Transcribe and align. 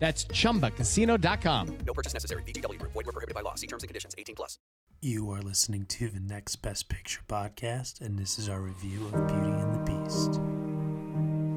That's 0.00 0.24
chumbacasino.com. 0.24 1.78
No 1.86 1.92
purchase 1.94 2.14
necessary. 2.14 2.42
VGW 2.42 2.78
Group. 2.78 2.92
Void 2.92 3.06
were 3.06 3.12
prohibited 3.12 3.34
by 3.34 3.42
law. 3.42 3.54
See 3.54 3.66
terms 3.68 3.82
and 3.84 3.88
conditions. 3.88 4.14
18 4.18 4.34
plus. 4.34 4.58
You 5.02 5.30
are 5.30 5.40
listening 5.42 5.84
to 5.86 6.08
the 6.08 6.20
Next 6.20 6.56
Best 6.56 6.88
Picture 6.88 7.20
podcast, 7.28 8.00
and 8.00 8.18
this 8.18 8.38
is 8.38 8.48
our 8.48 8.60
review 8.60 9.06
of 9.06 9.12
Beauty 9.28 9.50
and 9.50 9.74
the 9.74 9.92
Beast. 9.92 10.40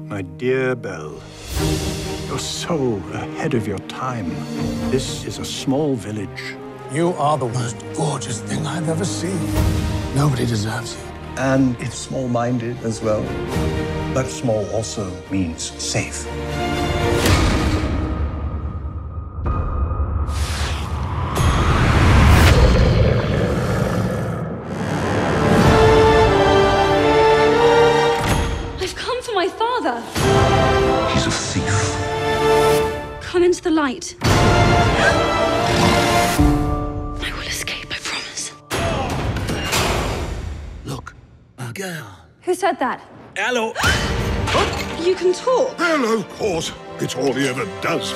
My 0.08 0.22
dear 0.22 0.74
Belle, 0.74 1.20
you're 2.26 2.38
so 2.38 3.02
ahead 3.12 3.54
of 3.54 3.66
your 3.66 3.78
time. 3.80 4.28
This 4.90 5.24
is 5.24 5.38
a 5.38 5.44
small 5.44 5.94
village, 5.94 6.54
You 6.92 7.08
are 7.14 7.36
the 7.38 7.48
most 7.48 7.76
gorgeous 7.96 8.40
thing 8.40 8.66
I've 8.66 8.88
ever 8.88 9.04
seen. 9.04 9.40
Nobody 10.14 10.46
deserves 10.46 10.94
you. 10.94 11.00
and 11.36 11.76
it's 11.80 11.98
small 11.98 12.28
minded 12.28 12.76
as 12.84 13.00
well. 13.02 13.22
But 14.14 14.26
small 14.26 14.64
also 14.70 15.10
means 15.30 15.62
safe. 15.82 16.24
Come 33.84 33.92
into 33.96 34.16
the 34.16 34.24
light. 34.24 34.40
I 37.20 37.32
will 37.36 37.46
escape, 37.46 37.86
I 37.90 37.98
promise. 38.00 38.52
Look, 40.86 41.14
a 41.58 41.70
girl. 41.72 42.18
Who 42.42 42.54
said 42.54 42.78
that? 42.78 43.00
Hello. 43.36 43.74
You 45.04 45.14
can 45.14 45.34
talk. 45.34 45.74
Hello, 45.76 46.20
of 46.20 46.28
course. 46.30 46.72
It's 46.98 47.14
all 47.14 47.34
he 47.34 47.46
ever 47.46 47.66
does. 47.82 48.12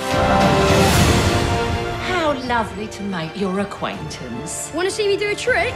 How 2.08 2.32
lovely 2.48 2.86
to 2.86 3.03
make 3.03 3.38
your 3.38 3.60
acquaintance. 3.60 4.72
Want 4.75 4.88
to 4.88 4.94
see 4.94 5.06
me 5.06 5.19
do 5.19 5.30
a 5.30 5.34
trick? 5.34 5.75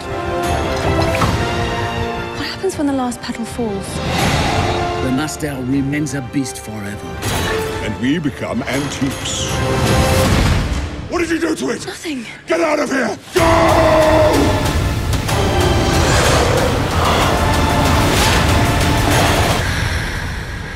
What 2.39 2.47
happens 2.47 2.79
when 2.79 2.87
the 2.87 2.95
last 2.95 3.21
petal 3.21 3.45
falls? 3.45 3.87
The 5.05 5.11
Nastel 5.11 5.61
remains 5.71 6.15
a 6.15 6.23
beast 6.33 6.61
forever. 6.61 7.12
And 8.03 8.11
we 8.11 8.19
become 8.19 8.63
antiques. 8.65 9.49
What 11.09 11.21
did 11.21 11.31
you 11.31 11.39
do 11.39 11.55
to 11.55 11.71
it? 11.71 11.87
Nothing. 11.87 12.27
Get 12.49 12.61
out 12.61 12.81
of 12.81 12.91
here! 12.91 13.17
Go! 13.35 13.43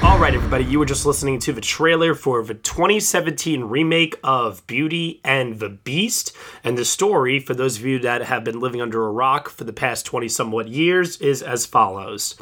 All 0.06 0.18
right, 0.18 0.34
everybody, 0.34 0.64
you 0.64 0.78
were 0.78 0.86
just 0.86 1.05
listening 1.05 1.41
to 1.41 1.52
the 1.52 1.60
trailer 1.60 2.14
for 2.14 2.44
the 2.44 2.55
2017 2.55 3.64
remake 3.64 4.14
of 4.22 4.64
Beauty 4.66 5.20
and 5.24 5.58
the 5.58 5.68
Beast. 5.68 6.34
And 6.62 6.78
the 6.78 6.84
story, 6.84 7.40
for 7.40 7.55
those 7.55 7.78
of 7.78 7.84
you 7.84 7.98
that 8.00 8.22
have 8.22 8.44
been 8.44 8.61
living 8.61 8.80
under 8.80 9.05
a 9.05 9.11
rock 9.11 9.48
for 9.48 9.64
the 9.64 9.72
past 9.72 10.06
20 10.06 10.28
somewhat 10.28 10.68
years, 10.68 11.16
is 11.16 11.42
as 11.42 11.66
follows 11.66 12.36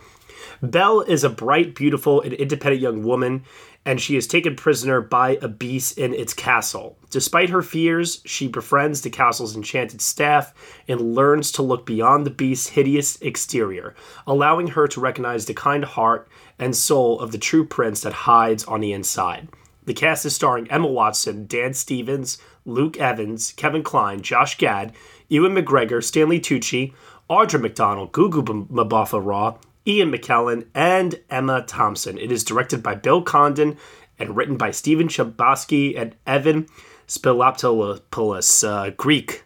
Belle 0.63 1.01
is 1.03 1.25
a 1.25 1.31
bright, 1.31 1.75
beautiful, 1.75 2.21
and 2.21 2.33
independent 2.33 2.81
young 2.81 3.03
woman, 3.03 3.45
and 3.85 4.01
she 4.01 4.17
is 4.17 4.27
taken 4.27 4.57
prisoner 4.57 5.01
by 5.01 5.39
a 5.43 5.49
beast 5.49 5.99
in 5.99 6.15
its 6.15 6.33
castle. 6.33 6.97
Despite 7.11 7.51
her 7.51 7.63
fears, 7.63 8.23
she 8.25 8.49
befriends 8.49 9.03
the 9.03 9.11
castle's 9.11 9.55
enchanted 9.55 10.01
staff 10.01 10.55
and 10.89 11.15
learns 11.15 11.53
to 11.53 11.63
look 11.63 11.85
beyond 11.85 12.25
the 12.25 12.31
beast's 12.31 12.69
hideous 12.69 13.21
exterior, 13.21 13.95
allowing 14.27 14.69
her 14.69 14.89
to 14.89 15.01
recognize 15.01 15.47
the 15.47 15.55
kind 15.55 15.85
heart 15.85 16.29
and 16.59 16.75
soul 16.75 17.21
of 17.21 17.33
the 17.33 17.39
true 17.39 17.67
prince 17.67 18.01
that 18.01 18.13
hides 18.13 18.65
on 18.65 18.81
the 18.81 18.93
inside. 18.93 19.49
The 19.85 19.95
cast 19.95 20.25
is 20.25 20.35
starring 20.35 20.71
Emma 20.71 20.87
Watson, 20.87 21.47
Dan 21.47 21.75
Stevens, 21.75 22.39
Luke 22.65 22.99
Evans, 22.99 23.53
Kevin 23.53 23.83
Kline, 23.83 24.23
Josh 24.23 24.57
Gad, 24.57 24.95
Ewan 25.29 25.55
McGregor, 25.55 26.03
Stanley 26.03 26.41
Tucci, 26.41 26.95
Audra 27.29 27.61
McDonald, 27.61 28.13
Gugu 28.13 28.43
Mbatha 28.69 29.23
Raw, 29.23 29.59
Ian 29.87 30.11
McKellen, 30.13 30.67
and 30.75 31.17
Emma 31.31 31.63
Thompson. 31.63 32.17
It 32.19 32.33
is 32.33 32.43
directed 32.45 32.83
by 32.83 32.95
Bill 32.95 33.21
Condon 33.23 33.77
and 34.19 34.37
written 34.37 34.57
by 34.57 34.71
Stephen 34.71 35.09
Chbosky 35.09 35.99
and 36.01 36.15
Evan 36.27 36.67
Spilopoulos, 37.07 38.67
uh, 38.69 38.91
Greek. 38.97 39.45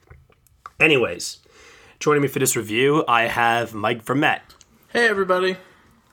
Anyways, 0.78 1.38
joining 1.99 2.22
me 2.22 2.28
for 2.28 2.38
this 2.38 2.54
review, 2.56 3.04
I 3.09 3.22
have 3.22 3.75
Mike 3.75 4.04
Vermette 4.04 4.41
Hey, 4.93 5.09
everybody. 5.09 5.56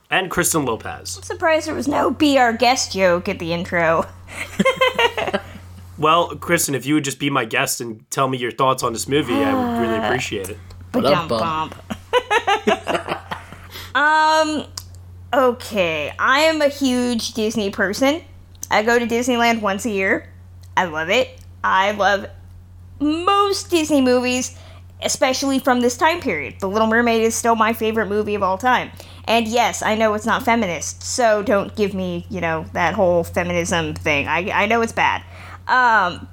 and 0.10 0.32
Kristen 0.32 0.66
Lopez. 0.66 1.18
I'm 1.18 1.24
surprised 1.24 1.68
there 1.68 1.76
was 1.76 1.88
no 1.88 2.10
be 2.10 2.38
our 2.40 2.54
guest 2.54 2.94
joke 2.94 3.30
at 3.30 3.40
the 3.40 3.54
intro. 3.54 4.06
Well, 5.98 6.36
Kristen, 6.36 6.76
if 6.76 6.86
you 6.86 6.96
would 6.96 7.06
just 7.06 7.20
be 7.20 7.30
my 7.30 7.46
guest 7.46 7.80
and 7.80 8.04
tell 8.12 8.28
me 8.28 8.38
your 8.38 8.52
thoughts 8.52 8.84
on 8.84 8.92
this 8.92 9.08
movie, 9.08 9.34
I 9.34 9.54
would 9.54 9.80
really 9.82 9.96
appreciate 10.06 10.50
it. 10.50 10.58
Ba-dum 10.92 11.30
Ba-dum-bum. 11.30 11.70
bump. 11.70 11.95
Um, 13.96 14.66
okay. 15.34 16.12
I 16.20 16.42
am 16.42 16.62
a 16.62 16.68
huge 16.68 17.34
Disney 17.34 17.72
person. 17.72 18.22
I 18.70 18.84
go 18.84 19.00
to 19.00 19.08
Disneyland 19.08 19.62
once 19.62 19.86
a 19.86 19.90
year. 19.90 20.30
I 20.78 20.86
love 20.86 21.10
it. 21.10 21.30
I 21.64 21.92
love 21.92 22.28
most 23.00 23.70
Disney 23.70 24.02
movies, 24.02 24.58
especially 25.02 25.60
from 25.60 25.82
this 25.82 25.98
time 25.98 26.20
period. 26.20 26.60
The 26.60 26.70
Little 26.70 26.88
Mermaid 26.88 27.22
is 27.22 27.36
still 27.36 27.56
my 27.56 27.74
favorite 27.74 28.08
movie 28.08 28.36
of 28.36 28.44
all 28.44 28.58
time. 28.58 28.92
And 29.28 29.48
yes, 29.48 29.82
I 29.82 29.96
know 29.96 30.14
it's 30.14 30.26
not 30.26 30.44
feminist, 30.44 31.02
so 31.02 31.42
don't 31.42 31.76
give 31.76 31.94
me, 31.94 32.28
you 32.30 32.42
know, 32.42 32.66
that 32.74 32.94
whole 32.94 33.24
feminism 33.24 33.96
thing. 33.96 34.28
I, 34.28 34.52
I 34.52 34.66
know 34.68 34.82
it's 34.82 34.94
bad. 34.94 35.24
Um, 35.68 36.28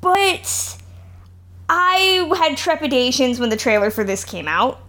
but 0.00 0.78
I 1.68 2.28
had 2.38 2.56
trepidations 2.56 3.38
when 3.38 3.50
the 3.50 3.56
trailer 3.56 3.90
for 3.90 4.02
this 4.02 4.24
came 4.24 4.48
out. 4.48 4.80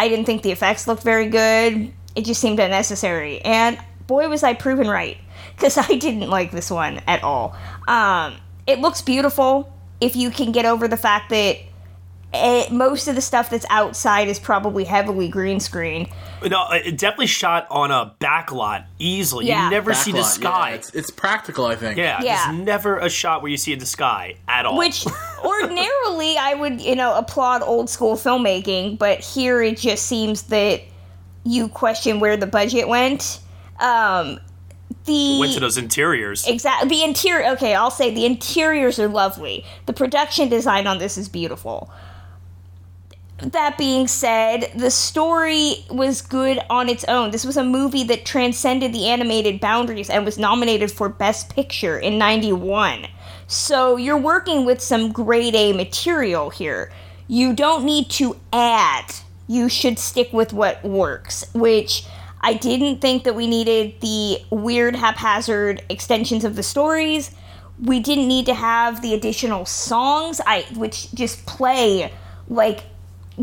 I 0.00 0.08
didn't 0.08 0.24
think 0.24 0.40
the 0.40 0.50
effects 0.50 0.88
looked 0.88 1.02
very 1.02 1.28
good. 1.28 1.92
It 2.16 2.24
just 2.24 2.40
seemed 2.40 2.58
unnecessary. 2.58 3.42
And 3.42 3.78
boy, 4.06 4.30
was 4.30 4.42
I 4.42 4.54
proven 4.54 4.88
right. 4.88 5.18
Because 5.54 5.76
I 5.76 5.88
didn't 5.88 6.30
like 6.30 6.52
this 6.52 6.70
one 6.70 7.02
at 7.06 7.22
all. 7.22 7.54
Um, 7.86 8.36
it 8.66 8.78
looks 8.78 9.02
beautiful 9.02 9.70
if 10.00 10.16
you 10.16 10.30
can 10.30 10.52
get 10.52 10.64
over 10.64 10.88
the 10.88 10.96
fact 10.96 11.28
that 11.28 11.58
it, 12.32 12.70
most 12.72 13.08
of 13.08 13.14
the 13.16 13.20
stuff 13.20 13.50
that's 13.50 13.66
outside 13.70 14.28
is 14.28 14.38
probably 14.38 14.84
heavily 14.84 15.28
green 15.28 15.58
screen. 15.58 16.08
No, 16.48 16.66
it 16.70 16.96
definitely 16.96 17.26
shot 17.26 17.66
on 17.70 17.90
a 17.90 18.14
backlot 18.20 18.86
easily. 18.98 19.46
Yeah. 19.46 19.64
You 19.64 19.70
never 19.70 19.92
see 19.94 20.12
the 20.12 20.22
sky. 20.22 20.70
Yeah, 20.70 20.74
it's, 20.76 20.94
it's 20.94 21.10
practical, 21.10 21.66
I 21.66 21.74
think. 21.76 21.98
Yeah, 21.98 22.20
Yeah. 22.22 22.46
there's 22.52 22.64
never 22.64 22.98
a 22.98 23.10
shot 23.10 23.42
where 23.42 23.50
you 23.50 23.56
see 23.56 23.74
the 23.74 23.84
sky 23.86 24.36
at 24.48 24.64
all. 24.64 24.78
Which 24.78 25.04
ordinarily 25.44 26.38
I 26.38 26.54
would, 26.54 26.80
you 26.80 26.94
know, 26.94 27.14
applaud 27.14 27.62
old 27.62 27.90
school 27.90 28.14
filmmaking, 28.14 28.96
but 28.98 29.20
here 29.20 29.60
it 29.60 29.76
just 29.78 30.06
seems 30.06 30.42
that 30.44 30.82
you 31.44 31.68
question 31.68 32.20
where 32.20 32.36
the 32.36 32.46
budget 32.46 32.86
went. 32.88 33.40
Um, 33.80 34.38
the 35.04 35.38
went 35.40 35.54
to 35.54 35.60
those 35.60 35.78
interiors. 35.78 36.46
Exactly. 36.46 36.88
The 36.88 37.02
interior. 37.02 37.50
Okay, 37.52 37.74
I'll 37.74 37.90
say 37.90 38.14
the 38.14 38.26
interiors 38.26 38.98
are 38.98 39.08
lovely. 39.08 39.64
The 39.86 39.92
production 39.92 40.48
design 40.48 40.86
on 40.86 40.98
this 40.98 41.16
is 41.18 41.28
beautiful. 41.28 41.90
That 43.42 43.78
being 43.78 44.06
said, 44.06 44.70
the 44.76 44.90
story 44.90 45.84
was 45.90 46.20
good 46.20 46.60
on 46.68 46.88
its 46.90 47.04
own. 47.04 47.30
This 47.30 47.44
was 47.44 47.56
a 47.56 47.64
movie 47.64 48.04
that 48.04 48.26
transcended 48.26 48.92
the 48.92 49.06
animated 49.06 49.60
boundaries 49.60 50.10
and 50.10 50.26
was 50.26 50.38
nominated 50.38 50.90
for 50.90 51.08
Best 51.08 51.54
Picture 51.54 51.98
in 51.98 52.18
91. 52.18 53.06
So 53.46 53.96
you're 53.96 54.18
working 54.18 54.66
with 54.66 54.80
some 54.82 55.10
grade 55.10 55.54
A 55.54 55.72
material 55.72 56.50
here. 56.50 56.92
You 57.28 57.54
don't 57.54 57.84
need 57.84 58.10
to 58.10 58.36
add. 58.52 59.06
You 59.48 59.68
should 59.68 59.98
stick 59.98 60.32
with 60.32 60.52
what 60.52 60.84
works, 60.84 61.46
which 61.54 62.04
I 62.42 62.54
didn't 62.54 63.00
think 63.00 63.24
that 63.24 63.34
we 63.34 63.46
needed 63.46 64.00
the 64.00 64.38
weird 64.50 64.96
haphazard 64.96 65.82
extensions 65.88 66.44
of 66.44 66.56
the 66.56 66.62
stories. 66.62 67.30
We 67.80 68.00
didn't 68.00 68.28
need 68.28 68.46
to 68.46 68.54
have 68.54 69.00
the 69.00 69.14
additional 69.14 69.64
songs, 69.64 70.40
I 70.46 70.66
which 70.74 71.12
just 71.14 71.46
play 71.46 72.12
like 72.46 72.82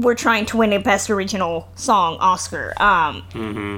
we're 0.01 0.15
trying 0.15 0.45
to 0.45 0.57
win 0.57 0.73
a 0.73 0.79
best 0.79 1.09
original 1.09 1.67
song 1.75 2.17
Oscar. 2.19 2.73
Um, 2.81 3.23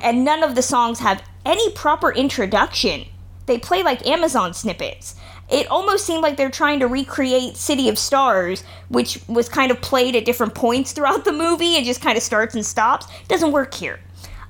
and 0.04 0.26
none 0.26 0.44
of 0.44 0.56
the 0.56 0.62
songs 0.62 1.00
have 1.00 1.24
any 1.46 1.72
proper 1.72 2.12
introduction. 2.12 3.06
They 3.46 3.58
play 3.58 3.84
like 3.84 4.06
Amazon 4.06 4.54
snippets. 4.54 5.16
it 5.50 5.66
almost 5.68 6.06
seemed 6.06 6.22
like 6.22 6.38
they're 6.38 6.52
trying 6.52 6.80
to 6.82 6.88
recreate 6.88 7.56
City 7.58 7.90
of 7.90 7.98
Stars, 7.98 8.64
which 8.90 9.20
was 9.28 9.50
kind 9.50 9.72
of 9.72 9.82
played 9.82 10.16
at 10.16 10.26
different 10.26 10.54
points 10.54 10.92
throughout 10.92 11.26
the 11.26 11.32
movie. 11.32 11.76
and 11.78 11.86
just 11.86 12.02
kind 12.02 12.18
of 12.18 12.24
starts 12.24 12.54
and 12.54 12.66
stops. 12.66 13.08
doesn't 13.28 13.52
work 13.52 13.74
here. 13.74 14.00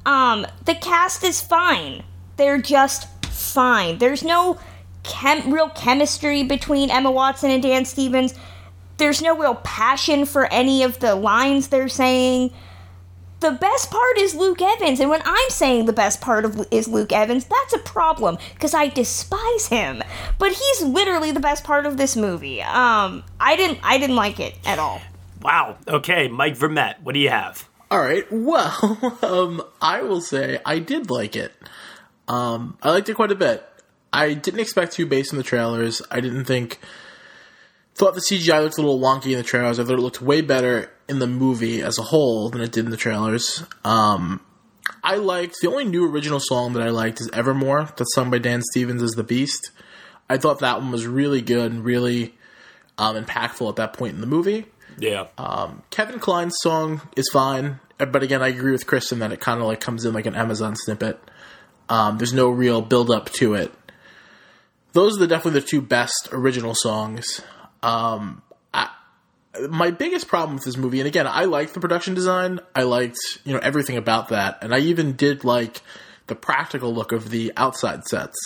Um, 0.06 0.46
the 0.66 0.76
cast 0.76 1.24
is 1.24 1.40
fine. 1.40 2.04
They're 2.38 2.62
just 2.62 3.08
fine. 3.26 4.00
There's 4.00 4.24
no 4.24 4.58
chem- 5.04 5.54
real 5.54 5.70
chemistry 5.70 6.44
between 6.44 6.90
Emma 6.90 7.12
Watson 7.12 7.52
and 7.52 7.62
Dan 7.62 7.86
Stevens. 7.86 8.34
There's 9.00 9.22
no 9.22 9.38
real 9.38 9.56
passion 9.56 10.26
for 10.26 10.46
any 10.52 10.84
of 10.84 11.00
the 11.00 11.16
lines 11.16 11.70
they're 11.70 11.88
saying. 11.88 12.52
The 13.40 13.52
best 13.52 13.90
part 13.90 14.18
is 14.18 14.36
Luke 14.36 14.62
Evans, 14.62 15.00
and 15.00 15.10
when 15.10 15.22
I'm 15.24 15.50
saying 15.50 15.86
the 15.86 15.94
best 15.94 16.20
part 16.20 16.44
of 16.44 16.68
is 16.72 16.90
Luke 16.90 17.14
Evans, 17.14 17.46
that's 17.46 17.74
a 17.74 17.80
problem 17.80 18.38
because 18.54 18.74
I 18.74 18.90
despise 18.90 19.68
him. 19.68 20.04
But 20.38 20.52
he's 20.52 20.82
literally 20.84 21.32
the 21.32 21.40
best 21.40 21.64
part 21.64 21.86
of 21.86 21.96
this 21.96 22.18
movie. 22.18 22.62
Um, 22.62 23.24
I 23.40 23.56
didn't, 23.56 23.80
I 23.82 23.98
didn't 23.98 24.18
like 24.18 24.42
it 24.42 24.56
at 24.66 24.78
all. 24.78 25.02
Wow. 25.42 25.78
Okay, 25.88 26.28
Mike 26.28 26.58
Vermette, 26.58 27.02
what 27.02 27.14
do 27.14 27.20
you 27.20 27.30
have? 27.30 27.70
All 27.90 28.00
right. 28.00 28.26
Well, 28.30 29.18
um, 29.24 29.64
I 29.82 30.02
will 30.02 30.22
say 30.22 30.60
I 30.66 30.80
did 30.80 31.10
like 31.10 31.38
it. 31.38 31.54
Um, 32.28 32.78
I 32.84 32.92
liked 32.92 33.08
it 33.08 33.16
quite 33.16 33.32
a 33.32 33.36
bit. 33.36 33.66
I 34.12 34.34
didn't 34.34 34.60
expect 34.60 34.94
to 34.94 35.06
based 35.06 35.34
on 35.34 35.38
the 35.38 35.44
trailers. 35.44 36.02
I 36.12 36.20
didn't 36.20 36.44
think 36.44 36.80
thought 38.00 38.16
the 38.16 38.22
CGI 38.22 38.64
looked 38.64 38.78
a 38.78 38.82
little 38.82 38.98
wonky 38.98 39.34
in 39.34 39.38
the 39.38 39.44
trailers. 39.44 39.78
I 39.78 39.84
thought 39.84 40.00
it 40.00 40.02
looked 40.02 40.22
way 40.22 40.40
better 40.40 40.90
in 41.10 41.20
the 41.20 41.28
movie 41.28 41.82
as 41.82 42.00
a 42.00 42.02
whole 42.02 42.50
than 42.50 42.62
it 42.62 42.72
did 42.72 42.86
in 42.86 42.92
the 42.92 42.98
trailers. 42.98 43.62
Um, 43.84 44.40
I 45.04 45.18
liked 45.18 45.58
the 45.62 45.68
only 45.70 45.84
new 45.84 46.10
original 46.10 46.40
song 46.40 46.72
that 46.74 46.82
I 46.82 46.92
liked 46.92 47.20
is 47.20 47.30
Evermore, 47.34 47.90
that's 47.98 48.16
sung 48.16 48.32
by 48.32 48.38
Dan 48.38 48.62
Stevens 48.72 49.04
as 49.04 49.12
the 49.12 49.24
Beast. 49.24 49.72
I 50.30 50.38
thought 50.38 50.60
that 50.60 50.80
one 50.80 50.92
was 50.92 51.06
really 51.08 51.42
good 51.42 51.74
and 51.74 51.84
really 51.84 52.36
um, 52.98 53.22
impactful 53.22 53.68
at 53.68 53.76
that 53.76 53.92
point 53.92 54.16
in 54.16 54.22
the 54.22 54.28
movie. 54.28 54.68
Yeah. 54.98 55.28
Um, 55.38 55.84
Kevin 55.90 56.20
Kline's 56.20 56.56
song 56.62 57.02
is 57.18 57.30
fine, 57.34 57.82
but 57.98 58.24
again, 58.24 58.42
I 58.42 58.48
agree 58.48 58.72
with 58.72 58.88
Kristen 58.88 59.20
that 59.20 59.34
it 59.34 59.42
kind 59.42 59.60
of 59.60 59.68
like 59.68 59.82
comes 59.82 60.06
in 60.06 60.14
like 60.14 60.26
an 60.26 60.36
Amazon 60.36 60.78
snippet. 60.78 61.20
Um, 61.90 62.18
there's 62.18 62.34
no 62.34 62.48
real 62.50 62.82
build 62.82 63.12
up 63.12 63.30
to 63.34 63.56
it. 63.56 63.74
Those 64.94 65.18
are 65.18 65.20
the, 65.20 65.28
definitely 65.28 65.60
the 65.60 65.68
two 65.68 65.82
best 65.82 66.30
original 66.32 66.74
songs. 66.74 67.42
Um, 67.84 68.42
I, 68.74 68.90
my 69.70 69.92
biggest 69.92 70.28
problem 70.28 70.56
with 70.56 70.66
this 70.66 70.78
movie, 70.78 71.00
and 71.00 71.08
again, 71.08 71.28
I 71.28 71.46
liked 71.46 71.74
the 71.74 71.80
production 71.80 72.14
design. 72.14 72.60
I 72.76 72.84
liked 72.84 73.18
you 73.44 73.54
know 73.54 73.60
everything 73.60 73.98
about 73.98 74.30
that, 74.30 74.60
and 74.62 74.74
I 74.74 74.80
even 74.80 75.14
did 75.14 75.44
like 75.44 75.82
the 76.28 76.36
practical 76.36 76.94
look 76.94 77.12
of 77.12 77.30
the 77.30 77.52
outside 77.58 78.06
sets. 78.06 78.38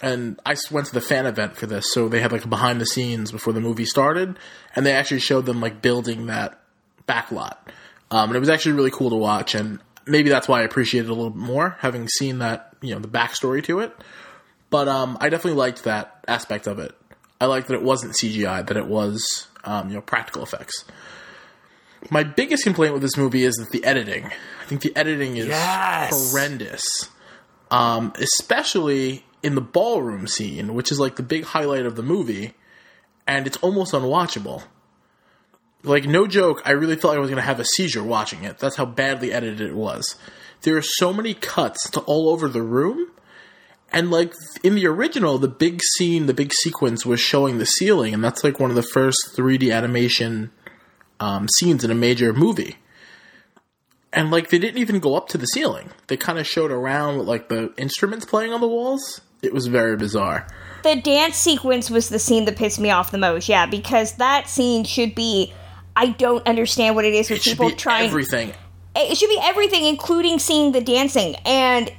And 0.00 0.38
I 0.46 0.54
went 0.70 0.86
to 0.86 0.94
the 0.94 1.00
fan 1.00 1.26
event 1.26 1.56
for 1.56 1.66
this, 1.66 1.92
so 1.92 2.08
they 2.08 2.20
had 2.20 2.30
like 2.30 2.48
behind 2.48 2.80
the 2.80 2.86
scenes 2.86 3.32
before 3.32 3.52
the 3.52 3.60
movie 3.60 3.84
started, 3.84 4.38
and 4.76 4.86
they 4.86 4.92
actually 4.92 5.20
showed 5.20 5.46
them 5.46 5.60
like 5.60 5.82
building 5.82 6.26
that 6.26 6.60
backlot. 7.08 7.56
Um, 8.10 8.30
and 8.30 8.36
it 8.36 8.40
was 8.40 8.48
actually 8.48 8.72
really 8.72 8.92
cool 8.92 9.10
to 9.10 9.16
watch, 9.16 9.54
and 9.54 9.80
maybe 10.06 10.30
that's 10.30 10.46
why 10.46 10.60
I 10.60 10.64
appreciate 10.64 11.04
it 11.04 11.10
a 11.10 11.14
little 11.14 11.30
bit 11.30 11.42
more, 11.42 11.76
having 11.80 12.08
seen 12.08 12.38
that 12.38 12.74
you 12.80 12.94
know 12.94 13.00
the 13.00 13.08
backstory 13.08 13.62
to 13.64 13.80
it. 13.80 13.92
But 14.70 14.86
um, 14.86 15.16
I 15.20 15.30
definitely 15.30 15.58
liked 15.58 15.84
that 15.84 16.24
aspect 16.28 16.66
of 16.66 16.78
it. 16.78 16.94
I 17.40 17.46
like 17.46 17.66
that 17.68 17.74
it 17.74 17.82
wasn't 17.82 18.14
CGI, 18.14 18.66
that 18.66 18.76
it 18.76 18.86
was 18.86 19.46
um, 19.64 19.88
you 19.88 19.94
know 19.94 20.00
practical 20.00 20.42
effects. 20.42 20.84
My 22.10 22.22
biggest 22.22 22.62
complaint 22.64 22.92
with 22.92 23.02
this 23.02 23.16
movie 23.16 23.42
is 23.44 23.54
that 23.56 23.70
the 23.70 23.84
editing. 23.84 24.26
I 24.26 24.64
think 24.66 24.82
the 24.82 24.94
editing 24.96 25.36
is 25.36 25.46
Yes. 25.46 26.10
horrendous, 26.32 26.84
um, 27.70 28.12
especially 28.16 29.24
in 29.42 29.54
the 29.54 29.60
ballroom 29.60 30.26
scene, 30.26 30.74
which 30.74 30.90
is 30.92 30.98
like 31.00 31.16
the 31.16 31.22
big 31.22 31.44
highlight 31.44 31.86
of 31.86 31.96
the 31.96 32.02
movie, 32.02 32.54
and 33.26 33.46
it's 33.46 33.56
almost 33.58 33.92
unwatchable. 33.92 34.62
Like 35.84 36.06
no 36.06 36.26
joke, 36.26 36.60
I 36.64 36.72
really 36.72 36.96
felt 36.96 37.12
like 37.12 37.18
I 37.18 37.20
was 37.20 37.30
going 37.30 37.40
to 37.42 37.46
have 37.46 37.60
a 37.60 37.64
seizure 37.64 38.02
watching 38.02 38.42
it. 38.44 38.58
That's 38.58 38.76
how 38.76 38.84
badly 38.84 39.32
edited 39.32 39.60
it 39.60 39.76
was. 39.76 40.16
There 40.62 40.76
are 40.76 40.82
so 40.82 41.12
many 41.12 41.34
cuts 41.34 41.88
to 41.90 42.00
all 42.00 42.28
over 42.30 42.48
the 42.48 42.62
room 42.62 43.12
and 43.92 44.10
like 44.10 44.32
in 44.62 44.74
the 44.74 44.86
original, 44.86 45.38
the 45.38 45.48
big 45.48 45.80
scene, 45.96 46.26
the 46.26 46.34
big 46.34 46.52
sequence 46.52 47.06
was 47.06 47.20
showing 47.20 47.58
the 47.58 47.66
ceiling, 47.66 48.12
and 48.14 48.22
that's 48.22 48.44
like 48.44 48.60
one 48.60 48.70
of 48.70 48.76
the 48.76 48.82
first 48.82 49.18
3D 49.36 49.74
animation 49.74 50.50
um, 51.20 51.48
scenes 51.56 51.84
in 51.84 51.90
a 51.90 51.94
major 51.94 52.32
movie. 52.32 52.76
And 54.12 54.30
like 54.30 54.48
they 54.48 54.58
didn't 54.58 54.78
even 54.78 55.00
go 55.00 55.14
up 55.16 55.28
to 55.28 55.38
the 55.38 55.46
ceiling; 55.46 55.90
they 56.06 56.16
kind 56.16 56.38
of 56.38 56.46
showed 56.46 56.70
around 56.70 57.18
with 57.18 57.28
like 57.28 57.48
the 57.48 57.72
instruments 57.76 58.24
playing 58.24 58.52
on 58.52 58.60
the 58.60 58.68
walls. 58.68 59.20
It 59.42 59.52
was 59.52 59.66
very 59.66 59.96
bizarre. 59.96 60.46
The 60.82 60.96
dance 60.96 61.36
sequence 61.36 61.90
was 61.90 62.08
the 62.08 62.18
scene 62.18 62.44
that 62.46 62.56
pissed 62.56 62.80
me 62.80 62.90
off 62.90 63.10
the 63.10 63.18
most. 63.18 63.48
Yeah, 63.48 63.66
because 63.66 64.14
that 64.14 64.48
scene 64.48 64.84
should 64.84 65.14
be. 65.14 65.52
I 65.94 66.10
don't 66.10 66.46
understand 66.46 66.94
what 66.94 67.04
it 67.04 67.12
is 67.12 67.28
with 67.28 67.40
It 67.40 67.42
should 67.42 67.52
people 67.52 67.70
be 67.70 67.74
trying. 67.74 68.06
everything. 68.06 68.52
it 68.96 69.16
should 69.18 69.28
be 69.28 69.38
everything, 69.42 69.84
including 69.84 70.38
seeing 70.38 70.72
the 70.72 70.80
dancing, 70.80 71.34
and 71.44 71.92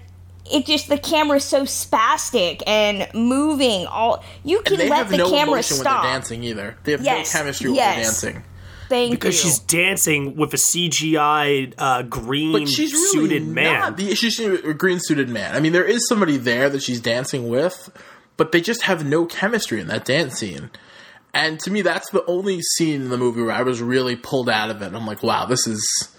it 0.52 0.66
just 0.66 0.90
the 0.90 0.98
camera's 0.98 1.44
so 1.44 1.64
spastic 1.64 2.62
and 2.68 3.08
moving. 3.14 3.86
All 3.88 4.24
you 4.44 4.62
can 4.62 4.74
And 4.74 4.82
they 4.82 4.90
let 4.90 4.98
have 5.00 5.10
the 5.10 5.18
no 5.18 5.30
camera 5.30 5.54
emotion 5.54 5.78
stop. 5.78 5.86
when 5.86 6.04
they're 6.04 6.20
dancing 6.20 6.44
either. 6.44 6.78
They 6.84 6.92
have 6.94 7.02
Yes, 7.04 7.34
no 7.34 7.40
chemistry 7.40 7.72
yes. 7.74 7.86
when 7.88 7.96
they're 7.96 8.04
dancing. 8.04 8.44
Thank 8.90 9.12
because 9.12 9.36
you. 9.44 9.50
she's 9.52 9.60
dancing 9.60 10.36
with 10.36 10.52
a 10.54 10.58
CGI 10.58 11.74
uh, 11.78 12.02
green 12.04 12.54
But 12.54 12.68
she's 12.68 12.92
really 12.92 13.10
suited 13.12 13.48
man. 13.48 13.80
not 13.80 13.98
the 13.98 14.16
she's 14.16 14.40
a 14.40 14.74
green 14.74 15.00
suited 15.00 15.30
man. 15.30 15.56
I 15.56 15.60
mean, 15.60 15.74
there 15.74 15.86
is 15.86 16.08
somebody 16.08 16.38
there 16.38 16.70
that 16.72 16.82
she's 16.82 17.00
dancing 17.00 17.50
with, 17.50 17.92
but 18.36 18.52
they 18.52 18.62
just 18.62 18.84
have 18.84 19.06
no 19.06 19.26
chemistry 19.26 19.80
in 19.80 19.88
that 19.88 20.06
dance 20.06 20.40
scene. 20.40 20.72
And 21.36 21.60
to 21.60 21.70
me, 21.70 21.82
that's 21.84 22.10
the 22.10 22.26
only 22.26 22.62
scene 22.64 23.04
in 23.04 23.10
the 23.10 23.18
movie 23.18 23.44
where 23.44 23.52
I 23.52 23.62
was 23.62 23.80
really 23.80 24.16
pulled 24.16 24.50
out 24.50 24.72
of 24.72 24.82
it. 24.82 24.94
I'm 24.96 25.06
like, 25.06 25.22
wow, 25.22 25.46
this 25.46 25.68
is 25.68 26.10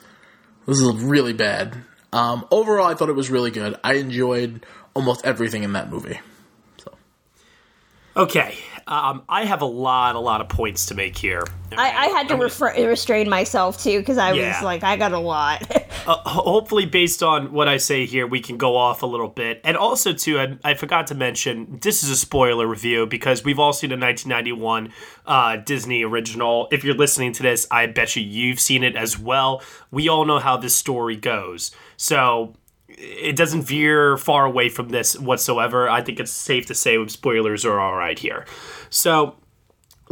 this 0.67 0.79
is 0.81 0.93
really 1.03 1.33
bad. 1.33 1.77
Um, 2.13 2.47
overall, 2.51 2.87
I 2.87 2.95
thought 2.95 3.09
it 3.09 3.15
was 3.15 3.31
really 3.31 3.51
good. 3.51 3.79
I 3.85 3.95
enjoyed 3.95 4.65
almost 4.95 5.25
everything 5.25 5.63
in 5.63 5.75
that 5.75 5.91
movie. 5.91 6.21
So, 6.79 6.93
okay, 8.17 8.57
um, 8.91 9.23
I 9.29 9.45
have 9.45 9.63
a 9.63 9.67
lot, 9.67 10.17
a 10.17 10.19
lot 10.21 10.41
of 10.41 10.49
points 10.49 10.87
to 10.87 10.95
make 10.95 11.17
here. 11.17 11.45
I, 11.79 11.91
I 11.91 12.07
had 12.09 12.29
to 12.29 12.35
refra- 12.35 12.77
restrain 12.87 13.29
myself 13.29 13.81
too 13.81 14.01
because 14.01 14.19
I 14.19 14.33
Yeah. 14.33 14.49
was 14.57 14.65
like, 14.65 14.83
I 14.83 14.97
got 14.97 15.13
a 15.13 15.19
lot. 15.19 15.63
uh, 16.09 16.17
hopefully 16.29 16.85
based 16.87 17.23
on 17.23 17.53
what 17.53 17.69
I 17.69 17.77
say 17.77 18.05
here, 18.07 18.27
we 18.27 18.41
can 18.41 18.57
go 18.57 18.77
off 18.77 19.03
a 19.03 19.07
little 19.07 19.29
bit. 19.29 19.61
And 19.63 19.77
also, 19.77 20.13
too, 20.13 20.41
I, 20.41 20.59
I 20.65 20.75
forgot 20.75 21.07
to 21.09 21.15
mention 21.15 21.79
this 21.81 22.03
is 22.03 22.11
a 22.11 22.17
spoiler 22.17 22.67
review 22.67 23.07
because 23.07 23.45
we've 23.45 23.61
all 23.61 23.73
seen 23.73 23.93
a 23.93 23.97
1991 23.97 24.93
uh, 25.27 25.57
Disney 25.59 26.03
original. 26.03 26.67
If 26.73 26.83
you're 26.83 26.97
listening 26.97 27.33
to 27.35 27.43
this, 27.45 27.69
I 27.71 27.87
bet 27.87 28.17
you 28.17 28.23
you've 28.25 28.59
seen 28.59 28.83
it 28.83 28.97
as 28.97 29.17
well. 29.17 29.63
We 29.93 30.09
all 30.09 30.25
know 30.25 30.41
how 30.41 30.57
this 30.57 30.75
story 30.75 31.15
goes, 31.15 31.71
so 31.97 32.55
it 33.01 33.37
doesn't 33.37 33.63
veer 33.63 34.17
far 34.17 34.45
away 34.45 34.69
from 34.69 34.91
this 34.91 35.19
whatsoever. 35.19 35.89
I 35.89 36.03
think 36.03 36.21
it's 36.21 36.31
safe 36.31 36.67
to 36.67 36.75
say 36.75 37.05
spoilers 37.09 37.65
are 37.65 37.81
all 37.81 37.95
right 37.95 38.19
here. 38.19 38.47
So. 38.89 39.37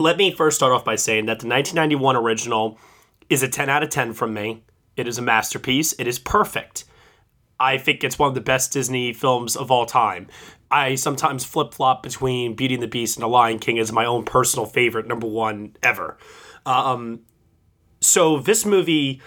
Let 0.01 0.17
me 0.17 0.31
first 0.31 0.57
start 0.57 0.73
off 0.73 0.85
by 0.85 0.95
saying 0.95 1.27
that 1.27 1.41
the 1.41 1.49
1991 1.49 2.15
original 2.15 2.79
is 3.29 3.43
a 3.43 3.49
10 3.49 3.69
out 3.69 3.83
of 3.83 3.89
10 3.89 4.13
from 4.13 4.33
me. 4.33 4.63
It 4.97 5.09
is 5.09 5.19
a 5.19 5.23
masterpiece. 5.23 5.93
It 5.99 6.07
is 6.07 6.19
perfect. 6.19 6.85
I 7.61 7.79
think 7.79 8.05
it's 8.05 8.19
one 8.19 8.29
of 8.29 8.35
the 8.35 8.41
best 8.41 8.73
Disney 8.73 9.13
films 9.13 9.57
of 9.57 9.71
all 9.71 9.87
time. 9.87 10.29
I 10.71 10.97
sometimes 10.97 11.45
flip 11.45 11.73
flop 11.73 12.03
between 12.03 12.55
Beauty 12.55 12.75
and 12.75 12.83
the 12.83 12.89
Beast 12.89 13.17
and 13.17 13.23
The 13.23 13.29
Lion 13.29 13.59
King 13.59 13.79
as 13.79 13.91
my 13.93 14.05
own 14.05 14.25
personal 14.25 14.67
favorite, 14.67 15.07
number 15.07 15.27
one 15.27 15.77
ever. 15.83 16.19
Um, 16.67 17.21
so 18.01 18.39
this 18.39 18.65
movie 18.65 19.21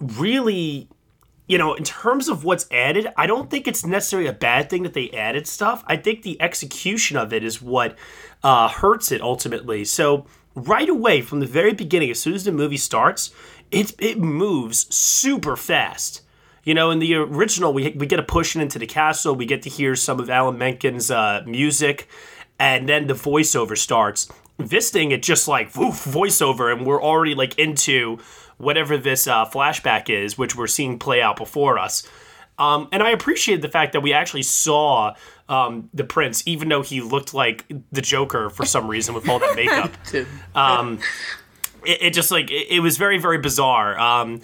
really, 0.00 0.88
you 1.50 1.58
know, 1.58 1.74
in 1.74 1.82
terms 1.82 2.28
of 2.28 2.44
what's 2.44 2.68
added, 2.70 3.08
I 3.16 3.26
don't 3.26 3.50
think 3.50 3.66
it's 3.66 3.84
necessarily 3.84 4.28
a 4.28 4.32
bad 4.32 4.70
thing 4.70 4.84
that 4.84 4.94
they 4.94 5.10
added 5.10 5.48
stuff. 5.48 5.82
I 5.88 5.96
think 5.96 6.22
the 6.22 6.40
execution 6.40 7.16
of 7.16 7.32
it 7.32 7.42
is 7.42 7.60
what 7.60 7.98
uh, 8.44 8.68
hurts 8.68 9.10
it 9.10 9.20
ultimately. 9.20 9.84
So 9.84 10.26
right 10.54 10.88
away 10.88 11.22
from 11.22 11.40
the 11.40 11.46
very 11.46 11.72
beginning, 11.72 12.08
as 12.08 12.20
soon 12.20 12.34
as 12.34 12.44
the 12.44 12.52
movie 12.52 12.76
starts, 12.76 13.34
it 13.72 13.96
it 13.98 14.16
moves 14.16 14.94
super 14.94 15.56
fast. 15.56 16.22
You 16.62 16.74
know, 16.74 16.92
in 16.92 17.00
the 17.00 17.16
original, 17.16 17.72
we 17.72 17.90
we 17.98 18.06
get 18.06 18.20
a 18.20 18.22
pushing 18.22 18.62
into 18.62 18.78
the 18.78 18.86
castle. 18.86 19.34
We 19.34 19.44
get 19.44 19.62
to 19.62 19.70
hear 19.70 19.96
some 19.96 20.20
of 20.20 20.30
Alan 20.30 20.56
Menken's 20.56 21.10
uh, 21.10 21.42
music, 21.46 22.08
and 22.60 22.88
then 22.88 23.08
the 23.08 23.14
voiceover 23.14 23.76
starts. 23.76 24.28
This 24.56 24.90
thing, 24.90 25.10
it 25.10 25.24
just 25.24 25.48
like 25.48 25.74
woof, 25.74 26.04
voiceover, 26.04 26.72
and 26.72 26.86
we're 26.86 27.02
already 27.02 27.34
like 27.34 27.58
into 27.58 28.20
whatever 28.60 28.96
this 28.96 29.26
uh, 29.26 29.46
flashback 29.46 30.10
is, 30.10 30.36
which 30.36 30.54
we're 30.54 30.66
seeing 30.66 30.98
play 30.98 31.22
out 31.22 31.36
before 31.36 31.78
us. 31.78 32.06
Um, 32.58 32.88
and 32.92 33.02
I 33.02 33.10
appreciated 33.10 33.62
the 33.62 33.70
fact 33.70 33.94
that 33.94 34.02
we 34.02 34.12
actually 34.12 34.42
saw 34.42 35.14
um, 35.48 35.88
the 35.94 36.04
prince, 36.04 36.42
even 36.46 36.68
though 36.68 36.82
he 36.82 37.00
looked 37.00 37.32
like 37.32 37.64
the 37.90 38.02
Joker 38.02 38.50
for 38.50 38.66
some 38.66 38.86
reason 38.86 39.14
with 39.14 39.28
all 39.28 39.38
that 39.38 39.56
makeup. 39.56 39.92
um, 40.54 41.00
it, 41.86 42.02
it 42.02 42.10
just 42.14 42.30
like 42.30 42.50
it, 42.50 42.66
it 42.70 42.80
was 42.80 42.98
very 42.98 43.18
very 43.18 43.38
bizarre. 43.38 43.98
Um, 43.98 44.42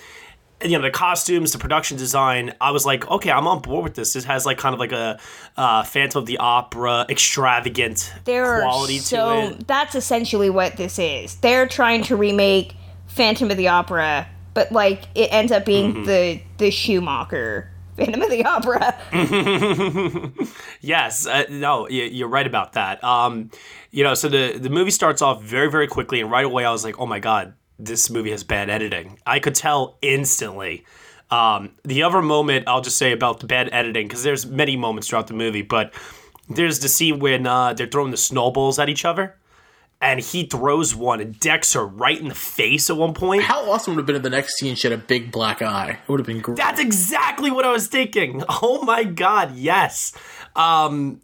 you 0.62 0.70
know 0.70 0.82
the 0.82 0.90
costumes, 0.90 1.52
the 1.52 1.58
production 1.58 1.98
design. 1.98 2.54
I 2.60 2.70
was 2.70 2.86
like, 2.86 3.08
okay, 3.10 3.30
I'm 3.30 3.46
on 3.46 3.60
board 3.60 3.84
with 3.84 3.94
this. 3.94 4.14
This 4.14 4.24
has 4.24 4.46
like 4.46 4.56
kind 4.56 4.72
of 4.72 4.80
like 4.80 4.92
a 4.92 5.18
uh, 5.58 5.82
Phantom 5.82 6.20
of 6.20 6.26
the 6.26 6.38
Opera 6.38 7.04
extravagant 7.10 8.14
There 8.24 8.62
quality 8.62 8.96
are 8.96 9.00
so 9.00 9.42
to 9.42 9.48
it. 9.48 9.58
So 9.58 9.64
that's 9.66 9.94
essentially 9.94 10.48
what 10.48 10.78
this 10.78 10.98
is. 10.98 11.36
They're 11.36 11.68
trying 11.68 12.02
to 12.04 12.16
remake 12.16 12.74
Phantom 13.16 13.50
of 13.50 13.56
the 13.56 13.68
Opera, 13.68 14.28
but 14.54 14.70
like 14.72 15.04
it 15.14 15.32
ends 15.32 15.50
up 15.50 15.64
being 15.64 15.94
Mhm. 15.94 16.06
the 16.06 16.40
the 16.58 16.70
Schumacher 16.70 17.70
Phantom 17.96 18.20
of 18.22 18.30
the 18.30 18.44
Opera. 18.44 18.94
yes, 20.80 21.26
uh, 21.26 21.44
no, 21.50 21.88
you're 21.88 22.28
right 22.28 22.46
about 22.46 22.74
that. 22.74 23.02
Um, 23.02 23.50
you 23.90 24.04
know, 24.04 24.14
so 24.14 24.28
the 24.28 24.58
the 24.58 24.70
movie 24.70 24.90
starts 24.90 25.22
off 25.22 25.42
very 25.42 25.70
very 25.70 25.86
quickly, 25.86 26.20
and 26.20 26.30
right 26.30 26.44
away 26.44 26.64
I 26.64 26.70
was 26.72 26.84
like, 26.84 26.98
oh 27.00 27.06
my 27.06 27.18
god, 27.18 27.54
this 27.78 28.10
movie 28.10 28.30
has 28.30 28.44
bad 28.44 28.68
editing. 28.70 29.18
I 29.26 29.38
could 29.38 29.54
tell 29.54 29.96
instantly. 30.02 30.84
Um, 31.30 31.70
the 31.84 32.04
other 32.04 32.22
moment 32.22 32.68
I'll 32.68 32.82
just 32.82 32.98
say 32.98 33.10
about 33.12 33.40
the 33.40 33.46
bad 33.46 33.68
editing 33.72 34.06
because 34.06 34.22
there's 34.22 34.46
many 34.46 34.76
moments 34.76 35.08
throughout 35.08 35.26
the 35.26 35.34
movie, 35.34 35.62
but 35.62 35.92
there's 36.48 36.78
the 36.78 36.88
scene 36.88 37.18
when 37.18 37.46
uh, 37.46 37.72
they're 37.72 37.88
throwing 37.88 38.12
the 38.12 38.16
snowballs 38.16 38.78
at 38.78 38.88
each 38.88 39.04
other. 39.04 39.34
And 40.00 40.20
he 40.20 40.44
throws 40.44 40.94
one 40.94 41.20
and 41.20 41.38
decks 41.40 41.72
her 41.72 41.86
right 41.86 42.20
in 42.20 42.28
the 42.28 42.34
face 42.34 42.90
at 42.90 42.96
one 42.96 43.14
point. 43.14 43.42
How 43.42 43.70
awesome 43.70 43.94
would 43.94 44.00
have 44.00 44.06
been 44.06 44.16
if 44.16 44.22
the 44.22 44.30
next 44.30 44.58
scene 44.58 44.74
she 44.74 44.88
had 44.88 44.98
a 44.98 45.02
big 45.02 45.32
black 45.32 45.62
eye? 45.62 45.98
It 46.02 46.08
would 46.08 46.20
have 46.20 46.26
been 46.26 46.40
great. 46.40 46.58
That's 46.58 46.80
exactly 46.80 47.50
what 47.50 47.64
I 47.64 47.72
was 47.72 47.86
thinking. 47.88 48.42
Oh 48.62 48.82
my 48.82 49.04
god, 49.04 49.56
yes. 49.56 50.12
Um, 50.54 51.20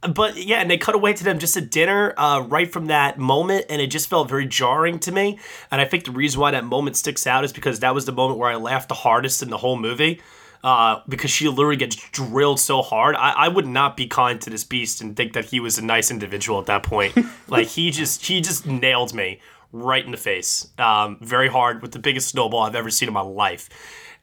but 0.00 0.36
yeah, 0.36 0.60
and 0.60 0.70
they 0.70 0.78
cut 0.78 0.94
away 0.94 1.12
to 1.14 1.24
them 1.24 1.38
just 1.38 1.56
at 1.56 1.70
dinner 1.70 2.14
uh, 2.16 2.40
right 2.40 2.70
from 2.70 2.86
that 2.86 3.18
moment, 3.18 3.66
and 3.68 3.80
it 3.80 3.88
just 3.88 4.08
felt 4.08 4.28
very 4.28 4.46
jarring 4.46 4.98
to 5.00 5.12
me. 5.12 5.38
And 5.70 5.80
I 5.80 5.84
think 5.84 6.04
the 6.04 6.10
reason 6.12 6.40
why 6.40 6.50
that 6.52 6.64
moment 6.64 6.96
sticks 6.96 7.26
out 7.26 7.44
is 7.44 7.52
because 7.52 7.80
that 7.80 7.94
was 7.94 8.04
the 8.04 8.12
moment 8.12 8.38
where 8.38 8.50
I 8.50 8.56
laughed 8.56 8.88
the 8.88 8.94
hardest 8.94 9.42
in 9.42 9.50
the 9.50 9.58
whole 9.58 9.76
movie. 9.76 10.20
Uh, 10.64 11.00
because 11.08 11.30
she 11.30 11.48
literally 11.48 11.76
gets 11.76 11.96
drilled 12.10 12.58
so 12.58 12.82
hard. 12.82 13.14
I, 13.14 13.30
I 13.30 13.48
would 13.48 13.66
not 13.66 13.96
be 13.96 14.06
kind 14.06 14.40
to 14.40 14.50
this 14.50 14.64
beast 14.64 15.00
and 15.00 15.16
think 15.16 15.34
that 15.34 15.44
he 15.44 15.60
was 15.60 15.78
a 15.78 15.84
nice 15.84 16.10
individual 16.10 16.58
at 16.58 16.66
that 16.66 16.82
point. 16.82 17.16
like 17.48 17.68
he 17.68 17.90
just 17.90 18.24
he 18.26 18.40
just 18.40 18.66
nailed 18.66 19.14
me 19.14 19.40
right 19.72 20.04
in 20.04 20.10
the 20.10 20.16
face, 20.16 20.68
um, 20.78 21.18
very 21.20 21.48
hard 21.48 21.82
with 21.82 21.92
the 21.92 21.98
biggest 21.98 22.28
snowball 22.28 22.62
I've 22.62 22.74
ever 22.74 22.90
seen 22.90 23.08
in 23.08 23.14
my 23.14 23.20
life. 23.20 23.68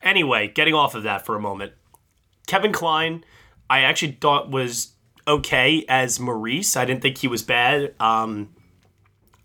Anyway, 0.01 0.49
getting 0.49 0.73
off 0.73 0.95
of 0.95 1.03
that 1.03 1.25
for 1.25 1.35
a 1.35 1.39
moment, 1.39 1.73
Kevin 2.47 2.73
Kline, 2.73 3.23
I 3.69 3.81
actually 3.81 4.17
thought 4.19 4.51
was 4.51 4.93
okay 5.27 5.85
as 5.87 6.19
Maurice. 6.19 6.75
I 6.75 6.85
didn't 6.85 7.01
think 7.01 7.17
he 7.17 7.27
was 7.27 7.43
bad. 7.43 7.93
Um, 7.99 8.49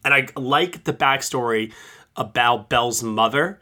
and 0.04 0.14
I 0.14 0.28
like 0.36 0.84
the 0.84 0.92
backstory 0.92 1.72
about 2.16 2.68
Belle's 2.68 3.02
mother. 3.02 3.60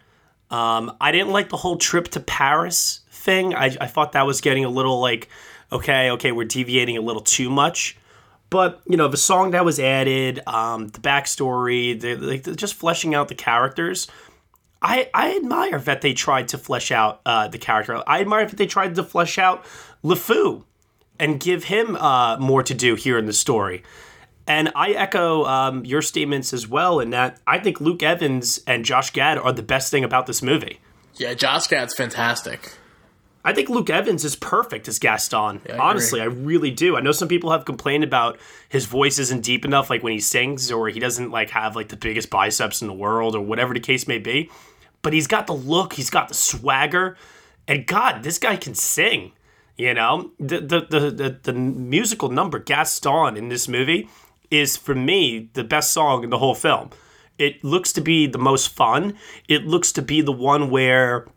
Um, 0.50 0.96
I 1.00 1.12
didn't 1.12 1.30
like 1.30 1.48
the 1.48 1.56
whole 1.56 1.76
trip 1.76 2.08
to 2.08 2.20
Paris 2.20 3.00
thing. 3.26 3.54
I, 3.54 3.76
I 3.78 3.86
thought 3.86 4.12
that 4.12 4.26
was 4.26 4.40
getting 4.40 4.64
a 4.64 4.70
little 4.70 5.00
like, 5.00 5.28
okay, 5.70 6.10
okay, 6.12 6.32
we're 6.32 6.46
deviating 6.46 6.96
a 6.96 7.02
little 7.02 7.20
too 7.20 7.50
much. 7.50 7.98
But 8.48 8.80
you 8.86 8.96
know, 8.96 9.08
the 9.08 9.18
song 9.18 9.50
that 9.50 9.64
was 9.64 9.78
added, 9.78 10.40
um, 10.46 10.88
the 10.88 11.00
backstory, 11.00 12.00
the, 12.00 12.16
like 12.16 12.56
just 12.56 12.74
fleshing 12.74 13.14
out 13.14 13.28
the 13.28 13.34
characters. 13.34 14.08
I, 14.80 15.10
I 15.12 15.36
admire 15.36 15.80
that 15.80 16.00
they 16.00 16.12
tried 16.12 16.48
to 16.48 16.58
flesh 16.58 16.92
out 16.92 17.20
uh, 17.26 17.48
the 17.48 17.58
character. 17.58 18.02
I 18.06 18.20
admire 18.20 18.46
that 18.46 18.56
they 18.56 18.66
tried 18.66 18.94
to 18.94 19.02
flesh 19.02 19.36
out 19.38 19.64
LeFou 20.04 20.64
and 21.18 21.40
give 21.40 21.64
him 21.64 21.96
uh, 21.96 22.36
more 22.38 22.62
to 22.62 22.74
do 22.74 22.94
here 22.94 23.18
in 23.18 23.26
the 23.26 23.32
story. 23.32 23.82
And 24.46 24.70
I 24.76 24.90
echo 24.90 25.44
um, 25.44 25.84
your 25.84 26.02
statements 26.02 26.52
as 26.52 26.68
well 26.68 27.00
in 27.00 27.10
that 27.10 27.40
I 27.46 27.58
think 27.58 27.80
Luke 27.80 28.02
Evans 28.02 28.60
and 28.66 28.84
Josh 28.84 29.10
Gad 29.10 29.38
are 29.38 29.52
the 29.52 29.62
best 29.62 29.90
thing 29.90 30.04
about 30.04 30.26
this 30.26 30.40
movie. 30.40 30.78
Yeah, 31.14 31.34
Josh 31.34 31.66
Gad's 31.66 31.94
fantastic. 31.94 32.72
I 33.46 33.52
think 33.52 33.68
Luke 33.68 33.88
Evans 33.88 34.24
is 34.24 34.34
perfect 34.34 34.88
as 34.88 34.98
Gaston. 34.98 35.38
I 35.38 35.54
agree. 35.54 35.78
Honestly, 35.78 36.20
I 36.20 36.24
really 36.24 36.72
do. 36.72 36.96
I 36.96 37.00
know 37.00 37.12
some 37.12 37.28
people 37.28 37.52
have 37.52 37.64
complained 37.64 38.02
about 38.02 38.40
his 38.68 38.86
voice 38.86 39.20
isn't 39.20 39.42
deep 39.42 39.64
enough, 39.64 39.88
like 39.88 40.02
when 40.02 40.12
he 40.12 40.18
sings, 40.18 40.72
or 40.72 40.88
he 40.88 40.98
doesn't 40.98 41.30
like 41.30 41.50
have 41.50 41.76
like 41.76 41.88
the 41.88 41.96
biggest 41.96 42.28
biceps 42.28 42.82
in 42.82 42.88
the 42.88 42.92
world, 42.92 43.36
or 43.36 43.40
whatever 43.40 43.72
the 43.72 43.78
case 43.78 44.08
may 44.08 44.18
be. 44.18 44.50
But 45.00 45.12
he's 45.12 45.28
got 45.28 45.46
the 45.46 45.54
look, 45.54 45.92
he's 45.92 46.10
got 46.10 46.26
the 46.26 46.34
swagger, 46.34 47.16
and 47.68 47.86
God, 47.86 48.24
this 48.24 48.38
guy 48.38 48.56
can 48.56 48.74
sing. 48.74 49.30
You 49.76 49.94
know, 49.94 50.32
the 50.40 50.58
the 50.58 50.80
the 50.80 51.10
the, 51.10 51.38
the 51.44 51.52
musical 51.52 52.30
number 52.30 52.58
Gaston 52.58 53.36
in 53.36 53.48
this 53.48 53.68
movie 53.68 54.08
is 54.50 54.76
for 54.76 54.96
me 54.96 55.50
the 55.52 55.62
best 55.62 55.92
song 55.92 56.24
in 56.24 56.30
the 56.30 56.38
whole 56.38 56.56
film. 56.56 56.90
It 57.38 57.62
looks 57.62 57.92
to 57.92 58.00
be 58.00 58.26
the 58.26 58.38
most 58.38 58.70
fun. 58.70 59.14
It 59.46 59.66
looks 59.66 59.92
to 59.92 60.02
be 60.02 60.20
the 60.20 60.32
one 60.32 60.68
where 60.70 61.28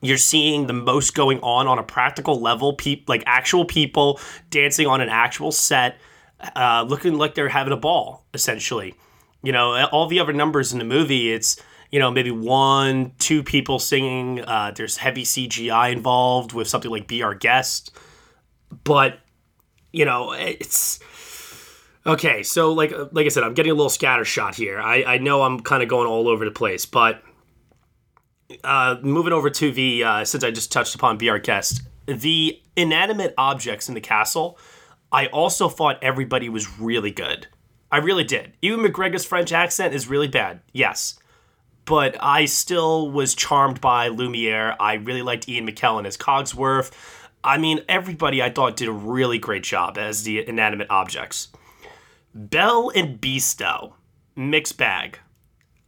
you're 0.00 0.16
seeing 0.16 0.66
the 0.66 0.72
most 0.72 1.14
going 1.14 1.40
on 1.40 1.66
on 1.66 1.78
a 1.78 1.82
practical 1.82 2.40
level 2.40 2.74
pe- 2.74 3.02
like 3.06 3.22
actual 3.26 3.64
people 3.64 4.18
dancing 4.50 4.86
on 4.86 5.00
an 5.00 5.08
actual 5.08 5.52
set 5.52 5.98
uh, 6.56 6.84
looking 6.88 7.16
like 7.18 7.34
they're 7.34 7.48
having 7.48 7.72
a 7.72 7.76
ball 7.76 8.24
essentially. 8.34 8.94
You 9.42 9.52
know 9.52 9.86
all 9.86 10.06
the 10.06 10.20
other 10.20 10.32
numbers 10.32 10.72
in 10.72 10.78
the 10.78 10.84
movie 10.84 11.32
it's 11.32 11.60
you 11.90 11.98
know 11.98 12.10
maybe 12.10 12.30
one 12.30 13.12
two 13.18 13.42
people 13.42 13.78
singing 13.78 14.42
uh, 14.42 14.72
there's 14.74 14.96
heavy 14.96 15.22
cgi 15.22 15.92
involved 15.92 16.52
with 16.52 16.68
something 16.68 16.90
like 16.90 17.06
be 17.06 17.22
our 17.22 17.34
guest. 17.34 17.96
But 18.84 19.18
you 19.92 20.04
know 20.04 20.32
it's 20.32 21.00
okay 22.06 22.42
so 22.42 22.72
like 22.72 22.92
like 23.12 23.26
i 23.26 23.28
said 23.28 23.42
i'm 23.42 23.54
getting 23.54 23.72
a 23.72 23.74
little 23.74 23.90
scattershot 23.90 24.54
here. 24.54 24.80
I, 24.80 25.02
I 25.04 25.18
know 25.18 25.42
i'm 25.42 25.60
kind 25.60 25.82
of 25.82 25.88
going 25.88 26.06
all 26.06 26.28
over 26.28 26.44
the 26.44 26.50
place 26.50 26.86
but 26.86 27.22
uh, 28.64 28.96
moving 29.02 29.32
over 29.32 29.50
to 29.50 29.72
the 29.72 30.04
uh, 30.04 30.24
since 30.24 30.44
I 30.44 30.50
just 30.50 30.72
touched 30.72 30.94
upon 30.94 31.18
Guest, 31.18 31.82
the 32.06 32.60
inanimate 32.76 33.34
objects 33.36 33.88
in 33.88 33.94
the 33.94 34.00
castle. 34.00 34.58
I 35.12 35.26
also 35.26 35.68
thought 35.68 35.98
everybody 36.02 36.48
was 36.48 36.78
really 36.78 37.10
good. 37.10 37.48
I 37.92 37.98
really 37.98 38.24
did. 38.24 38.52
Ewan 38.62 38.86
McGregor's 38.86 39.24
French 39.24 39.52
accent 39.52 39.94
is 39.94 40.06
really 40.06 40.28
bad, 40.28 40.60
yes, 40.72 41.18
but 41.84 42.16
I 42.20 42.44
still 42.44 43.10
was 43.10 43.34
charmed 43.34 43.80
by 43.80 44.08
Lumiere. 44.08 44.76
I 44.78 44.94
really 44.94 45.22
liked 45.22 45.48
Ian 45.48 45.66
McKellen 45.66 46.06
as 46.06 46.16
Cogsworth. 46.16 46.92
I 47.42 47.58
mean, 47.58 47.80
everybody 47.88 48.42
I 48.42 48.50
thought 48.50 48.76
did 48.76 48.88
a 48.88 48.92
really 48.92 49.38
great 49.38 49.64
job 49.64 49.98
as 49.98 50.22
the 50.22 50.46
inanimate 50.46 50.88
objects. 50.90 51.48
Belle 52.34 52.92
and 52.94 53.20
Beasto, 53.20 53.94
mixed 54.36 54.76
bag. 54.76 55.18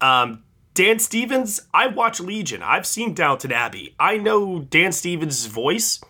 Um, 0.01 0.43
Dan 0.75 0.99
Stevens, 0.99 1.61
I 1.75 1.87
watch 1.89 2.19
Legion. 2.21 2.63
I've 2.63 2.87
seen 2.87 3.13
Downton 3.15 3.53
Abbey. 3.53 3.95
I 4.01 4.17
know 4.17 4.61
Dan 4.61 4.93
Stevens' 4.93 5.47
voice. 5.47 6.01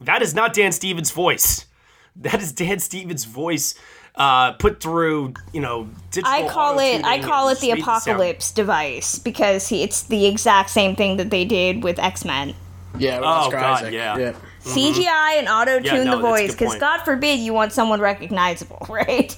That 0.00 0.20
is 0.22 0.34
not 0.34 0.52
Dan 0.52 0.72
Stevens' 0.72 1.10
voice. 1.10 1.66
That 2.16 2.42
is 2.42 2.52
Dan 2.52 2.80
Stevens' 2.80 3.24
voice 3.24 3.76
uh, 4.16 4.52
put 4.54 4.82
through, 4.82 5.34
you 5.52 5.60
know, 5.60 5.88
digital 6.10 6.30
I 6.30 6.48
call 6.48 6.80
it 6.80 7.04
I 7.04 7.20
call 7.22 7.48
it 7.50 7.60
the 7.60 7.68
just 7.68 7.76
made 7.78 7.84
sound- 7.84 7.98
apocalypse 7.98 8.50
device 8.50 9.18
because 9.20 9.68
he, 9.68 9.84
it's 9.84 10.02
the 10.02 10.26
exact 10.26 10.70
same 10.70 10.96
thing 10.96 11.18
that 11.18 11.30
they 11.30 11.44
did 11.44 11.84
with 11.84 12.00
X 12.00 12.24
Men. 12.24 12.54
Yeah, 12.98 13.20
Oh, 13.22 13.48
God, 13.50 13.54
Isaac. 13.84 13.94
yeah. 13.94 14.18
yeah. 14.18 14.32
CGI 14.64 15.38
and 15.38 15.48
auto 15.48 15.76
tune 15.78 15.84
Yeah, 15.84 16.02
no, 16.04 16.16
the 16.16 16.22
voice 16.22 16.50
because. 16.52 16.74
God 16.76 16.98
forbid 17.04 17.38
you 17.38 17.54
want 17.54 17.72
someone 17.72 18.00
recognizable, 18.00 18.84
right? 18.90 19.34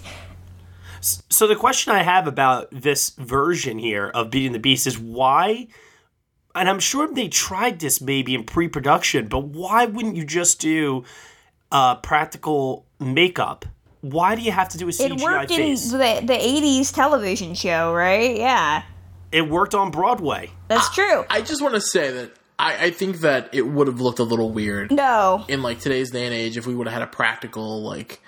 So 1.02 1.46
the 1.46 1.56
question 1.56 1.92
I 1.92 2.02
have 2.02 2.26
about 2.26 2.68
this 2.70 3.10
version 3.10 3.78
here 3.78 4.08
of 4.14 4.30
Beauty 4.30 4.46
and 4.46 4.54
the 4.54 4.60
Beast 4.60 4.86
is 4.86 4.98
why 4.98 5.66
and 6.54 6.68
I'm 6.68 6.80
sure 6.80 7.12
they 7.12 7.28
tried 7.28 7.78
this 7.78 8.00
maybe 8.00 8.34
in 8.34 8.44
pre-production, 8.44 9.28
but 9.28 9.44
why 9.44 9.86
wouldn't 9.86 10.16
you 10.16 10.24
just 10.24 10.60
do 10.60 11.04
uh, 11.70 11.96
practical 11.96 12.86
makeup? 13.00 13.64
Why 14.00 14.34
do 14.34 14.42
you 14.42 14.52
have 14.52 14.68
to 14.70 14.78
do 14.78 14.88
a 14.88 14.90
CGI 14.90 15.16
it 15.16 15.22
worked 15.22 15.50
face? 15.50 15.92
in 15.92 15.98
the 15.98 16.20
the 16.26 16.34
'80s 16.34 16.92
television 16.92 17.54
show, 17.54 17.94
right? 17.94 18.36
Yeah, 18.36 18.82
it 19.30 19.48
worked 19.48 19.74
on 19.74 19.90
Broadway. 19.90 20.50
that's 20.68 20.92
true. 20.92 21.24
I 21.30 21.40
just 21.40 21.62
want 21.62 21.74
to 21.74 21.80
say 21.80 22.10
that 22.10 22.32
I, 22.58 22.86
I 22.86 22.90
think 22.90 23.20
that 23.20 23.50
it 23.52 23.62
would 23.62 23.86
have 23.86 24.00
looked 24.00 24.18
a 24.18 24.24
little 24.24 24.50
weird 24.50 24.90
No, 24.90 25.44
in 25.48 25.62
like 25.62 25.78
today's 25.78 26.10
day 26.10 26.26
and 26.26 26.34
age 26.34 26.56
if 26.56 26.66
we 26.66 26.74
would 26.74 26.88
have 26.88 26.94
had 26.94 27.02
a 27.02 27.06
practical 27.06 27.80
like 27.80 28.20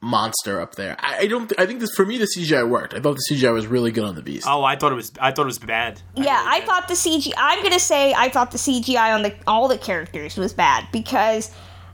monster 0.00 0.60
up 0.60 0.74
there. 0.76 0.96
I, 0.98 1.18
I 1.20 1.26
don't. 1.26 1.48
Th- 1.48 1.58
I 1.60 1.66
think 1.66 1.80
this 1.80 1.94
for 1.94 2.04
me 2.06 2.18
the 2.18 2.24
CGI 2.36 2.68
worked. 2.68 2.94
I 2.94 3.00
thought 3.00 3.16
the 3.16 3.34
CGI 3.34 3.52
was 3.52 3.66
really 3.66 3.90
good 3.90 4.04
on 4.04 4.14
the 4.14 4.22
Beast. 4.22 4.46
Oh, 4.48 4.64
I 4.64 4.76
thought 4.76 4.92
it 4.92 4.96
was. 4.96 5.12
I 5.20 5.30
thought 5.32 5.42
it 5.42 5.46
was 5.46 5.58
bad. 5.58 6.00
yeah, 6.16 6.42
I 6.46 6.60
thought 6.62 6.88
the 6.88 6.94
CGI. 6.94 7.32
I'm 7.36 7.62
gonna 7.62 7.78
say 7.78 8.14
I 8.14 8.28
thought 8.28 8.50
the 8.50 8.58
CGI 8.58 9.14
on 9.14 9.22
the 9.22 9.34
all 9.46 9.68
the 9.68 9.78
characters 9.78 10.36
was 10.36 10.52
bad 10.52 10.86
because. 10.92 11.50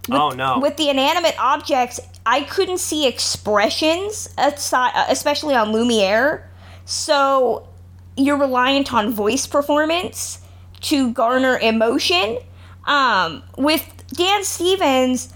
With, 0.08 0.20
Oh, 0.20 0.30
no. 0.30 0.60
With 0.60 0.76
the 0.76 0.88
inanimate 0.88 1.34
objects, 1.36 1.98
I 2.25 2.42
couldn't 2.42 2.78
see 2.78 3.08
expressions, 3.08 4.28
aside, 4.38 4.92
especially 5.08 5.56
on 5.56 5.72
Lumiere. 5.72 6.48
So 6.84 7.68
you're 8.16 8.38
reliant 8.38 8.94
on 8.94 9.10
voice 9.12 9.48
performance 9.48 10.38
to 10.82 11.10
garner 11.12 11.58
emotion. 11.58 12.38
Um, 12.84 13.42
with 13.58 13.84
Dan 14.12 14.44
Stevens, 14.44 15.32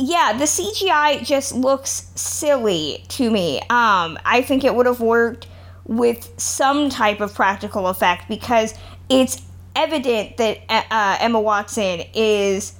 yeah, 0.00 0.32
the 0.36 0.44
CGI 0.44 1.24
just 1.24 1.54
looks 1.54 2.10
silly 2.14 3.04
to 3.08 3.30
me. 3.30 3.60
Um, 3.70 4.18
I 4.24 4.42
think 4.46 4.64
it 4.64 4.74
would 4.74 4.86
have 4.86 5.00
worked 5.00 5.46
with 5.84 6.32
some 6.40 6.88
type 6.88 7.20
of 7.20 7.34
practical 7.34 7.86
effect 7.88 8.28
because 8.28 8.74
it's 9.08 9.42
evident 9.76 10.36
that 10.38 10.58
uh, 10.68 11.18
Emma 11.20 11.40
Watson 11.40 12.02
is 12.14 12.74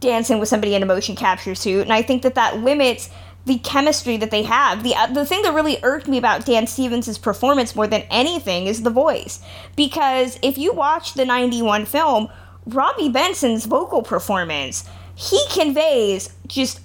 dancing 0.00 0.38
with 0.38 0.48
somebody 0.48 0.74
in 0.74 0.82
a 0.82 0.86
motion 0.86 1.14
capture 1.14 1.54
suit, 1.54 1.82
and 1.82 1.92
I 1.92 2.02
think 2.02 2.22
that 2.22 2.34
that 2.34 2.58
limits 2.58 3.08
the 3.46 3.58
chemistry 3.58 4.16
that 4.16 4.30
they 4.30 4.42
have. 4.42 4.82
The 4.82 4.94
uh, 4.94 5.06
the 5.08 5.24
thing 5.24 5.42
that 5.42 5.54
really 5.54 5.78
irked 5.82 6.08
me 6.08 6.18
about 6.18 6.44
Dan 6.44 6.66
Stevens' 6.66 7.18
performance 7.18 7.76
more 7.76 7.86
than 7.86 8.02
anything 8.10 8.66
is 8.66 8.82
the 8.82 8.90
voice, 8.90 9.40
because 9.76 10.38
if 10.42 10.58
you 10.58 10.72
watch 10.72 11.14
the 11.14 11.24
'91 11.24 11.84
film, 11.84 12.28
Robby 12.66 13.08
Benson's 13.08 13.66
vocal 13.66 14.02
performance, 14.02 14.88
he 15.14 15.40
conveys 15.52 16.30
just 16.46 16.80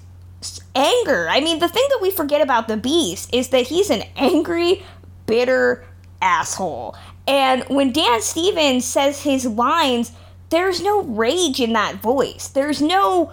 anger. 0.74 1.28
I 1.28 1.40
mean, 1.40 1.58
the 1.58 1.68
thing 1.68 1.84
that 1.90 1.98
we 2.00 2.10
forget 2.10 2.40
about 2.40 2.68
the 2.68 2.76
Beast 2.76 3.34
is 3.34 3.48
that 3.48 3.66
he's 3.66 3.90
an 3.90 4.02
angry, 4.16 4.82
bitter 5.26 5.84
asshole. 6.22 6.96
And 7.26 7.64
when 7.64 7.92
Dan 7.92 8.20
Stevens 8.22 8.84
says 8.84 9.22
his 9.22 9.46
lines, 9.46 10.12
there's 10.50 10.82
no 10.82 11.02
rage 11.02 11.60
in 11.60 11.72
that 11.74 11.96
voice. 12.02 12.48
There's 12.48 12.80
no 12.82 13.32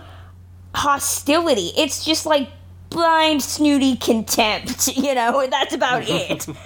hostility. 0.75 1.71
It's 1.77 2.05
just 2.05 2.25
like 2.25 2.49
blind, 2.89 3.41
snooty 3.41 3.95
contempt, 3.95 4.87
you 4.97 5.15
know, 5.15 5.39
and 5.41 5.51
that's 5.51 5.73
about 5.73 6.03
it. 6.07 6.47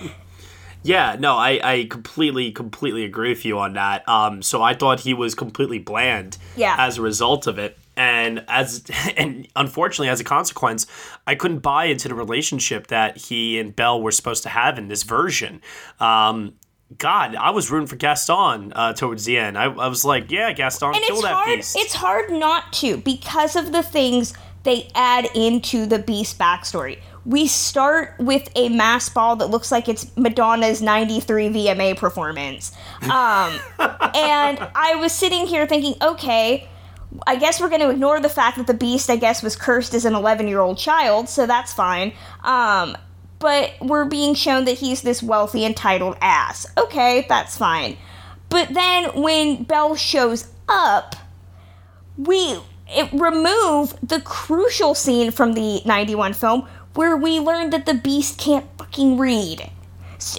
Yeah, 0.83 1.15
no, 1.19 1.35
I, 1.35 1.59
I 1.63 1.87
completely, 1.91 2.51
completely 2.51 3.05
agree 3.05 3.29
with 3.29 3.45
you 3.45 3.59
on 3.59 3.73
that. 3.73 4.07
Um, 4.09 4.41
so 4.41 4.63
I 4.63 4.73
thought 4.73 5.01
he 5.01 5.13
was 5.13 5.35
completely 5.35 5.77
bland 5.77 6.39
Yeah. 6.55 6.75
as 6.75 6.97
a 6.97 7.03
result 7.03 7.45
of 7.45 7.59
it. 7.59 7.77
And 8.01 8.43
as 8.47 8.83
and 9.17 9.47
unfortunately, 9.55 10.09
as 10.09 10.19
a 10.19 10.23
consequence, 10.23 10.87
I 11.27 11.35
couldn't 11.35 11.59
buy 11.59 11.85
into 11.85 12.07
the 12.07 12.15
relationship 12.15 12.87
that 12.87 13.17
he 13.17 13.59
and 13.59 13.75
Belle 13.75 14.01
were 14.01 14.11
supposed 14.11 14.41
to 14.43 14.49
have 14.49 14.79
in 14.79 14.87
this 14.87 15.03
version. 15.03 15.61
Um, 15.99 16.55
God, 16.97 17.35
I 17.35 17.51
was 17.51 17.69
rooting 17.69 17.87
for 17.87 17.95
Gaston 17.95 18.73
uh, 18.75 18.93
towards 18.93 19.23
the 19.25 19.37
end. 19.37 19.57
I, 19.57 19.65
I 19.65 19.87
was 19.87 20.03
like, 20.03 20.29
yeah, 20.31 20.51
Gaston, 20.51 20.95
and 20.95 21.03
kill 21.03 21.17
it's 21.17 21.23
that 21.23 21.33
hard 21.33 21.57
beast. 21.57 21.77
it's 21.77 21.93
hard 21.93 22.31
not 22.31 22.73
to 22.73 22.97
because 22.97 23.55
of 23.55 23.71
the 23.71 23.83
things 23.83 24.33
they 24.63 24.89
add 24.95 25.27
into 25.35 25.85
the 25.85 25.99
beast 25.99 26.37
backstory 26.37 26.99
we 27.23 27.45
start 27.45 28.15
with 28.17 28.49
a 28.55 28.69
mass 28.69 29.07
ball 29.09 29.35
that 29.35 29.47
looks 29.47 29.71
like 29.71 29.87
it's 29.87 30.15
madonna's 30.17 30.81
93 30.81 31.49
vma 31.49 31.95
performance 31.97 32.71
um, 33.03 33.59
and 33.79 34.59
i 34.75 34.95
was 34.99 35.11
sitting 35.11 35.45
here 35.45 35.67
thinking 35.67 35.93
okay 36.01 36.67
I 37.27 37.35
guess 37.35 37.59
we're 37.59 37.69
going 37.69 37.81
to 37.81 37.89
ignore 37.89 38.19
the 38.19 38.29
fact 38.29 38.57
that 38.57 38.67
the 38.67 38.73
beast, 38.73 39.09
I 39.09 39.15
guess, 39.15 39.43
was 39.43 39.55
cursed 39.55 39.93
as 39.93 40.05
an 40.05 40.15
11 40.15 40.47
year 40.47 40.59
old 40.59 40.77
child, 40.77 41.29
so 41.29 41.45
that's 41.45 41.73
fine. 41.73 42.13
Um, 42.43 42.97
but 43.39 43.73
we're 43.81 44.05
being 44.05 44.35
shown 44.35 44.65
that 44.65 44.77
he's 44.77 45.01
this 45.01 45.21
wealthy, 45.23 45.65
entitled 45.65 46.15
ass. 46.21 46.67
Okay, 46.77 47.25
that's 47.27 47.57
fine. 47.57 47.97
But 48.49 48.73
then 48.73 49.21
when 49.21 49.63
Belle 49.63 49.95
shows 49.95 50.51
up, 50.69 51.15
we 52.17 52.59
remove 53.11 53.95
the 54.03 54.21
crucial 54.21 54.93
scene 54.93 55.31
from 55.31 55.53
the 55.53 55.81
91 55.85 56.33
film 56.33 56.67
where 56.93 57.15
we 57.15 57.39
learn 57.39 57.69
that 57.71 57.85
the 57.85 57.93
beast 57.93 58.37
can't 58.37 58.65
fucking 58.77 59.17
read. 59.17 59.71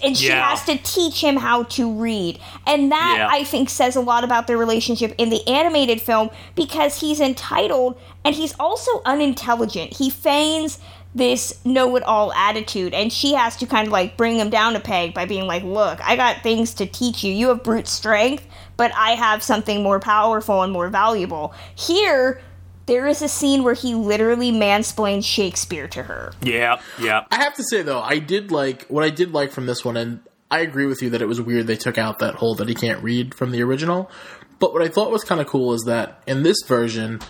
And 0.02 0.16
she 0.16 0.28
Yeah. 0.28 0.48
has 0.50 0.64
to 0.64 0.76
teach 0.78 1.20
him 1.22 1.36
how 1.36 1.64
to 1.64 1.90
read. 1.92 2.38
And 2.66 2.92
that, 2.92 3.14
Yeah. 3.18 3.28
I 3.30 3.44
think, 3.44 3.68
says 3.70 3.96
a 3.96 4.00
lot 4.00 4.24
about 4.24 4.46
their 4.46 4.56
relationship 4.58 5.14
in 5.18 5.30
the 5.30 5.46
animated 5.48 6.00
film 6.00 6.30
because 6.54 7.00
he's 7.00 7.20
entitled 7.20 7.96
and 8.24 8.34
he's 8.34 8.54
also 8.60 9.02
unintelligent. 9.04 9.96
He 9.96 10.10
feigns 10.10 10.78
this 11.14 11.58
know 11.64 11.94
it 11.96 12.02
all 12.04 12.32
attitude, 12.32 12.94
and 12.94 13.12
she 13.12 13.34
has 13.34 13.54
to 13.56 13.66
kind 13.66 13.86
of 13.86 13.92
like 13.92 14.16
bring 14.16 14.38
him 14.38 14.48
down 14.48 14.74
a 14.76 14.80
peg 14.80 15.12
by 15.12 15.26
being 15.26 15.46
like, 15.46 15.62
Look, 15.62 16.00
I 16.02 16.16
got 16.16 16.42
things 16.42 16.72
to 16.74 16.86
teach 16.86 17.22
you. 17.22 17.32
You 17.32 17.48
have 17.48 17.62
brute 17.62 17.86
strength, 17.86 18.46
but 18.78 18.92
I 18.96 19.10
have 19.10 19.42
something 19.42 19.82
more 19.82 20.00
powerful 20.00 20.62
and 20.62 20.72
more 20.72 20.88
valuable. 20.88 21.52
Here, 21.74 22.40
there 22.86 23.06
is 23.06 23.22
a 23.22 23.28
scene 23.28 23.62
where 23.62 23.74
he 23.74 23.94
literally 23.94 24.52
mansplains 24.52 25.24
Shakespeare 25.24 25.88
to 25.88 26.02
her. 26.04 26.32
yeah, 26.42 26.80
yeah. 27.00 27.24
I 27.30 27.42
have 27.42 27.54
to 27.54 27.64
say 27.64 27.82
though, 27.82 28.00
I 28.00 28.18
did 28.18 28.50
like 28.50 28.86
what 28.86 29.04
I 29.04 29.10
did 29.10 29.32
like 29.32 29.52
from 29.52 29.66
this 29.66 29.84
one, 29.84 29.96
and 29.96 30.20
I 30.50 30.60
agree 30.60 30.86
with 30.86 31.02
you 31.02 31.10
that 31.10 31.22
it 31.22 31.26
was 31.26 31.40
weird 31.40 31.66
they 31.66 31.76
took 31.76 31.98
out 31.98 32.18
that 32.18 32.36
whole 32.36 32.54
that 32.56 32.68
he 32.68 32.74
can't 32.74 33.02
read 33.02 33.34
from 33.34 33.50
the 33.50 33.62
original. 33.62 34.10
But 34.58 34.72
what 34.72 34.82
I 34.82 34.88
thought 34.88 35.10
was 35.10 35.24
kind 35.24 35.40
of 35.40 35.46
cool 35.46 35.72
is 35.72 35.82
that 35.86 36.22
in 36.26 36.42
this 36.42 36.58
version, 36.66 37.20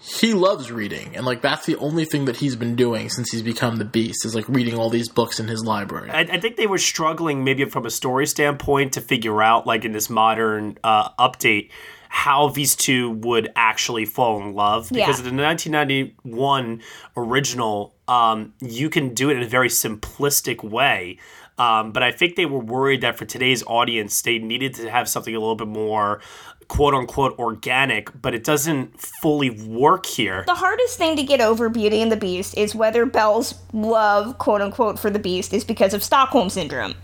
he 0.00 0.32
loves 0.32 0.70
reading, 0.70 1.16
and 1.16 1.26
like 1.26 1.42
that's 1.42 1.66
the 1.66 1.76
only 1.76 2.04
thing 2.04 2.24
that 2.26 2.36
he's 2.36 2.56
been 2.56 2.76
doing 2.76 3.08
since 3.10 3.30
he's 3.30 3.42
become 3.42 3.76
the 3.76 3.84
Beast 3.84 4.24
is 4.24 4.34
like 4.34 4.48
reading 4.48 4.78
all 4.78 4.90
these 4.90 5.08
books 5.08 5.40
in 5.40 5.48
his 5.48 5.64
library. 5.64 6.10
I, 6.10 6.20
I 6.20 6.40
think 6.40 6.56
they 6.56 6.66
were 6.66 6.78
struggling, 6.78 7.44
maybe 7.44 7.64
from 7.64 7.84
a 7.86 7.90
story 7.90 8.26
standpoint, 8.26 8.92
to 8.94 9.00
figure 9.00 9.42
out, 9.42 9.66
like 9.66 9.84
in 9.84 9.92
this 9.92 10.08
modern 10.08 10.78
uh, 10.84 11.10
update, 11.18 11.70
how 12.08 12.48
these 12.48 12.74
two 12.74 13.10
would 13.10 13.50
actually 13.56 14.04
fall 14.04 14.40
in 14.42 14.54
love. 14.54 14.88
Because 14.92 15.20
Yeah. 15.20 15.28
in 15.28 15.36
the 15.36 15.42
1991 15.42 16.80
original, 17.16 17.94
um, 18.06 18.52
you 18.60 18.88
can 18.88 19.14
do 19.14 19.30
it 19.30 19.36
in 19.36 19.42
a 19.42 19.46
very 19.48 19.68
simplistic 19.68 20.62
way. 20.62 21.18
Um, 21.58 21.90
but 21.92 22.02
I 22.02 22.12
think 22.12 22.36
they 22.36 22.46
were 22.46 22.60
worried 22.60 23.00
that 23.00 23.18
for 23.18 23.24
today's 23.24 23.64
audience, 23.66 24.22
they 24.22 24.38
needed 24.38 24.74
to 24.74 24.90
have 24.90 25.08
something 25.08 25.34
a 25.34 25.38
little 25.40 25.56
bit 25.56 25.66
more 25.68 26.20
quote 26.68 26.92
unquote 26.94 27.36
organic, 27.38 28.10
but 28.20 28.34
it 28.34 28.44
doesn't 28.44 29.00
fully 29.00 29.50
work 29.50 30.04
here. 30.06 30.44
The 30.46 30.54
hardest 30.54 30.98
thing 30.98 31.16
to 31.16 31.22
get 31.22 31.40
over 31.40 31.68
Beauty 31.70 32.00
and 32.02 32.12
the 32.12 32.16
Beast 32.16 32.56
is 32.58 32.74
whether 32.74 33.06
Belle's 33.06 33.54
love, 33.72 34.36
quote 34.38 34.60
unquote, 34.60 34.98
for 34.98 35.08
the 35.10 35.18
Beast 35.18 35.52
is 35.54 35.64
because 35.64 35.94
of 35.94 36.04
Stockholm 36.04 36.50
Syndrome. 36.50 36.94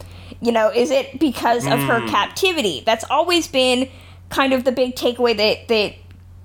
You 0.40 0.53
know, 0.53 0.69
is 0.71 0.90
it 0.90 1.19
because 1.19 1.67
of 1.67 1.81
her 1.81 2.01
Mm. 2.01 2.11
captivity? 2.11 2.83
That's 2.85 3.05
always 3.11 3.49
been 3.49 3.88
kind 4.30 4.52
of 4.52 4.64
the 4.64 4.72
big 4.72 4.94
takeaway 4.96 5.37
that, 5.37 5.68
that 5.68 5.94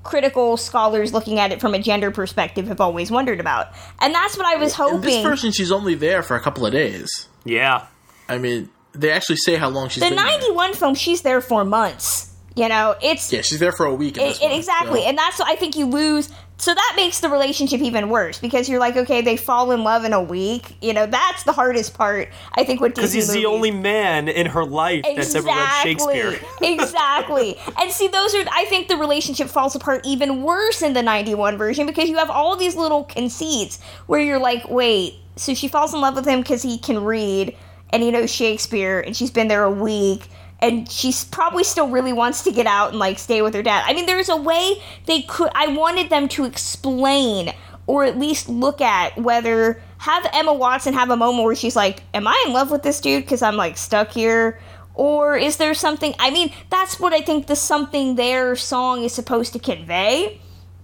critical 0.04 0.58
scholars 0.58 1.14
looking 1.14 1.40
at 1.40 1.52
it 1.52 1.60
from 1.60 1.74
a 1.74 1.80
gender 1.80 2.12
perspective 2.12 2.68
have 2.68 2.80
always 2.82 3.12
wondered 3.12 3.40
about. 3.40 3.68
And 4.00 4.14
that's 4.14 4.38
what 4.38 4.46
I 4.46 4.56
was 4.56 4.78
In 4.80 5.02
this 5.02 5.24
person, 5.24 5.52
she's 5.52 5.72
only 5.72 5.96
there 5.96 6.24
for 6.24 6.36
a 6.36 6.40
couple 6.40 6.66
of 6.66 6.72
days. 6.72 7.28
Yeah, 7.46 7.86
I 8.28 8.38
mean, 8.38 8.70
they 8.94 9.12
actually 9.12 9.38
say 9.38 9.56
how 9.56 9.70
long 9.70 9.90
she's 9.90 10.02
the 10.04 10.10
been. 10.10 10.16
there. 10.16 10.26
91 10.26 10.74
film, 10.74 10.96
she's 10.96 11.22
there 11.22 11.42
for 11.42 11.64
months. 11.66 12.34
You 12.56 12.68
know, 12.68 12.96
it's. 13.02 13.32
Yeah, 13.32 13.42
she's 13.42 13.60
there 13.60 13.72
for 13.72 13.86
a 13.86 13.94
week. 13.94 14.18
In 14.18 14.24
this 14.28 14.38
It- 14.38 14.44
it- 14.44 14.50
one, 14.50 14.58
exactly, 14.58 15.02
so- 15.02 15.08
and 15.08 15.18
that's 15.18 15.40
what 15.40 15.48
I 15.48 15.56
think 15.56 15.76
you 15.76 15.86
lose. 15.86 16.30
So 16.60 16.76
that 16.76 16.94
makes 16.98 17.22
the 17.22 17.30
relationship 17.30 17.80
even 17.80 18.10
worse 18.10 18.38
because 18.38 18.68
you're 18.68 18.82
like, 18.82 18.98
okay, 18.98 19.22
they 19.22 19.38
fall 19.38 19.72
in 19.72 19.86
love 19.86 20.04
in 20.04 20.12
a 20.12 20.22
week. 20.22 20.76
You 20.82 20.94
know, 20.94 21.06
that's 21.06 21.44
the 21.44 21.54
hardest 21.54 21.94
part. 21.94 22.28
I 22.54 22.66
think 22.66 22.82
with 22.82 22.96
Because 22.96 23.14
he's 23.14 23.32
the 23.32 23.46
only 23.46 23.72
man 23.72 24.28
in 24.28 24.46
her 24.46 24.66
life 24.66 25.06
that's 25.16 25.34
ever 25.34 25.48
read 25.48 25.84
Shakespeare. 25.84 26.38
exactly. 26.62 27.58
And 27.80 27.90
see, 27.90 28.10
those 28.10 28.36
are, 28.36 28.44
I 28.52 28.66
think 28.66 28.90
the 28.90 28.98
relationship 28.98 29.48
falls 29.48 29.74
apart 29.74 30.06
even 30.06 30.44
worse 30.44 30.82
in 30.82 30.92
the 30.92 31.02
91 31.02 31.58
version 31.58 31.86
because 31.86 32.10
you 32.10 32.18
have 32.18 32.30
all 32.30 32.58
these 32.58 32.76
little 32.76 33.06
conceits 33.06 33.82
where 34.08 34.20
you're 34.20 34.38
like, 34.38 34.70
wait, 34.70 35.16
so 35.38 35.54
she 35.54 35.70
falls 35.70 35.94
in 35.94 36.02
love 36.02 36.16
with 36.16 36.28
him 36.28 36.42
because 36.42 36.62
he 36.62 36.78
can 36.78 37.06
read 37.06 37.56
and 37.92 38.04
he 38.04 38.12
knows 38.12 38.30
Shakespeare 38.30 39.00
and 39.00 39.16
she's 39.16 39.32
been 39.32 39.48
there 39.48 39.64
a 39.64 39.72
week 39.72 40.28
and 40.62 40.90
she's 40.90 41.24
probably 41.26 41.64
still 41.64 41.88
really 41.90 42.14
wants 42.14 42.44
to 42.44 42.52
get 42.52 42.68
out 42.68 42.90
and 42.90 43.00
like 43.00 43.18
stay 43.20 43.42
with 43.42 43.54
her 43.54 43.64
dad. 43.64 43.84
I 43.88 43.94
mean, 43.94 44.06
there's 44.06 44.30
a 44.30 44.36
way 44.38 44.82
they 45.06 45.22
could, 45.24 45.52
I 45.56 45.68
wanted 45.68 46.10
them 46.10 46.28
to 46.30 46.46
explain 46.46 47.54
or 47.88 48.04
at 48.04 48.20
least 48.20 48.48
look 48.50 48.82
at 48.82 49.18
whether 49.18 49.82
have 50.00 50.30
Emma 50.32 50.54
Watson 50.54 50.94
have 50.94 51.10
a 51.10 51.18
moment 51.18 51.44
where 51.44 51.56
she's 51.56 51.76
like, 51.76 52.04
"Am 52.14 52.28
I 52.28 52.44
in 52.46 52.54
love 52.54 52.72
with 52.72 52.84
this 52.84 53.02
dude 53.02 53.24
because 53.24 53.42
I'm 53.42 53.56
like 53.58 53.78
stuck 53.78 54.12
here?" 54.12 54.60
Or 54.94 55.36
is 55.38 55.58
there 55.58 55.74
something? 55.74 56.14
I 56.20 56.30
mean, 56.30 56.52
that's 56.70 57.00
what 57.00 57.14
I 57.14 57.22
think 57.22 57.48
the 57.48 57.56
"Something 57.56 58.16
There" 58.16 58.56
song 58.56 59.04
is 59.04 59.12
supposed 59.14 59.54
to 59.54 59.60
convey, 59.60 60.40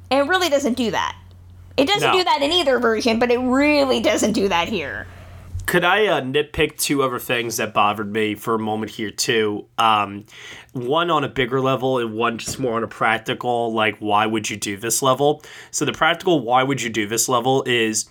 and 0.10 0.26
it 0.26 0.30
really 0.30 0.50
doesn't 0.50 0.76
do 0.78 0.92
that. 0.92 1.16
It 1.78 1.88
doesn't 1.88 2.12
No. 2.12 2.18
do 2.18 2.24
that 2.24 2.42
in 2.42 2.52
either 2.52 2.80
version, 2.80 3.20
but 3.20 3.30
it 3.32 3.40
really 3.40 4.00
doesn't 4.02 4.32
do 4.32 4.48
that 4.50 4.68
here. 4.68 5.08
Could 5.66 5.84
I 5.84 6.06
uh, 6.06 6.22
nitpick 6.22 6.78
two 6.78 7.02
other 7.02 7.18
things 7.18 7.58
that 7.58 7.74
bothered 7.74 8.12
me 8.12 8.36
for 8.36 8.54
a 8.54 8.60
moment 8.60 8.92
here 8.92 9.10
too? 9.10 9.66
Um, 9.80 10.26
one 10.74 11.10
on 11.10 11.24
a 11.24 11.28
bigger 11.28 11.60
level 11.60 11.98
and 11.98 12.14
one 12.14 12.38
just 12.38 12.60
more 12.60 12.76
on 12.76 12.84
a 12.84 12.88
practical, 12.88 13.74
like 13.74 13.98
why 13.98 14.28
would 14.28 14.50
you 14.50 14.58
do 14.58 14.78
this 14.78 15.02
level? 15.02 15.44
So 15.72 15.84
the 15.84 15.92
practical 15.92 16.40
why 16.42 16.62
would 16.62 16.82
you 16.84 16.90
do 16.92 17.08
this 17.08 17.28
level 17.28 17.64
is 17.66 18.08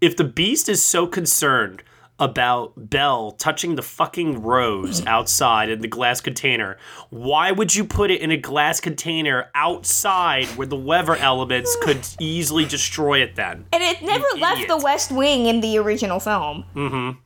if 0.00 0.16
the 0.16 0.24
beast 0.24 0.68
is 0.68 0.82
so 0.82 1.06
concerned 1.06 1.82
about 2.18 2.72
Belle 2.76 3.32
touching 3.32 3.74
the 3.74 3.82
fucking 3.82 4.42
rose 4.42 5.04
outside 5.06 5.68
in 5.68 5.80
the 5.80 5.88
glass 5.88 6.20
container, 6.20 6.76
why 7.10 7.50
would 7.50 7.74
you 7.74 7.84
put 7.84 8.10
it 8.10 8.20
in 8.20 8.30
a 8.30 8.36
glass 8.36 8.80
container 8.80 9.50
outside 9.54 10.46
where 10.56 10.66
the 10.66 10.76
weather 10.76 11.16
elements 11.16 11.76
could 11.82 12.06
easily 12.20 12.64
destroy 12.64 13.20
it 13.20 13.34
then? 13.34 13.66
And 13.72 13.82
it 13.82 14.02
never 14.02 14.26
left 14.38 14.68
the 14.68 14.78
West 14.78 15.10
Wing 15.10 15.46
in 15.46 15.60
the 15.60 15.78
original 15.78 16.20
film. 16.20 16.64
Mm-hmm. 16.74 17.18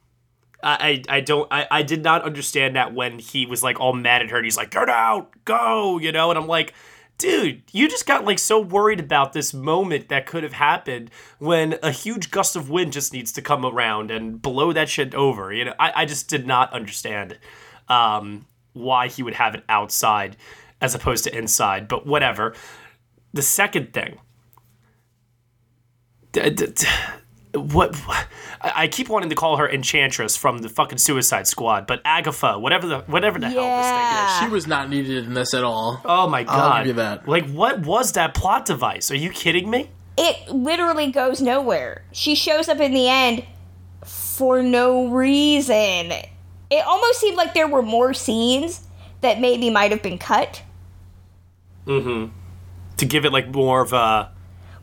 I, 0.62 1.03
I 1.09 1.16
I 1.16 1.20
don't 1.20 1.46
I, 1.53 1.66
I 1.70 1.83
did 1.83 2.03
not 2.03 2.22
understand 2.22 2.74
that 2.74 2.92
when 2.92 3.20
he 3.20 3.46
was 3.46 3.62
like 3.62 3.79
all 3.79 3.92
mad 3.92 4.22
at 4.22 4.31
her 4.31 4.38
and 4.38 4.44
he's 4.44 4.57
like, 4.57 4.70
Get 4.70 4.88
out, 4.88 5.31
go, 5.44 5.98
you 5.98 6.11
know, 6.11 6.31
and 6.31 6.38
I'm 6.38 6.48
like, 6.48 6.74
dude, 7.18 7.62
you 7.72 7.88
just 7.88 8.07
got 8.07 8.24
like 8.24 8.38
so 8.38 8.61
worried 8.61 9.00
about 9.00 9.33
this 9.33 9.52
moment 9.52 10.09
that 10.09 10.24
could 10.26 10.42
have 10.44 10.52
happened 10.54 11.11
when 11.38 11.78
a 11.83 11.90
huge 11.90 12.31
gust 12.31 12.57
of 12.57 12.70
wind 12.70 12.92
just 12.92 13.12
needs 13.12 13.33
to 13.33 13.42
come 13.42 13.66
around 13.66 14.11
and 14.11 14.40
blow 14.40 14.72
that 14.72 14.88
shit 14.88 15.14
over. 15.14 15.52
You 15.52 15.66
know, 15.66 15.74
I, 15.78 15.92
I 16.02 16.04
just 16.07 16.28
did 16.28 16.46
not 16.46 16.72
understand 16.72 17.38
um 17.88 18.46
why 18.72 19.09
he 19.09 19.22
would 19.22 19.35
have 19.35 19.54
it 19.54 19.64
outside. 19.68 20.37
as 20.81 20.94
opposed 20.94 21.24
to 21.24 21.37
inside, 21.37 21.88
but 21.88 22.07
whatever. 22.07 22.54
The 23.35 23.42
second 23.42 23.92
thing, 23.92 24.18
d- 26.33 26.50
d- 26.50 26.66
d- 26.66 26.87
what 27.54 27.98
I 28.08 28.24
I 28.61 28.88
keep 28.88 29.08
wanting 29.08 29.30
to 29.30 29.34
call 29.34 29.56
her 29.56 29.68
Enchantress 29.68 30.37
from 30.37 30.58
the 30.58 30.68
fucking 30.68 30.98
Suicide 30.98 31.46
Squad, 31.46 31.87
but 31.87 32.00
Agatha, 32.04 32.58
whatever 32.58 32.87
the 32.87 32.98
whatever 33.00 33.38
the 33.38 33.48
hell 33.48 33.76
this 33.78 33.87
thing 33.87 34.26
is. 34.26 34.48
She 34.48 34.52
was 34.52 34.66
not 34.66 34.90
needed 34.90 35.24
in 35.24 35.34
this 35.34 35.54
at 35.54 35.64
all. 35.64 36.00
Oh 36.04 36.28
my 36.28 36.42
god! 36.42 36.84
give 36.84 36.87
you 36.88 36.92
that. 36.94 37.28
Like, 37.28 37.48
what 37.50 37.80
was 37.80 38.12
that 38.12 38.34
plot 38.34 38.66
device? 38.66 39.11
Are 39.11 39.16
you 39.16 39.30
kidding 39.30 39.70
me? 39.70 39.90
It 40.16 40.48
literally 40.48 41.11
goes 41.12 41.40
nowhere. 41.40 42.04
She 42.12 42.34
shows 42.34 42.68
up 42.68 42.80
in 42.80 42.92
the 42.92 43.08
end 43.08 43.44
for 44.04 44.62
no 44.62 45.08
reason. 45.08 46.12
It 46.70 46.87
almost 46.87 47.20
seemed 47.20 47.37
like 47.37 47.54
there 47.54 47.68
were 47.68 47.82
more 47.82 48.12
scenes 48.12 48.87
that 49.20 49.40
maybe 49.40 49.70
might 49.70 49.90
have 49.90 50.02
been 50.02 50.18
cut. 50.18 50.62
Mm-hmm. 51.87 52.32
To 52.98 53.06
give 53.06 53.24
it 53.24 53.32
like 53.32 53.48
more 53.48 53.80
of 53.80 53.92
a 53.92 54.32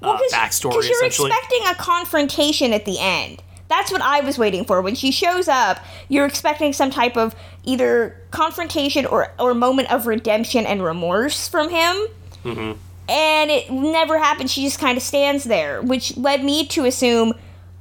uh, 0.02 0.18
backstory, 0.32 0.72
Because 0.72 0.88
you're 0.90 0.98
essentially. 0.98 1.32
expecting 1.32 1.62
a 1.68 1.76
confrontation 1.76 2.74
at 2.74 2.86
the 2.86 2.98
end. 3.00 3.42
That's 3.68 3.92
what 3.92 4.02
I 4.02 4.20
was 4.20 4.38
waiting 4.38 4.64
for. 4.64 4.82
When 4.82 4.94
she 4.96 5.12
shows 5.12 5.48
up, 5.48 5.80
you're 6.08 6.26
expecting 6.26 6.72
some 6.74 6.92
type 6.92 7.18
of 7.18 7.36
either 7.64 8.22
confrontation 8.32 9.06
or, 9.08 9.34
or 9.40 9.54
moment 9.56 9.92
of 9.92 10.06
redemption 10.06 10.66
and 10.66 10.84
remorse 10.84 11.48
from 11.48 11.70
him. 11.70 12.08
mm-hmm. 12.44 12.80
And 13.08 13.52
it 13.52 13.72
never 13.72 14.18
happened. 14.18 14.50
She 14.50 14.64
just 14.64 14.80
kind 14.80 14.98
of 14.98 15.04
stands 15.04 15.44
there, 15.44 15.82
which 15.82 16.18
led 16.18 16.44
me 16.44 16.66
to 16.68 16.86
assume 16.86 17.34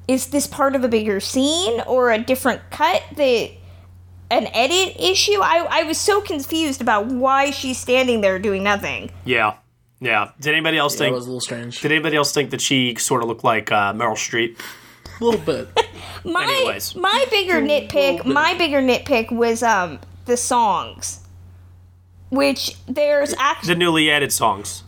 is 0.06 0.26
this 0.28 0.46
part 0.46 0.76
of 0.76 0.84
a 0.84 0.88
bigger 0.88 1.18
scene 1.18 1.80
or 1.86 2.10
a 2.10 2.18
different 2.18 2.60
cut 2.70 3.02
that 3.16 3.50
an 4.30 4.46
edit 4.52 4.96
issue? 5.00 5.40
I, 5.40 5.66
I 5.70 5.82
was 5.84 5.96
so 5.98 6.20
confused 6.20 6.80
about 6.82 7.06
why 7.06 7.50
she's 7.50 7.78
standing 7.78 8.20
there 8.20 8.38
doing 8.38 8.62
nothing. 8.62 9.10
Yeah, 9.24 9.54
yeah. 10.04 10.30
Did 10.40 10.52
anybody 10.52 10.78
else 10.78 10.94
Yeah, 10.94 10.98
think 10.98 11.12
it 11.12 11.16
was 11.16 11.24
a 11.24 11.28
little 11.28 11.40
strange. 11.40 11.80
Did 11.80 11.90
anybody 11.92 12.16
else 12.16 12.32
think 12.32 12.50
that 12.50 12.60
she 12.60 12.94
sort 12.96 13.22
of 13.22 13.28
looked 13.28 13.44
like 13.44 13.72
uh, 13.72 13.92
Meryl 13.92 14.12
Streep? 14.14 14.58
A 15.20 15.24
little 15.24 15.40
bit. 15.40 15.68
My 16.24 16.44
Anyways. 16.44 16.96
my 16.96 17.24
bigger 17.30 17.60
nitpick, 17.60 18.24
my 18.24 18.54
bigger 18.56 18.80
nitpick 18.80 19.30
was 19.30 19.62
um 19.62 20.00
the 20.26 20.36
songs, 20.36 21.20
which 22.30 22.76
there's 22.86 23.34
actually 23.38 23.74
The 23.74 23.78
newly 23.78 24.10
added 24.10 24.32
songs. 24.32 24.82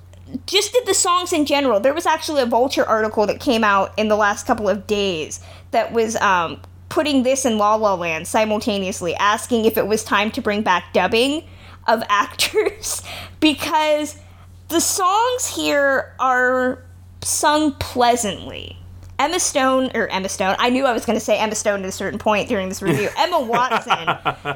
just 0.46 0.72
did 0.72 0.86
the 0.86 0.94
songs 0.94 1.32
in 1.32 1.44
general. 1.46 1.78
There 1.80 1.94
was 1.94 2.06
actually 2.06 2.42
a 2.42 2.46
Vulture 2.46 2.84
article 2.84 3.26
that 3.26 3.38
came 3.40 3.62
out 3.64 3.92
in 3.98 4.08
the 4.08 4.16
last 4.16 4.46
couple 4.46 4.68
of 4.68 4.86
days 4.86 5.40
that 5.72 5.92
was 5.92 6.16
um 6.16 6.60
putting 6.88 7.22
this 7.22 7.44
in 7.44 7.58
La 7.58 7.74
La 7.74 7.94
Land 7.94 8.26
simultaneously, 8.26 9.14
asking 9.16 9.64
if 9.66 9.76
it 9.76 9.86
was 9.86 10.02
time 10.02 10.30
to 10.32 10.40
bring 10.40 10.62
back 10.62 10.92
dubbing 10.92 11.44
of 11.86 12.02
actors 12.08 13.02
because 13.40 14.16
the 14.68 14.80
songs 14.80 15.46
here 15.46 16.14
are 16.18 16.82
sung 17.22 17.72
pleasantly. 17.72 18.76
Emma 19.18 19.40
Stone, 19.40 19.92
or 19.94 20.08
Emma 20.08 20.28
Stone, 20.28 20.56
I 20.58 20.68
knew 20.68 20.84
I 20.84 20.92
was 20.92 21.06
going 21.06 21.18
to 21.18 21.24
say 21.24 21.38
Emma 21.38 21.54
Stone 21.54 21.80
at 21.84 21.86
a 21.88 21.92
certain 21.92 22.18
point 22.18 22.50
during 22.50 22.68
this 22.68 22.82
review. 22.82 23.08
Emma 23.18 23.40
Watson 23.40 24.06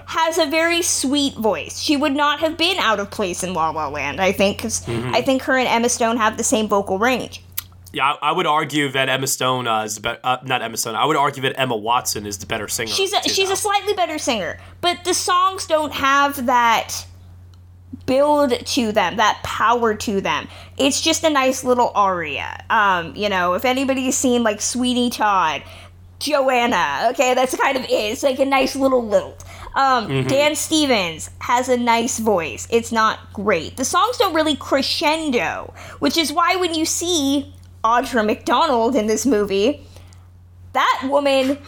has 0.07 0.37
a 0.37 0.45
very 0.51 0.83
sweet 0.83 1.35
voice. 1.35 1.79
She 1.81 1.97
would 1.97 2.13
not 2.13 2.41
have 2.41 2.59
been 2.59 2.77
out 2.79 3.01
of 3.01 3.11
place 3.11 3.43
in 3.43 3.55
La 3.55 3.71
La 3.71 3.89
Land, 3.89 4.21
I 4.21 4.33
think, 4.33 4.59
because 4.59 4.81
Mhm. 4.85 5.15
I 5.15 5.23
think 5.23 5.43
her 5.45 5.57
and 5.57 5.67
Emma 5.67 5.89
Stone 5.89 6.19
have 6.19 6.37
the 6.37 6.45
same 6.45 6.69
vocal 6.69 6.99
range. 6.99 7.43
Yeah, 7.95 8.13
I, 8.23 8.29
I 8.29 8.33
would 8.33 8.47
argue 8.47 8.91
that 8.91 9.09
Emma 9.09 9.27
Stone 9.27 9.67
uh, 9.67 9.85
is 9.85 9.95
the 9.95 10.03
be- 10.03 10.19
uh, 10.23 10.37
not 10.45 10.61
Emma 10.61 10.77
Stone. 10.77 10.95
I 10.95 11.07
would 11.07 11.17
argue 11.17 11.43
that 11.45 11.59
Emma 11.59 11.75
Watson 11.77 12.27
is 12.27 12.37
the 12.37 12.47
better 12.47 12.69
singer. 12.69 12.93
She's 12.93 13.15
a, 13.15 13.23
she's 13.23 13.49
a 13.51 13.57
slightly 13.57 13.95
better 13.95 14.19
singer, 14.19 14.59
but 14.83 15.05
the 15.05 15.15
songs 15.15 15.67
don't 15.67 15.95
have 15.95 16.45
that 16.47 17.07
build 18.07 18.51
to 18.67 18.93
them, 18.93 19.17
that 19.17 19.41
power 19.43 19.95
to 19.95 20.21
them. 20.21 20.49
It's 20.79 21.01
just 21.01 21.25
a 21.25 21.31
nice 21.31 21.65
little 21.65 21.93
aria. 21.95 22.65
Um, 22.71 23.15
you 23.17 23.29
know, 23.29 23.55
if 23.55 23.65
anybody's 23.65 24.17
seen 24.17 24.43
like 24.43 24.61
Sweeney 24.61 25.11
Todd, 25.11 25.63
Joanna, 26.19 27.09
okay, 27.13 27.35
that's 27.35 27.57
kind 27.57 27.77
of 27.77 27.85
it. 27.85 27.91
It's 27.91 28.23
like 28.23 28.39
a 28.39 28.45
nice 28.45 28.77
little 28.77 29.07
lilt. 29.07 29.45
Um, 29.75 30.07
Mm-hmm. 30.09 30.13
Mhm. 30.13 30.29
Dan 30.29 30.55
Stevens 30.57 31.31
has 31.41 31.69
a 31.69 31.77
nice 31.77 32.19
voice. 32.19 32.67
It's 32.71 32.91
not 32.93 33.33
great. 33.33 33.77
The 33.77 33.85
songs 33.85 34.17
don't 34.19 34.35
really 34.35 34.57
crescendo, 34.57 35.73
which 36.01 36.17
is 36.19 36.33
why 36.33 36.57
when 36.57 36.75
you 36.75 36.85
see 36.85 37.55
Audra 37.85 38.27
McDonald 38.27 38.95
in 38.97 39.07
this 39.07 39.25
movie, 39.25 39.87
that 40.73 41.03
woman 41.09 41.59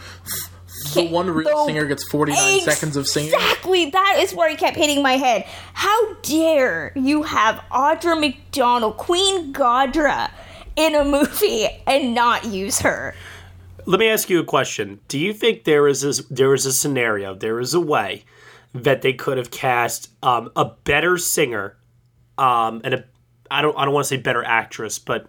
The 0.93 1.07
one 1.07 1.29
real 1.29 1.65
singer 1.65 1.85
gets 1.85 2.03
49 2.03 2.61
seconds 2.61 2.95
of 2.95 3.07
singing. 3.07 3.33
Exactly. 3.33 3.89
That 3.89 4.17
is 4.19 4.33
where 4.33 4.49
it 4.49 4.57
kept 4.57 4.77
hitting 4.77 5.01
my 5.01 5.13
head. 5.13 5.45
How 5.73 6.13
dare 6.15 6.91
you 6.95 7.23
have 7.23 7.63
Audra 7.71 8.19
McDonald, 8.19 8.97
Queen 8.97 9.53
Godra, 9.53 10.31
in 10.75 10.95
a 10.95 11.03
movie 11.03 11.67
and 11.87 12.13
not 12.13 12.45
use 12.45 12.79
her? 12.79 13.15
Let 13.85 13.99
me 13.99 14.07
ask 14.07 14.29
you 14.29 14.39
a 14.39 14.45
question. 14.45 14.99
Do 15.07 15.19
you 15.19 15.33
think 15.33 15.65
there 15.65 15.87
is 15.87 16.03
a, 16.03 16.23
there 16.33 16.53
is 16.53 16.65
a 16.65 16.71
scenario, 16.71 17.35
there 17.35 17.59
is 17.59 17.73
a 17.73 17.81
way 17.81 18.23
that 18.73 19.01
they 19.01 19.13
could 19.13 19.37
have 19.37 19.51
cast 19.51 20.09
um, 20.23 20.51
a 20.55 20.65
better 20.65 21.17
singer, 21.17 21.77
um, 22.37 22.81
and 22.83 22.93
a 22.93 23.03
I 23.51 23.61
don't 23.61 23.77
I 23.77 23.85
don't 23.85 23.93
want 23.93 24.05
to 24.05 24.07
say 24.07 24.17
better 24.17 24.43
actress, 24.43 24.97
but 24.97 25.27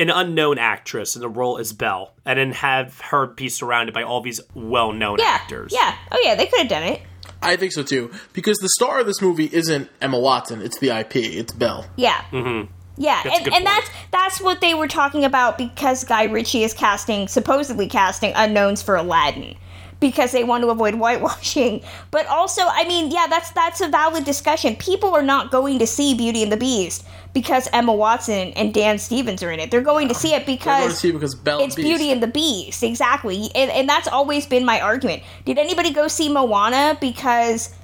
an 0.00 0.10
unknown 0.10 0.58
actress 0.58 1.14
in 1.14 1.20
the 1.22 1.28
role 1.28 1.58
as 1.58 1.72
Belle, 1.72 2.12
and 2.24 2.38
then 2.38 2.52
have 2.52 3.00
her 3.00 3.26
be 3.26 3.48
surrounded 3.48 3.92
by 3.94 4.02
all 4.02 4.20
these 4.20 4.40
well 4.54 4.92
known 4.92 5.18
Yeah. 5.18 5.26
actors? 5.26 5.72
Yeah. 5.74 5.94
Oh, 6.10 6.20
yeah, 6.24 6.34
they 6.34 6.46
could 6.46 6.60
have 6.60 6.68
done 6.68 6.82
it. 6.82 7.02
I 7.42 7.56
think 7.56 7.72
so 7.72 7.82
too. 7.82 8.10
Because 8.32 8.58
the 8.58 8.68
star 8.70 9.00
of 9.00 9.06
this 9.06 9.20
movie 9.22 9.48
isn't 9.52 9.88
Emma 10.00 10.18
Watson, 10.18 10.60
it's 10.62 10.78
the 10.78 10.90
IP, 10.90 11.16
it's 11.16 11.52
Belle. 11.52 11.86
Yeah. 11.96 12.20
Mm-hmm. 12.32 12.72
Yeah, 12.96 13.22
That's 13.24 13.38
and, 13.38 13.54
and 13.54 13.66
that's 13.66 13.88
that's 14.10 14.40
what 14.42 14.60
they 14.60 14.74
were 14.74 14.88
talking 14.88 15.24
about 15.24 15.56
because 15.56 16.04
Guy 16.04 16.24
Ritchie 16.24 16.64
is 16.64 16.74
casting, 16.74 17.28
supposedly 17.28 17.88
casting 17.88 18.32
unknowns 18.36 18.82
for 18.82 18.94
Aladdin 18.96 19.56
because 20.00 20.32
they 20.32 20.44
want 20.44 20.64
to 20.64 20.68
avoid 20.68 20.94
whitewashing. 20.98 21.82
But 22.10 22.26
also, 22.26 22.60
I 22.66 22.86
mean, 22.86 23.10
yeah, 23.10 23.26
that's 23.30 23.52
that's 23.52 23.80
a 23.80 23.88
valid 23.88 24.24
discussion. 24.24 24.76
People 24.76 25.14
are 25.14 25.22
not 25.22 25.50
going 25.50 25.78
to 25.78 25.86
see 25.86 26.12
Beauty 26.14 26.42
and 26.42 26.52
the 26.52 26.58
Beast 26.58 27.06
because 27.32 27.68
Emma 27.72 27.92
Watson 27.92 28.52
and 28.52 28.74
Dan 28.74 28.98
Stevens 28.98 29.42
are 29.42 29.50
in 29.50 29.60
it. 29.60 29.70
They're 29.70 29.80
going 29.80 30.08
to 30.08 30.14
see 30.14 30.34
it 30.34 30.46
because 30.46 30.98
see 30.98 31.12
because 31.12 31.34
it's. 31.44 31.74
Beauty 31.74 32.10
and 32.10 32.22
the 32.22 32.26
Beast, 32.26 32.82
exactly. 32.82 33.50
And, 33.54 33.70
and 33.70 33.88
that's 33.88 34.08
always 34.08 34.46
been 34.46 34.64
my 34.64 34.80
argument. 34.80 35.22
Did 35.44 35.58
anybody 35.58 35.92
go 35.92 36.08
see 36.08 36.28
Moana 36.28 36.98
because, 37.00 37.74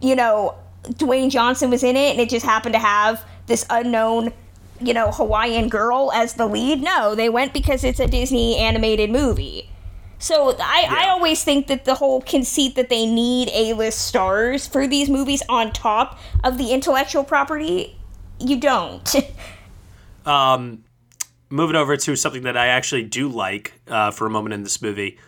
you 0.00 0.16
know, 0.16 0.54
Dwayne 0.84 1.30
Johnson 1.30 1.70
was 1.70 1.82
in 1.82 1.96
it 1.96 2.12
and 2.12 2.20
it 2.20 2.30
just 2.30 2.46
happened 2.46 2.72
to 2.72 2.78
have 2.78 3.24
this 3.46 3.66
unknown, 3.68 4.32
you 4.80 4.94
know, 4.94 5.10
Hawaiian 5.10 5.68
girl 5.68 6.10
as 6.14 6.34
the 6.34 6.46
lead? 6.46 6.82
No, 6.82 7.14
they 7.14 7.28
went 7.28 7.52
because 7.52 7.84
it's 7.84 8.00
a 8.00 8.06
Disney 8.06 8.56
animated 8.56 9.10
movie. 9.10 9.68
So 10.18 10.54
I, 10.60 10.86
I 10.88 11.08
always 11.08 11.42
think 11.42 11.66
that 11.68 11.86
the 11.86 11.94
whole 11.94 12.20
conceit 12.20 12.74
that 12.76 12.90
they 12.90 13.06
need 13.06 13.48
A-list 13.54 14.06
stars 14.06 14.66
for 14.66 14.86
these 14.86 15.08
movies 15.08 15.42
on 15.48 15.72
top 15.72 16.18
of 16.44 16.58
the 16.58 16.72
intellectual 16.72 17.24
property, 17.24 17.96
you 18.40 18.58
don't. 18.58 19.14
Um, 20.26 20.84
moving 21.48 21.76
over 21.76 21.96
to 21.96 22.14
something 22.14 22.42
that 22.42 22.54
I 22.56 22.66
actually 22.66 23.04
do 23.04 23.26
like 23.28 23.72
uh, 23.88 24.10
for 24.10 24.26
a 24.26 24.30
moment 24.30 24.52
in 24.52 24.62
this 24.62 24.82
movie. 24.82 25.18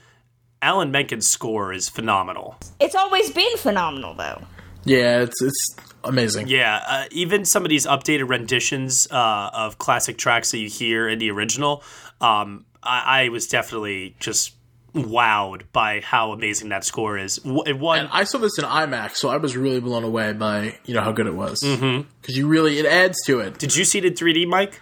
Alan 0.61 0.93
Menken's 0.93 1.27
score 1.27 1.73
is 1.73 1.89
phenomenal. 1.89 2.57
it's 2.79 2.95
always 2.95 3.31
been 3.31 3.57
phenomenal 3.57 4.15
though. 4.15 4.43
Yeah, 4.85 5.23
it's 5.23 5.41
it's 5.41 5.77
amazing. 6.05 6.49
Yeah, 6.49 6.83
uh, 6.87 7.05
even 7.11 7.45
some 7.47 7.65
of 7.65 7.71
these 7.71 7.87
updated 7.87 8.29
renditions 8.29 9.09
uh, 9.11 9.51
of 9.55 9.79
classic 9.79 10.19
tracks 10.19 10.51
that 10.51 10.59
you 10.59 10.69
hear 10.69 11.09
in 11.09 11.19
the 11.19 11.31
original, 11.31 11.83
um, 12.21 12.67
I, 12.83 13.25
I 13.25 13.29
was 13.31 13.47
definitely 13.47 14.15
just 14.21 14.53
wowed 14.95 15.63
by 15.73 16.01
how 16.01 16.33
amazing 16.33 16.69
that 16.69 16.85
score 16.85 17.17
is. 17.19 17.37
W- 17.37 17.63
It 17.67 17.79
won. 17.79 18.01
And 18.01 18.09
I 18.13 18.25
saw 18.25 18.39
this 18.39 18.59
in 18.59 18.65
IMAX, 18.65 19.17
so 19.17 19.29
I 19.31 19.39
was 19.39 19.57
really 19.57 19.81
blown 19.81 20.05
away 20.05 20.33
by 20.33 20.79
you 20.85 20.95
know 20.95 21.01
how 21.01 21.13
good 21.13 21.27
it 21.27 21.35
was. 21.35 21.61
Mhm. 21.63 22.07
Because 22.21 22.37
you 22.37 22.47
really 22.47 22.79
it 22.79 22.87
adds 22.87 23.19
to 23.27 23.41
it. 23.41 23.59
Did 23.59 23.75
you 23.77 23.85
see 23.85 23.99
it 23.99 24.05
in 24.05 24.15
3D, 24.15 24.47
Mike? 24.47 24.81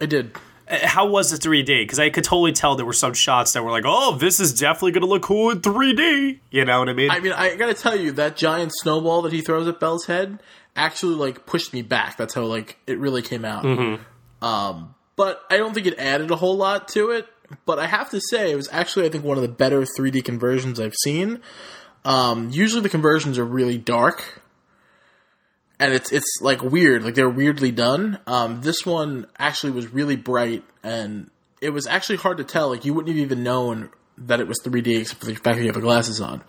I 0.00 0.06
did. 0.06 0.32
Uh, 0.68 0.78
How 0.86 1.06
was 1.06 1.30
the 1.30 1.36
3D? 1.36 1.82
Because 1.82 1.98
I 1.98 2.08
could 2.10 2.24
totally 2.24 2.52
tell 2.52 2.74
there 2.74 2.86
were 2.86 2.92
some 2.92 3.12
shots 3.14 3.52
that 3.52 3.62
were 3.62 3.70
like, 3.70 3.84
"Oh, 3.86 4.16
this 4.16 4.40
is 4.40 4.58
definitely 4.58 4.92
going 4.92 5.02
to 5.02 5.08
look 5.08 5.22
cool 5.22 5.50
in 5.50 5.60
3D." 5.60 6.40
You 6.50 6.64
know 6.64 6.78
what 6.78 6.88
I 6.88 6.92
mean? 6.94 7.10
I 7.10 7.20
mean, 7.20 7.32
I 7.32 7.54
gotta 7.56 7.74
tell 7.74 7.94
you 7.98 8.12
that 8.12 8.36
giant 8.36 8.72
snowball 8.74 9.22
that 9.22 9.32
he 9.32 9.40
throws 9.42 9.68
at 9.68 9.78
Belle's 9.80 10.06
head 10.06 10.38
actually 10.76 11.14
like 11.14 11.46
pushed 11.46 11.72
me 11.72 11.82
back. 11.82 12.16
That's 12.16 12.34
how 12.34 12.42
like 12.44 12.78
it 12.86 12.98
really 12.98 13.22
came 13.22 13.44
out. 13.44 13.62
Mhm. 13.64 14.00
Um, 14.42 14.94
but 15.16 15.42
I 15.50 15.56
don't 15.58 15.72
think 15.74 15.86
it 15.86 15.98
added 15.98 16.30
a 16.30 16.36
whole 16.36 16.56
lot 16.56 16.88
to 16.88 17.10
it. 17.10 17.26
But 17.66 17.78
I 17.78 17.86
have 17.86 18.10
to 18.10 18.20
say, 18.30 18.50
it 18.50 18.56
was 18.56 18.68
actually 18.72 19.06
I 19.06 19.08
think 19.10 19.24
one 19.24 19.36
of 19.36 19.42
the 19.42 19.48
better 19.48 19.82
3D 19.82 20.24
conversions 20.24 20.80
I've 20.80 20.94
seen. 20.94 21.40
Um, 22.04 22.50
usually 22.50 22.82
the 22.82 22.88
conversions 22.88 23.38
are 23.38 23.44
really 23.44 23.78
dark, 23.78 24.42
and 25.78 25.94
it's 25.94 26.12
it's 26.12 26.38
like 26.40 26.62
weird, 26.62 27.02
like 27.02 27.14
they're 27.14 27.30
weirdly 27.30 27.70
done. 27.70 28.18
Um, 28.26 28.60
this 28.60 28.84
one 28.84 29.26
actually 29.38 29.72
was 29.72 29.92
really 29.92 30.16
bright, 30.16 30.64
and 30.82 31.30
it 31.60 31.70
was 31.70 31.86
actually 31.86 32.16
hard 32.16 32.38
to 32.38 32.44
tell. 32.44 32.68
Like 32.68 32.84
you 32.84 32.92
wouldn't 32.92 33.14
have 33.14 33.24
even 33.24 33.42
known 33.42 33.90
that 34.18 34.40
it 34.40 34.46
was 34.46 34.60
3D 34.62 35.00
except 35.00 35.20
for 35.20 35.26
the 35.26 35.34
fact 35.34 35.56
that 35.56 35.60
you 35.60 35.66
have 35.66 35.74
the 35.74 35.80
glasses 35.80 36.20
on. 36.20 36.42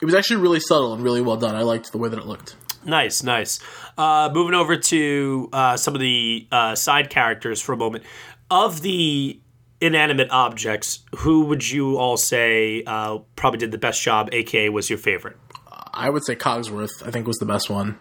It 0.00 0.06
was 0.06 0.14
actually 0.14 0.40
really 0.40 0.60
subtle 0.60 0.94
and 0.94 1.02
really 1.02 1.20
well 1.20 1.36
done. 1.36 1.54
I 1.54 1.62
liked 1.62 1.92
the 1.92 1.98
way 1.98 2.08
that 2.08 2.18
it 2.18 2.26
looked. 2.26 2.56
Nice, 2.84 3.22
nice. 3.22 3.60
Uh, 3.96 4.30
moving 4.32 4.54
over 4.54 4.76
to 4.76 5.48
uh, 5.52 5.76
some 5.76 5.94
of 5.94 6.00
the 6.00 6.46
uh, 6.50 6.74
side 6.74 7.10
characters 7.10 7.60
for 7.60 7.74
a 7.74 7.76
moment. 7.76 8.04
Of 8.50 8.82
the 8.82 9.40
inanimate 9.82 10.30
objects, 10.30 11.00
who 11.16 11.44
would 11.46 11.68
you 11.68 11.98
all 11.98 12.16
say 12.16 12.82
uh, 12.86 13.18
probably 13.36 13.58
did 13.58 13.70
the 13.72 13.78
best 13.78 14.00
job, 14.02 14.28
aka 14.32 14.68
was 14.68 14.88
your 14.88 14.98
favorite? 14.98 15.36
I 15.94 16.08
would 16.08 16.24
say 16.24 16.34
Cogsworth. 16.36 17.06
I 17.06 17.10
think 17.10 17.26
was 17.26 17.36
the 17.38 17.44
best 17.46 17.68
one, 17.68 17.98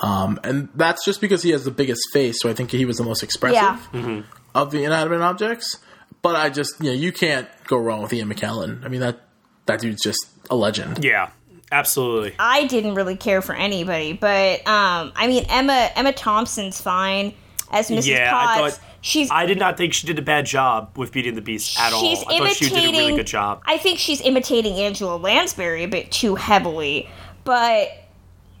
um, 0.00 0.38
and 0.44 0.68
that's 0.74 1.04
just 1.04 1.20
because 1.20 1.42
he 1.42 1.50
has 1.50 1.64
the 1.64 1.70
biggest 1.72 2.02
face. 2.12 2.40
So 2.40 2.48
I 2.48 2.54
think 2.54 2.70
he 2.70 2.84
was 2.84 2.98
the 2.98 3.04
most 3.04 3.22
expressive 3.22 3.88
Yeah. 3.92 4.22
of 4.54 4.70
the 4.70 4.84
inanimate 4.84 5.22
objects. 5.22 5.78
But 6.22 6.36
I 6.36 6.50
just 6.50 6.74
you 6.80 6.86
know 6.86 6.92
you 6.92 7.12
can't 7.12 7.48
go 7.66 7.76
wrong 7.76 8.02
with 8.02 8.12
Ian 8.12 8.32
McKellen. 8.32 8.84
I 8.84 8.88
mean 8.88 9.00
that 9.00 9.20
that 9.66 9.80
dude's 9.80 10.02
just 10.02 10.26
a 10.50 10.56
legend. 10.56 11.04
Yeah, 11.04 11.30
absolutely. 11.70 12.34
I 12.38 12.66
didn't 12.66 12.94
really 12.94 13.16
care 13.16 13.40
for 13.42 13.54
anybody, 13.54 14.12
but 14.14 14.66
um, 14.66 15.12
I 15.16 15.26
mean 15.28 15.44
Emma 15.48 15.90
Emma 15.96 16.12
Thompson's 16.12 16.80
fine 16.80 17.34
as 17.70 17.90
Mrs. 17.90 18.06
Yeah, 18.06 18.32
I 18.34 18.56
thought 18.70 18.80
she's 19.00 19.30
I 19.30 19.46
did 19.46 19.58
not 19.58 19.76
think 19.76 19.92
she 19.92 20.06
did 20.06 20.18
a 20.18 20.22
bad 20.22 20.46
job 20.46 20.96
with 20.96 21.12
Beauty 21.12 21.28
and 21.28 21.36
the 21.36 21.42
Beast 21.42 21.78
at 21.78 21.92
all. 21.92 22.00
she's 22.00 22.22
I 22.28 22.38
thought 22.38 22.50
she 22.52 22.64
did 22.68 22.72
a 22.72 22.76
really 22.76 22.88
imitating- 22.88 23.16
good 23.16 23.26
job. 23.26 23.62
I 23.66 23.78
think 23.78 23.98
she's 23.98 24.20
imitating 24.20 24.74
Angela 24.74 25.16
Lansbury 25.16 25.84
a 25.84 25.88
bit 25.88 26.10
too 26.10 26.34
heavily, 26.34 27.08
but 27.44 27.88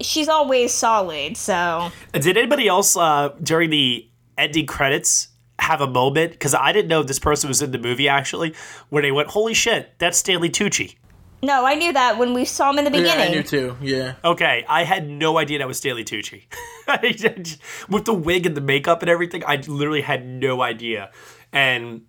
she's 0.00 0.28
always 0.28 0.72
solid. 0.72 1.36
So 1.36 1.90
Did 2.12 2.36
anybody 2.36 2.68
else 2.68 2.96
uh, 2.96 3.30
during 3.42 3.70
the 3.70 4.06
ending 4.36 4.66
credits 4.66 5.28
have 5.58 5.80
a 5.80 5.86
moment? 5.88 6.32
Because 6.32 6.54
I 6.54 6.72
didn't 6.72 6.88
know 6.88 7.02
this 7.02 7.18
person 7.18 7.48
was 7.48 7.60
in 7.62 7.72
the 7.72 7.78
movie 7.78 8.08
actually, 8.08 8.54
where 8.90 9.02
they 9.02 9.10
went, 9.12 9.30
"Holy 9.30 9.54
shit, 9.54 9.92
that's 9.98 10.18
Stanley 10.18 10.50
Tucci." 10.50 10.94
No, 11.42 11.64
I 11.64 11.74
knew 11.74 11.92
that 11.92 12.18
when 12.18 12.34
we 12.34 12.44
saw 12.44 12.70
him 12.70 12.78
in 12.78 12.84
the 12.84 12.90
beginning. 12.90 13.10
Yeah, 13.10 13.14
beginning. 13.16 13.38
I 13.38 13.42
knew 13.42 13.42
too. 13.42 13.76
Yeah. 13.96 14.14
Okay, 14.24 14.64
I 14.68 14.84
had 14.84 15.08
no 15.08 15.38
idea 15.38 15.58
that 15.58 15.68
was 15.68 15.78
Stanley 15.78 16.04
Tucci. 16.04 16.44
With 17.88 18.04
the 18.06 18.14
wig 18.14 18.46
and 18.46 18.56
the 18.56 18.60
makeup 18.60 19.02
and 19.02 19.10
everything, 19.10 19.42
I 19.46 19.56
literally 19.66 20.00
had 20.00 20.26
no 20.26 20.62
idea. 20.62 21.10
And 21.52 22.02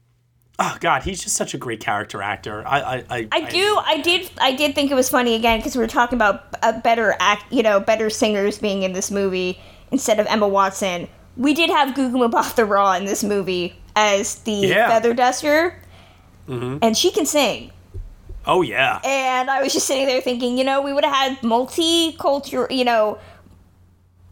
oh 0.58 0.78
god, 0.80 1.04
he's 1.04 1.22
just 1.24 1.36
such 1.36 1.54
a 1.54 1.58
great 1.58 1.80
character 1.80 2.22
actor. 2.22 2.66
I 2.66 2.80
I 2.80 3.04
I, 3.10 3.28
I 3.32 3.42
do. 3.50 3.80
I 3.86 4.02
did. 4.02 4.30
I 4.40 4.54
did 4.56 4.76
think 4.76 4.92
it 4.92 4.96
was 4.96 5.10
funny 5.10 5.36
again 5.36 5.60
because 5.60 5.76
we 5.76 5.82
were 5.82 5.88
talking 5.88 6.18
about 6.18 6.56
a 6.64 6.80
better 6.80 7.16
act. 7.20 7.52
You 7.52 7.64
know, 7.64 7.80
better 7.80 8.10
singers 8.10 8.58
being 8.60 8.84
in 8.84 8.94
this 8.94 9.12
movie 9.12 9.60
instead 9.92 10.20
of 10.20 10.28
Emma 10.28 10.48
Watson. 10.48 11.08
We 11.38 11.54
did 11.54 11.70
have 11.70 11.96
Gugu 11.96 12.30
Mbatha 12.30 12.68
Raw 12.68 12.94
in 12.94 13.06
this 13.06 13.24
movie 13.24 13.76
as 13.96 14.36
the 14.36 14.52
Yeah. 14.52 14.88
feather 14.90 15.14
duster, 15.14 15.82
Mhm. 16.48 16.80
and 16.82 16.98
she 16.98 17.12
can 17.12 17.26
sing. 17.26 17.72
Oh 18.46 18.62
yeah. 18.62 19.00
And 19.04 19.50
I 19.50 19.62
was 19.62 19.74
just 19.74 19.86
sitting 19.88 20.06
there 20.06 20.22
thinking, 20.22 20.58
you 20.58 20.64
know, 20.64 20.82
we 20.82 20.94
would 20.94 21.04
have 21.04 21.14
had 21.14 21.38
multicultural, 21.42 22.72
you 22.76 22.86
know, 22.86 23.20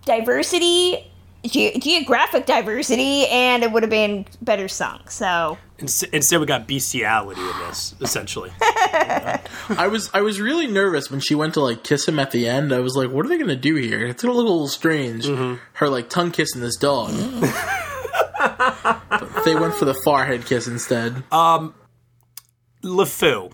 diversity, 0.06 1.12
ge- 1.46 1.80
geographic 1.80 2.46
diversity, 2.46 3.28
and 3.28 3.64
it 3.64 3.72
would 3.72 3.84
have 3.84 3.90
been 3.90 4.26
better 4.42 4.68
sung. 4.68 5.02
So 5.10 5.58
Instead, 5.80 6.40
we 6.40 6.48
got 6.48 6.68
bestiality 6.68 7.40
in 7.40 7.60
this, 7.68 7.94
essentially. 8.02 8.52
I 8.62 9.88
was 9.92 10.10
I 10.12 10.22
was 10.22 10.42
really 10.42 10.66
nervous 10.66 11.12
when 11.12 11.20
she 11.20 11.36
went 11.36 11.54
to 11.54 11.62
like 11.62 11.84
kiss 11.84 12.08
him 12.08 12.18
at 12.18 12.32
the 12.32 12.48
end. 12.48 12.74
I 12.74 12.80
was 12.80 12.96
like, 12.96 13.12
what 13.12 13.26
are 13.26 13.30
they 13.30 13.38
gonna 13.38 13.56
do 13.56 13.76
here? 13.76 14.08
It's 14.08 14.24
gonna 14.24 14.34
look 14.34 14.48
a 14.48 14.50
little 14.50 14.68
strange. 14.68 15.28
Her 15.28 15.90
like 15.90 16.10
tongue 16.10 16.32
kissing 16.32 16.62
this 16.62 16.78
dog. 16.78 17.14
They 19.46 19.56
went 19.56 19.76
for 19.76 19.86
the 19.86 19.94
forehead 20.04 20.46
kiss 20.46 20.68
instead. 20.68 21.24
Um, 21.32 21.74
LeFou 22.84 23.52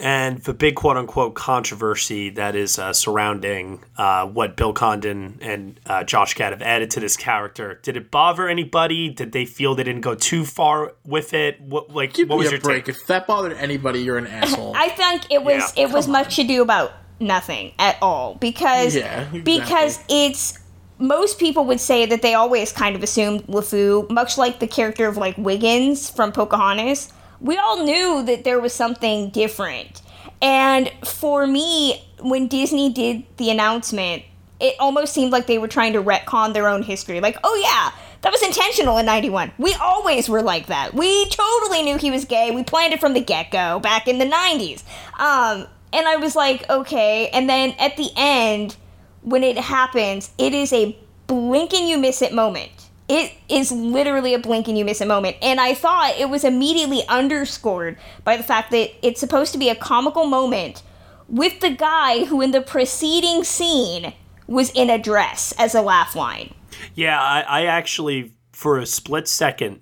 and 0.00 0.38
the 0.42 0.54
big 0.54 0.74
quote 0.74 0.96
unquote 0.96 1.34
controversy 1.34 2.30
that 2.30 2.56
is 2.56 2.78
uh, 2.78 2.92
surrounding 2.92 3.84
uh, 3.96 4.26
what 4.26 4.56
Bill 4.56 4.72
Condon 4.72 5.38
and 5.40 5.78
uh, 5.86 6.04
Josh 6.04 6.34
Gad 6.34 6.52
have 6.52 6.62
added 6.62 6.90
to 6.92 7.00
this 7.00 7.16
character. 7.16 7.78
Did 7.82 7.96
it 7.96 8.10
bother 8.10 8.48
anybody? 8.48 9.08
Did 9.10 9.32
they 9.32 9.44
feel 9.44 9.74
they 9.74 9.84
didn't 9.84 10.00
go 10.02 10.14
too 10.14 10.44
far 10.44 10.94
with 11.04 11.34
it? 11.34 11.60
What 11.60 11.90
like 11.94 12.14
Give 12.14 12.28
what 12.28 12.36
me 12.36 12.44
was 12.44 12.48
a 12.48 12.50
your 12.52 12.60
break. 12.60 12.86
take? 12.86 12.96
If 12.96 13.06
that 13.06 13.26
bothered 13.26 13.52
anybody, 13.52 14.00
you're 14.02 14.18
an 14.18 14.26
asshole. 14.40 14.72
I 14.74 14.88
think 14.88 15.30
it 15.30 15.42
was 15.44 15.76
Yeah, 15.76 15.84
it 15.84 15.92
was 15.92 16.08
much 16.08 16.38
ado 16.38 16.62
about 16.62 16.92
nothing 17.20 17.72
at 17.78 17.98
all 18.00 18.34
because 18.36 18.96
Yeah, 18.96 19.20
exactly. 19.32 19.40
because 19.42 19.98
it's 20.08 20.58
most 20.98 21.38
people 21.38 21.64
would 21.64 21.80
say 21.80 22.04
that 22.06 22.20
they 22.22 22.34
always 22.34 22.72
kind 22.72 22.94
of 22.94 23.02
assumed 23.02 23.46
LeFou, 23.46 24.10
much 24.10 24.36
like 24.36 24.58
the 24.60 24.66
character 24.66 25.06
of 25.06 25.16
like 25.16 25.36
Wiggins 25.38 26.10
from 26.10 26.30
Pocahontas. 26.32 27.12
We 27.40 27.56
all 27.56 27.84
knew 27.84 28.22
that 28.24 28.44
there 28.44 28.60
was 28.60 28.72
something 28.72 29.30
different. 29.30 30.02
And 30.42 30.90
for 31.04 31.46
me, 31.46 32.04
when 32.20 32.48
Disney 32.48 32.92
did 32.92 33.24
the 33.36 33.50
announcement, 33.50 34.24
it 34.58 34.74
almost 34.78 35.14
seemed 35.14 35.32
like 35.32 35.46
they 35.46 35.58
were 35.58 35.68
trying 35.68 35.94
to 35.94 36.02
retcon 36.02 36.52
their 36.52 36.68
own 36.68 36.82
history. 36.82 37.20
Like, 37.20 37.38
oh 37.42 37.54
yeah, 37.62 37.98
that 38.22 38.32
was 38.32 38.42
intentional 38.42 38.98
in 38.98 39.06
91. 39.06 39.52
We 39.58 39.74
always 39.74 40.28
were 40.28 40.42
like 40.42 40.66
that. 40.66 40.92
We 40.92 41.28
totally 41.30 41.82
knew 41.82 41.96
he 41.96 42.10
was 42.10 42.26
gay. 42.26 42.50
We 42.50 42.62
planned 42.62 42.92
it 42.92 43.00
from 43.00 43.14
the 43.14 43.20
get 43.20 43.50
go 43.50 43.80
back 43.80 44.06
in 44.06 44.18
the 44.18 44.26
90s. 44.26 44.82
Um, 45.18 45.66
and 45.92 46.06
I 46.06 46.16
was 46.16 46.36
like, 46.36 46.68
okay. 46.68 47.28
And 47.28 47.48
then 47.48 47.74
at 47.78 47.96
the 47.96 48.10
end, 48.16 48.76
when 49.22 49.42
it 49.42 49.56
happens, 49.58 50.30
it 50.38 50.54
is 50.54 50.72
a 50.72 50.96
blink 51.26 51.72
and 51.72 51.88
you 51.88 51.98
miss 51.98 52.20
it 52.22 52.34
moment. 52.34 52.89
It 53.10 53.32
is 53.48 53.72
literally 53.72 54.34
a 54.34 54.38
blink 54.38 54.68
and 54.68 54.78
you 54.78 54.84
miss 54.84 55.00
a 55.00 55.06
moment. 55.06 55.36
And 55.42 55.60
I 55.60 55.74
thought 55.74 56.14
it 56.16 56.30
was 56.30 56.44
immediately 56.44 57.02
underscored 57.08 57.98
by 58.22 58.36
the 58.36 58.44
fact 58.44 58.70
that 58.70 58.90
it's 59.04 59.18
supposed 59.18 59.52
to 59.52 59.58
be 59.58 59.68
a 59.68 59.74
comical 59.74 60.26
moment 60.26 60.84
with 61.28 61.58
the 61.58 61.70
guy 61.70 62.24
who 62.26 62.40
in 62.40 62.52
the 62.52 62.60
preceding 62.60 63.42
scene 63.42 64.12
was 64.46 64.70
in 64.70 64.90
a 64.90 64.98
dress 64.98 65.52
as 65.58 65.74
a 65.74 65.82
laugh 65.82 66.14
line. 66.14 66.54
Yeah, 66.94 67.20
I, 67.20 67.40
I 67.40 67.64
actually 67.66 68.32
for 68.52 68.78
a 68.78 68.86
split 68.86 69.26
second, 69.26 69.80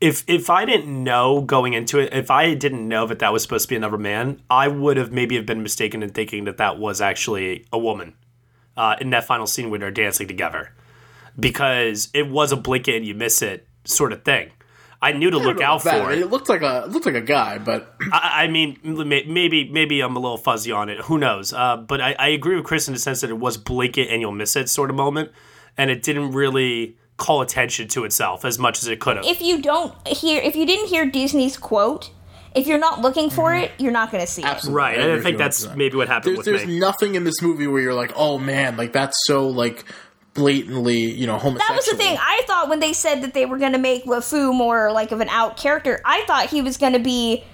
if 0.00 0.24
if 0.26 0.50
I 0.50 0.64
didn't 0.64 1.04
know 1.04 1.42
going 1.42 1.74
into 1.74 1.98
it, 2.00 2.12
if 2.12 2.30
I 2.30 2.54
didn't 2.54 2.88
know 2.88 3.06
that 3.06 3.20
that 3.20 3.32
was 3.32 3.42
supposed 3.42 3.64
to 3.64 3.68
be 3.68 3.76
another 3.76 3.98
man, 3.98 4.42
I 4.50 4.66
would 4.68 4.96
have 4.96 5.12
maybe 5.12 5.36
have 5.36 5.46
been 5.46 5.62
mistaken 5.62 6.02
in 6.02 6.10
thinking 6.10 6.44
that 6.44 6.56
that 6.56 6.78
was 6.78 7.00
actually 7.00 7.66
a 7.72 7.78
woman 7.78 8.14
uh, 8.76 8.96
in 9.00 9.10
that 9.10 9.24
final 9.24 9.46
scene 9.46 9.70
when 9.70 9.80
they're 9.80 9.90
dancing 9.90 10.26
together, 10.26 10.74
because 11.40 12.08
it 12.14 12.28
was 12.28 12.52
a 12.52 12.56
blink 12.56 12.88
it 12.88 12.96
and 12.96 13.06
you 13.06 13.14
miss 13.14 13.42
it 13.42 13.66
sort 13.84 14.12
of 14.12 14.24
thing. 14.24 14.50
I 15.02 15.12
knew 15.12 15.30
to 15.30 15.38
I 15.38 15.42
look 15.42 15.60
out 15.62 15.82
that. 15.84 16.02
for 16.02 16.12
it. 16.12 16.18
It 16.18 16.26
looked 16.26 16.48
like 16.50 16.60
a 16.60 16.84
it 16.84 16.90
looked 16.90 17.06
like 17.06 17.14
a 17.14 17.22
guy, 17.22 17.56
but 17.58 17.94
I, 18.12 18.44
I 18.44 18.48
mean, 18.48 18.78
maybe 18.82 19.70
maybe 19.70 20.02
I'm 20.02 20.14
a 20.14 20.20
little 20.20 20.36
fuzzy 20.36 20.72
on 20.72 20.90
it. 20.90 21.00
Who 21.02 21.16
knows? 21.16 21.54
Uh, 21.54 21.78
but 21.78 22.02
I, 22.02 22.14
I 22.18 22.28
agree 22.28 22.56
with 22.56 22.64
Chris 22.64 22.86
in 22.86 22.92
the 22.94 23.00
sense 23.00 23.22
that 23.22 23.30
it 23.30 23.38
was 23.38 23.56
blatant 23.56 24.10
and 24.10 24.20
you'll 24.20 24.32
miss 24.32 24.56
it 24.56 24.68
sort 24.68 24.90
of 24.90 24.96
moment, 24.96 25.30
and 25.78 25.90
it 25.90 26.02
didn't 26.02 26.32
really 26.32 26.96
call 27.16 27.40
attention 27.40 27.88
to 27.88 28.04
itself 28.04 28.44
as 28.44 28.58
much 28.58 28.82
as 28.82 28.88
it 28.88 29.00
could 29.00 29.16
have. 29.16 29.24
If 29.24 29.40
you 29.40 29.62
don't 29.62 29.94
hear, 30.06 30.40
if 30.42 30.54
you 30.56 30.66
didn't 30.66 30.88
hear 30.88 31.06
Disney's 31.06 31.56
quote, 31.56 32.10
if 32.54 32.66
you're 32.66 32.78
not 32.78 33.00
looking 33.00 33.30
for 33.30 33.54
it, 33.54 33.70
you're 33.78 33.92
not 33.92 34.10
going 34.10 34.22
to 34.22 34.30
see 34.30 34.42
it. 34.42 34.64
Right, 34.64 34.98
I 34.98 35.02
and 35.02 35.12
I 35.12 35.14
agree 35.14 35.22
think 35.22 35.38
that's 35.38 35.64
that. 35.64 35.76
maybe 35.76 35.96
what 35.96 36.08
happened 36.08 36.36
there's, 36.36 36.46
with 36.46 36.46
there's 36.46 36.66
me. 36.66 36.78
nothing 36.78 37.14
in 37.14 37.24
this 37.24 37.40
movie 37.40 37.66
where 37.66 37.80
you're 37.80 37.94
like, 37.94 38.12
oh 38.16 38.38
man, 38.38 38.76
like 38.76 38.92
that's 38.92 39.16
so 39.24 39.48
like 39.48 39.84
blatantly, 40.34 40.98
you 40.98 41.26
know, 41.26 41.38
homosexual. 41.38 41.68
That 41.68 41.76
was 41.76 41.86
the 41.86 41.96
thing. 41.96 42.16
I 42.18 42.42
thought 42.46 42.68
when 42.68 42.80
they 42.80 42.92
said 42.92 43.22
that 43.22 43.34
they 43.34 43.46
were 43.46 43.58
going 43.58 43.72
to 43.72 43.78
make 43.78 44.04
LeFou 44.04 44.54
more 44.54 44.92
like 44.92 45.12
of 45.12 45.20
an 45.20 45.28
out 45.28 45.56
character, 45.56 46.00
I 46.04 46.24
thought 46.26 46.50
he 46.50 46.62
was 46.62 46.76
going 46.76 46.92
to 46.92 46.98
be 46.98 47.44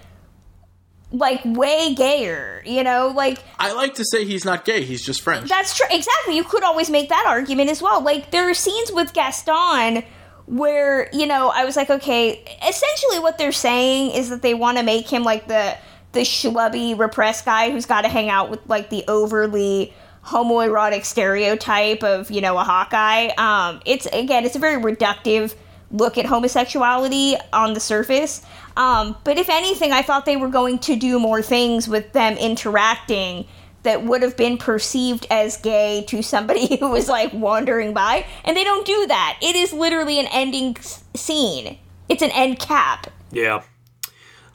like 1.13 1.41
way 1.45 1.95
gayer, 1.95 2.63
you 2.67 2.83
know? 2.83 3.13
Like 3.15 3.39
I 3.59 3.73
like 3.73 3.95
to 3.95 4.05
say 4.05 4.25
he's 4.25 4.45
not 4.45 4.65
gay; 4.65 4.83
he's 4.83 5.05
just 5.05 5.23
French. 5.23 5.49
that's 5.49 5.77
true. 5.77 5.87
Exactly. 5.91 6.37
You 6.37 6.45
could 6.45 6.65
always 6.65 6.91
make 6.91 7.09
that 7.09 7.25
argument 7.27 7.71
as 7.71 7.81
well. 7.81 8.03
Like 8.03 8.31
there 8.31 8.49
are 8.49 8.55
scenes 8.55 8.93
with 8.93 9.13
Gaston 9.13 10.03
where, 10.47 11.09
you 11.13 11.27
know, 11.27 11.49
I 11.49 11.65
was 11.65 11.77
like, 11.77 11.91
okay, 11.91 12.45
essentially 12.67 13.19
what 13.19 13.37
they're 13.37 13.53
saying 13.53 14.13
is 14.13 14.29
that 14.29 14.43
they 14.43 14.55
want 14.55 14.79
to 14.79 14.85
make 14.85 15.09
him 15.09 15.23
like 15.23 15.49
the 15.49 15.77
the 16.13 16.21
schlubby 16.21 16.99
repressed 16.99 17.45
guy 17.45 17.71
who's 17.71 17.85
got 17.85 18.03
to 18.03 18.09
hang 18.09 18.31
out 18.31 18.51
with 18.51 18.61
like 18.69 18.91
the 18.91 19.05
overly 19.07 19.93
homoerotic 20.27 21.05
stereotype 21.05 22.03
of 22.03 22.31
you 22.31 22.41
know 22.41 22.59
a 22.59 22.65
Hawkeye. 22.65 23.29
Um, 23.39 23.81
it's 23.87 24.07
again, 24.07 24.45
it's 24.45 24.57
a 24.57 24.59
very 24.59 24.83
reductive 24.83 25.55
look 25.93 26.19
at 26.19 26.27
homosexuality 26.27 27.37
on 27.53 27.73
the 27.73 27.81
surface. 27.81 28.43
Um, 28.77 29.17
but 29.25 29.39
if 29.39 29.49
anything, 29.49 29.93
I 29.93 30.03
thought 30.03 30.27
they 30.27 30.37
were 30.37 30.49
going 30.49 30.81
to 30.81 30.97
do 30.97 31.19
more 31.19 31.43
things 31.43 31.89
with 31.89 32.13
them 32.13 32.37
interacting 32.37 33.47
that 33.85 34.03
would 34.03 34.21
have 34.23 34.37
been 34.37 34.59
perceived 34.59 35.29
as 35.31 35.57
gay 35.59 36.05
to 36.09 36.21
somebody 36.23 36.77
who 36.81 36.91
was 36.91 37.09
like 37.09 37.33
wandering 37.33 37.95
by, 37.95 38.27
and 38.45 38.57
they 38.57 38.65
don't 38.65 38.85
do 38.85 39.07
that. 39.07 39.39
It 39.41 39.55
is 39.55 39.73
literally 39.73 40.19
an 40.19 40.27
ending 40.33 40.77
scene. 41.15 41.79
It's 42.09 42.23
an 42.23 42.31
end 42.33 42.59
cap. 42.59 43.13
Yeah. 43.31 43.63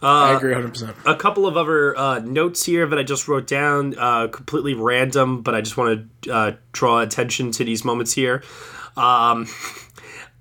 I 0.01 0.35
agree 0.35 0.51
100. 0.53 0.69
percent 0.69 0.95
A 1.05 1.15
couple 1.15 1.45
of 1.45 1.57
other 1.57 1.97
uh, 1.97 2.19
notes 2.19 2.65
here 2.65 2.87
that 2.87 2.97
I 2.97 3.03
just 3.03 3.27
wrote 3.27 3.47
down, 3.47 3.95
uh, 3.97 4.27
completely 4.27 4.73
random, 4.73 5.41
but 5.41 5.53
I 5.53 5.61
just 5.61 5.77
want 5.77 6.07
to 6.23 6.31
uh, 6.33 6.51
draw 6.71 7.01
attention 7.01 7.51
to 7.51 7.63
these 7.63 7.85
moments 7.85 8.13
here. 8.13 8.43
Um, 8.97 9.47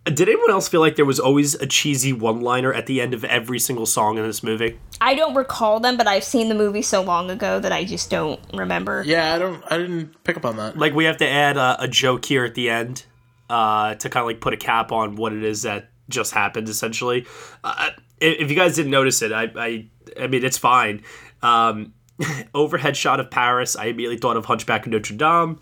Did 0.05 0.31
anyone 0.31 0.51
else 0.51 0.67
feel 0.67 0.81
like 0.81 0.97
there 0.97 1.05
was 1.05 1.21
always 1.21 1.55
a 1.55 1.67
cheesy 1.67 2.15
one-liner 2.15 2.73
at 2.73 2.87
the 2.87 3.03
end 3.03 3.13
of 3.13 3.23
every 3.25 3.59
single 3.59 3.85
song 3.85 4.17
in 4.17 4.25
this 4.25 4.43
movie? 4.43 4.81
I 4.99 5.15
don't 5.15 5.35
recall 5.35 5.79
them, 5.79 5.99
but 5.99 6.07
I've 6.07 6.25
seen 6.25 6.49
the 6.49 6.55
movie 6.55 6.81
so 6.81 7.03
long 7.03 7.31
ago 7.31 7.61
that 7.61 7.71
I 7.71 7.85
just 7.85 8.09
don't 8.09 8.41
remember. 8.55 9.03
Yeah, 9.07 9.35
I 9.35 9.39
don't. 9.39 9.63
I 9.71 9.77
didn't 9.77 10.25
pick 10.25 10.39
up 10.39 10.47
on 10.47 10.57
that. 10.57 10.79
Like 10.79 10.95
we 10.95 11.05
have 11.05 11.19
to 11.19 11.29
add 11.29 11.59
a, 11.59 11.83
a 11.83 11.89
joke 11.89 12.25
here 12.25 12.47
at 12.47 12.55
the 12.55 12.71
end 12.71 13.05
uh, 13.51 13.95
to 13.97 14.09
kind 14.09 14.23
of 14.23 14.27
like 14.27 14.41
put 14.41 14.55
a 14.55 14.57
cap 14.57 14.91
on 14.91 15.17
what 15.17 15.35
it 15.35 15.45
is 15.45 15.63
that 15.63 15.91
just 16.09 16.33
happened. 16.33 16.71
Essentially, 16.71 17.27
uh, 17.63 17.91
if 18.21 18.51
you 18.51 18.57
guys 18.57 18.77
didn't 18.77 18.91
notice 18.91 19.23
it, 19.23 19.33
I 19.33 19.51
I, 19.57 19.87
I 20.19 20.27
mean 20.27 20.45
it's 20.45 20.59
fine. 20.59 21.03
Um, 21.43 21.95
overhead 22.55 22.97
shot 22.97 23.21
of 23.21 23.31
Paris. 23.31 23.77
I 23.77 23.87
immediately 23.87 24.19
thought 24.19 24.37
of 24.37 24.45
Hunchback 24.45 24.87
of 24.87 24.93
Notre 24.93 25.17
Dame. 25.17 25.59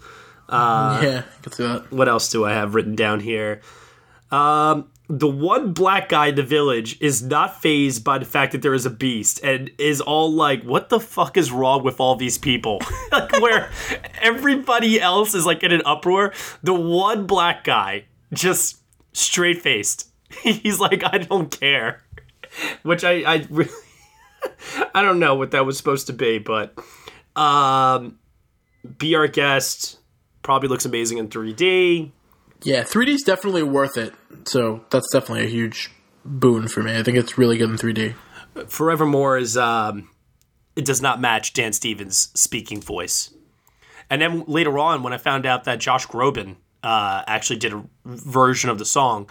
Uh, 0.49 1.01
yeah, 1.03 1.23
I 1.38 1.42
can 1.42 1.53
see 1.53 1.62
that. 1.62 1.92
What 1.92 2.09
else 2.09 2.31
do 2.31 2.44
I 2.44 2.53
have 2.53 2.75
written 2.75 2.97
down 2.97 3.21
here? 3.21 3.61
Um, 4.31 4.90
the 5.09 5.29
one 5.29 5.73
black 5.73 6.11
guy 6.11 6.29
in 6.29 6.35
the 6.35 6.42
village 6.42 7.01
is 7.01 7.23
not 7.23 7.62
phased 7.62 8.05
by 8.05 8.18
the 8.18 8.27
fact 8.27 8.53
that 8.53 8.61
there 8.61 8.75
is 8.75 8.85
a 8.85 8.90
beast 8.90 9.42
and 9.42 9.71
is 9.79 10.01
all 10.01 10.31
like, 10.31 10.62
what 10.62 10.90
the 10.90 11.01
fuck 11.01 11.37
is 11.38 11.51
wrong 11.51 11.83
with 11.83 11.99
all 11.99 12.14
these 12.14 12.37
people? 12.37 12.81
like, 13.12 13.33
where 13.40 13.71
everybody 14.21 15.01
else 15.01 15.35
is 15.35 15.47
like 15.47 15.62
in 15.62 15.73
an 15.73 15.83
uproar. 15.87 16.35
The 16.62 16.75
one 16.75 17.27
black 17.27 17.64
guy 17.64 18.05
just 18.35 18.79
straight 19.12 19.62
faced. 19.62 20.11
He's 20.42 20.79
like, 20.79 21.03
I 21.03 21.18
don't 21.18 21.51
care. 21.59 22.03
Which 22.83 23.05
I, 23.05 23.23
I 23.23 23.47
really, 23.51 23.71
I 24.94 25.03
don't 25.03 25.18
know 25.18 25.35
what 25.35 25.51
that 25.53 25.66
was 25.66 25.77
supposed 25.77 26.07
to 26.09 26.12
be, 26.12 26.38
but 26.38 26.79
um, 27.37 28.18
be 28.99 29.14
our 29.14 29.29
guest. 29.29 29.99
Probably 30.42 30.68
looks 30.68 30.85
amazing 30.85 31.18
in 31.18 31.29
3D. 31.29 32.12
Yeah, 32.62 32.83
3D 32.83 33.09
is 33.09 33.23
definitely 33.23 33.62
worth 33.62 33.97
it. 33.97 34.14
So 34.47 34.85
that's 34.90 35.11
definitely 35.12 35.44
a 35.44 35.49
huge 35.49 35.90
boon 36.25 36.68
for 36.68 36.83
me. 36.83 36.97
I 36.97 37.03
think 37.03 37.18
it's 37.18 37.38
really 37.38 37.57
good 37.57 37.71
in 37.71 37.77
3D. 37.77 38.14
Forevermore 38.68 39.38
is 39.38 39.57
um, 39.57 40.11
it 40.75 40.85
does 40.85 41.03
not 41.03 41.21
match 41.21 41.53
Dan 41.53 41.73
Stevens' 41.73 42.31
speaking 42.35 42.81
voice. 42.81 43.33
And 44.11 44.23
then 44.23 44.44
later 44.47 44.79
on, 44.79 45.03
when 45.03 45.12
I 45.12 45.18
found 45.18 45.44
out 45.47 45.64
that 45.64 45.81
Josh 45.81 46.07
Groban 46.07 46.57
uh, 46.83 47.23
actually 47.27 47.59
did 47.59 47.73
a 47.73 47.85
version 48.05 48.71
of 48.71 48.79
the 48.79 48.85
song, 48.85 49.29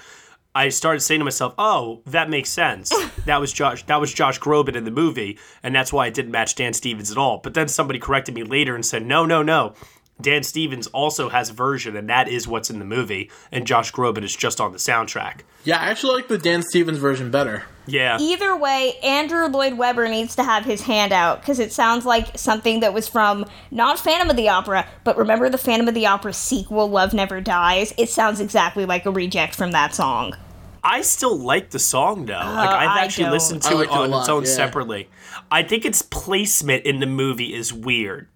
I 0.58 0.70
started 0.70 1.02
saying 1.02 1.20
to 1.20 1.26
myself, 1.26 1.54
"Oh, 1.60 2.02
that 2.08 2.32
makes 2.32 2.50
sense. 2.50 2.92
that 3.26 3.40
was 3.40 3.54
Josh. 3.54 3.86
That 3.86 4.02
was 4.02 4.12
Josh 4.12 4.40
Groban 4.40 4.76
in 4.76 4.86
the 4.86 4.92
movie, 4.92 5.38
and 5.62 5.76
that's 5.76 5.94
why 5.94 6.08
it 6.08 6.16
didn't 6.16 6.32
match 6.32 6.56
Dan 6.56 6.74
Stevens 6.74 7.12
at 7.12 7.18
all." 7.18 7.38
But 7.38 7.54
then 7.54 7.68
somebody 7.68 8.00
corrected 8.00 8.34
me 8.34 8.44
later 8.44 8.74
and 8.74 8.86
said, 8.86 9.06
"No, 9.06 9.26
no, 9.26 9.44
no. 9.44 9.74
Dan 10.20 10.42
Stevens 10.42 10.88
also 10.88 11.30
has 11.30 11.52
a 11.52 11.54
version, 11.54 11.96
and 11.96 12.10
that 12.10 12.28
is 12.28 12.48
what's 12.48 12.72
in 12.72 12.80
the 12.80 12.86
movie, 12.86 13.30
and 13.52 13.68
Josh 13.68 13.92
Groban 13.92 14.24
is 14.24 14.36
just 14.36 14.60
on 14.60 14.72
the 14.72 14.80
soundtrack." 14.80 15.42
Yeah, 15.64 15.78
I 15.78 15.90
actually 15.90 16.16
like 16.16 16.28
the 16.28 16.40
Dan 16.40 16.64
Stevens 16.64 16.98
version 16.98 17.30
better. 17.30 17.66
Yeah. 17.86 18.18
Either 18.20 18.56
way, 18.56 18.96
Andrew 19.04 19.46
Lloyd 19.46 19.78
Webber 19.78 20.08
needs 20.08 20.36
to 20.38 20.44
have 20.44 20.66
his 20.66 20.82
hand 20.82 21.14
out 21.14 21.42
because 21.42 21.60
it 21.60 21.72
sounds 21.72 22.04
like 22.04 22.36
something 22.38 22.80
that 22.80 22.94
was 22.94 23.08
from 23.08 23.46
not 23.70 24.00
Phantom 24.00 24.30
of 24.30 24.36
the 24.36 24.50
Opera, 24.50 24.88
but 25.04 25.18
remember 25.18 25.50
the 25.50 25.58
Phantom 25.60 25.88
of 25.88 25.94
the 25.94 26.08
Opera 26.08 26.34
sequel, 26.34 26.90
Love 26.90 27.14
Never 27.14 27.42
Dies? 27.42 27.94
It 27.96 28.10
sounds 28.10 28.40
exactly 28.40 28.86
like 28.86 29.06
a 29.06 29.12
reject 29.12 29.56
from 29.56 29.72
that 29.72 29.94
song. 29.94 30.36
I 30.84 31.02
still 31.02 31.38
like 31.38 31.70
the 31.72 31.80
song 31.80 32.26
though. 32.26 32.34
like 32.34 32.70
I've 32.70 32.98
Uh, 32.98 33.02
actually 33.04 33.30
listened 33.30 33.62
to 33.64 33.76
like 33.76 33.88
it 33.90 33.92
it 33.92 33.98
on 33.98 34.10
lot, 34.12 34.20
its 34.22 34.30
own 34.30 34.44
yeah. 34.44 34.50
separately. 34.50 35.10
I 35.52 35.64
think 35.64 35.86
its 35.86 36.02
placement 36.02 36.86
in 36.86 37.00
the 37.00 37.06
movie 37.06 37.54
is 37.54 37.74
weird. 37.74 38.28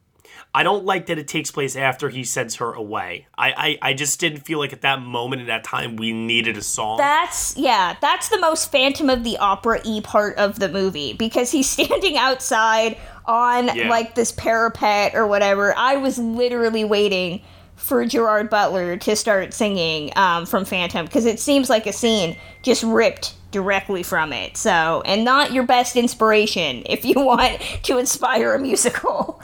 I 0.54 0.63
don't 0.63 0.84
like 0.84 1.06
that 1.06 1.17
it 1.17 1.30
takes 1.30 1.49
place 1.49 1.77
after 1.77 2.10
he 2.10 2.25
sends 2.25 2.56
her 2.58 2.73
away. 2.73 3.25
I, 3.38 3.51
I, 3.82 3.89
I 3.91 3.93
just 3.93 4.19
didn't 4.19 4.41
feel 4.41 4.60
like 4.60 4.73
at 4.73 4.82
that 4.82 5.01
moment 5.01 5.41
in 5.41 5.47
that 5.47 5.63
time 5.63 5.95
we 5.95 6.12
needed 6.12 6.58
a 6.58 6.62
song. 6.62 6.97
That's 6.97 7.56
yeah, 7.56 7.95
that's 8.01 8.27
the 8.27 8.38
most 8.38 8.69
Phantom 8.69 9.10
of 9.10 9.23
the 9.23 9.38
Opera 9.38 9.80
e 9.86 10.01
part 10.01 10.38
of 10.38 10.60
the 10.60 10.67
movie 10.67 11.13
because 11.13 11.51
he's 11.51 11.69
standing 11.77 12.17
outside 12.17 12.97
on 13.25 13.73
Yeah. 13.75 13.88
like 13.89 14.15
this 14.15 14.34
parapet 14.34 15.15
or 15.15 15.25
whatever. 15.25 15.73
I 15.77 15.95
was 15.95 16.17
literally 16.19 16.84
waiting 16.84 17.41
for 17.82 18.06
Gerard 18.06 18.50
Butler 18.50 18.96
to 18.98 19.15
start 19.15 19.54
singing 19.54 20.12
um, 20.15 20.46
from 20.46 20.65
Phantom 20.65 21.06
because 21.06 21.26
it 21.26 21.39
seems 21.39 21.70
like 21.70 21.88
a 21.88 21.94
scene 21.94 22.38
just 22.62 22.84
ripped 22.84 23.34
directly 23.52 24.04
from 24.04 24.32
it. 24.32 24.56
So, 24.56 25.02
and 25.06 25.26
not 25.26 25.52
your 25.52 25.63
best 25.63 25.96
inspiration 25.96 26.84
if 26.89 27.04
you 27.04 27.15
want 27.15 27.60
to 27.84 27.98
inspire 27.98 28.54
a 28.54 28.60
musical. 28.60 29.41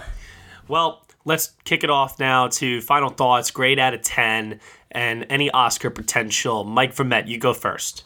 Well, 0.67 1.04
let's 1.26 1.54
kick 1.63 1.84
it 1.84 1.89
off 1.89 2.19
now 2.19 2.47
to 2.47 2.82
final 2.82 3.10
thoughts, 3.10 3.52
grade 3.52 3.80
out 3.80 3.93
of 3.93 4.02
10, 4.02 4.60
and 4.91 5.26
any 5.30 5.50
Oscar 5.52 5.89
potential. 5.89 6.63
Mike 6.63 6.95
Vermette, 6.95 7.28
you 7.28 7.38
go 7.38 7.54
first. 7.54 8.04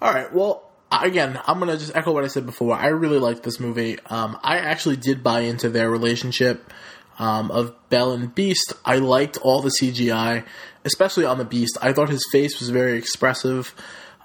All 0.00 0.12
right. 0.12 0.32
Well, 0.32 0.64
again, 0.90 1.38
I'm 1.46 1.58
gonna 1.58 1.76
just 1.76 1.94
echo 1.94 2.12
what 2.12 2.24
I 2.24 2.26
said 2.26 2.46
before. 2.46 2.74
I 2.74 2.88
really 2.88 3.18
liked 3.18 3.42
this 3.42 3.60
movie. 3.60 3.98
Um, 4.06 4.38
I 4.42 4.58
actually 4.58 4.96
did 4.96 5.22
buy 5.22 5.40
into 5.40 5.68
their 5.68 5.90
relationship 5.90 6.72
um, 7.18 7.50
of 7.50 7.74
Belle 7.88 8.12
and 8.12 8.34
Beast. 8.34 8.72
I 8.84 8.96
liked 8.96 9.36
all 9.38 9.60
the 9.60 9.72
CGI, 9.80 10.44
especially 10.84 11.24
on 11.24 11.38
the 11.38 11.44
Beast. 11.44 11.78
I 11.80 11.92
thought 11.92 12.08
his 12.08 12.26
face 12.30 12.58
was 12.60 12.70
very 12.70 12.98
expressive. 12.98 13.74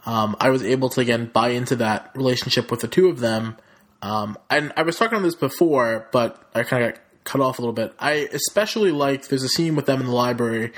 Um, 0.06 0.36
I 0.39 0.50
was 0.50 0.63
able 0.63 0.89
to 0.89 1.02
again 1.02 1.30
buy 1.32 1.50
into 1.50 1.76
that 1.78 2.12
relationship 2.15 2.71
with 2.71 2.80
the 2.80 2.88
two 2.88 3.10
of 3.10 3.19
them. 3.19 3.58
Um, 4.02 4.38
and 4.50 4.71
I 4.78 4.84
was 4.84 4.97
talking 4.97 5.17
on 5.17 5.23
this 5.23 5.36
before, 5.36 6.08
but 6.12 6.41
I 6.54 6.63
kind 6.63 6.84
of 6.84 6.93
got 6.93 7.02
cut 7.23 7.41
off 7.41 7.60
a 7.60 7.62
little 7.62 7.73
bit. 7.73 7.93
I 8.00 8.30
especially 8.32 8.91
liked 8.91 9.30
there's 9.30 9.43
a 9.43 9.50
scene 9.50 9.76
with 9.76 9.86
them 9.86 10.00
in 10.00 10.06
the 10.06 10.13
library 10.13 10.71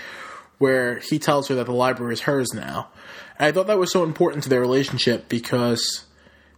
where 0.58 1.00
he 1.00 1.20
tells 1.20 1.48
her 1.48 1.56
that 1.56 1.66
the 1.66 1.74
library 1.74 2.14
is 2.14 2.22
hers 2.22 2.54
now. 2.54 2.90
And 3.38 3.48
I 3.48 3.52
thought 3.52 3.68
that 3.68 3.78
was 3.78 3.92
so 3.92 4.04
important 4.04 4.44
to 4.44 4.50
their 4.50 4.60
relationship 4.62 5.30
because 5.30 6.06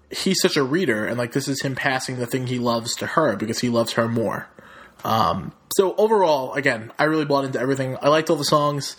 he's 0.09 0.41
such 0.41 0.57
a 0.57 0.63
reader, 0.63 1.05
and 1.05 1.17
like 1.17 1.33
this 1.33 1.47
is 1.47 1.61
him 1.61 1.75
passing 1.75 2.17
the 2.17 2.25
thing 2.25 2.47
he 2.47 2.59
loves 2.59 2.95
to 2.95 3.07
her 3.07 3.35
because 3.35 3.59
he 3.59 3.69
loves 3.69 3.93
her 3.93 4.07
more. 4.07 4.47
Um, 5.03 5.53
so 5.75 5.95
overall, 5.95 6.53
again, 6.53 6.91
I 6.99 7.05
really 7.05 7.25
bought 7.25 7.45
into 7.45 7.59
everything. 7.59 7.97
I 8.01 8.09
liked 8.09 8.29
all 8.29 8.35
the 8.35 8.43
songs. 8.43 8.97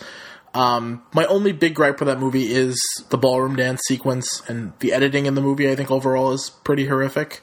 Um, 0.54 1.02
my 1.14 1.24
only 1.26 1.52
big 1.52 1.74
gripe 1.74 2.00
with 2.00 2.08
that 2.08 2.18
movie 2.18 2.52
is 2.52 2.78
the 3.08 3.16
ballroom 3.16 3.56
dance 3.56 3.82
sequence 3.86 4.42
and 4.48 4.72
the 4.80 4.92
editing 4.92 5.26
in 5.26 5.34
the 5.34 5.40
movie. 5.40 5.70
I 5.70 5.76
think 5.76 5.90
overall 5.90 6.32
is 6.32 6.50
pretty 6.50 6.86
horrific. 6.86 7.42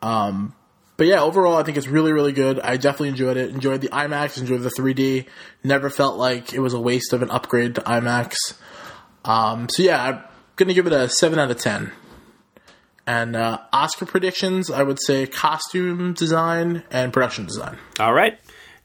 Um, 0.00 0.54
but 0.96 1.06
yeah, 1.06 1.20
overall, 1.22 1.56
I 1.56 1.62
think 1.62 1.76
it's 1.76 1.88
really, 1.88 2.12
really 2.12 2.32
good. 2.32 2.60
I 2.60 2.76
definitely 2.76 3.08
enjoyed 3.08 3.36
it. 3.36 3.50
Enjoyed 3.50 3.80
the 3.80 3.88
IMAX, 3.88 4.38
enjoyed 4.38 4.62
the 4.62 4.70
3D. 4.70 5.26
Never 5.64 5.90
felt 5.90 6.16
like 6.16 6.52
it 6.52 6.60
was 6.60 6.74
a 6.74 6.80
waste 6.80 7.12
of 7.12 7.22
an 7.22 7.30
upgrade 7.30 7.74
to 7.74 7.80
IMAX. 7.82 8.34
Um, 9.24 9.68
so 9.68 9.82
yeah, 9.82 10.02
I'm 10.02 10.22
gonna 10.56 10.74
give 10.74 10.86
it 10.86 10.92
a 10.92 11.08
seven 11.08 11.38
out 11.38 11.50
of 11.50 11.58
ten. 11.58 11.92
And 13.06 13.34
uh, 13.34 13.58
Oscar 13.72 14.06
predictions, 14.06 14.70
I 14.70 14.82
would 14.82 15.00
say 15.00 15.26
costume 15.26 16.12
design 16.12 16.84
and 16.90 17.12
production 17.12 17.46
design. 17.46 17.78
All 17.98 18.12
right. 18.12 18.38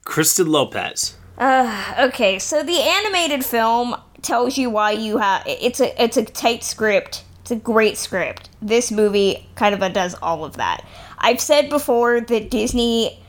Kristen 0.06 0.48
Lopez. 0.48 1.18
Uh, 1.38 1.96
okay, 2.00 2.40
so 2.40 2.64
the 2.64 2.80
animated 2.80 3.46
film 3.46 3.96
tells 4.24 4.58
you 4.58 4.70
why 4.70 4.92
you 4.92 5.18
have 5.18 5.44
it's 5.46 5.80
a 5.80 6.04
it's 6.04 6.18
a 6.18 6.26
tight 6.26 6.64
script. 6.64 7.24
It's 7.42 7.52
a 7.52 7.56
great 7.56 7.98
script. 7.98 8.50
This 8.62 8.92
movie 8.92 9.48
kind 9.56 9.76
of 9.76 9.82
undoes 9.82 10.16
all 10.22 10.44
of 10.44 10.58
that. 10.58 10.84
I've 11.20 11.40
said 11.40 11.70
before 11.70 12.22
that 12.22 12.50
Disney 12.50 13.24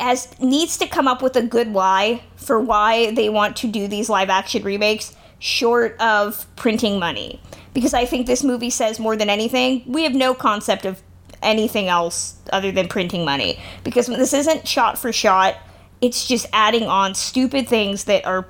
has 0.00 0.38
needs 0.40 0.78
to 0.78 0.86
come 0.86 1.06
up 1.06 1.22
with 1.22 1.36
a 1.36 1.42
good 1.42 1.72
why 1.72 2.22
for 2.36 2.58
why 2.58 3.12
they 3.12 3.28
want 3.28 3.56
to 3.58 3.68
do 3.68 3.86
these 3.86 4.08
live 4.08 4.30
action 4.30 4.64
remakes 4.64 5.14
short 5.38 5.98
of 6.00 6.46
printing 6.56 6.98
money. 6.98 7.40
Because 7.74 7.94
I 7.94 8.04
think 8.04 8.26
this 8.26 8.44
movie 8.44 8.70
says 8.70 8.98
more 8.98 9.16
than 9.16 9.30
anything, 9.30 9.82
we 9.86 10.04
have 10.04 10.14
no 10.14 10.34
concept 10.34 10.84
of 10.84 11.02
anything 11.42 11.88
else 11.88 12.36
other 12.52 12.70
than 12.70 12.88
printing 12.88 13.24
money. 13.24 13.58
Because 13.84 14.06
this 14.06 14.32
isn't 14.32 14.68
shot 14.68 14.98
for 14.98 15.12
shot, 15.12 15.56
it's 16.00 16.26
just 16.26 16.46
adding 16.52 16.84
on 16.84 17.14
stupid 17.14 17.68
things 17.68 18.04
that 18.04 18.26
are 18.26 18.46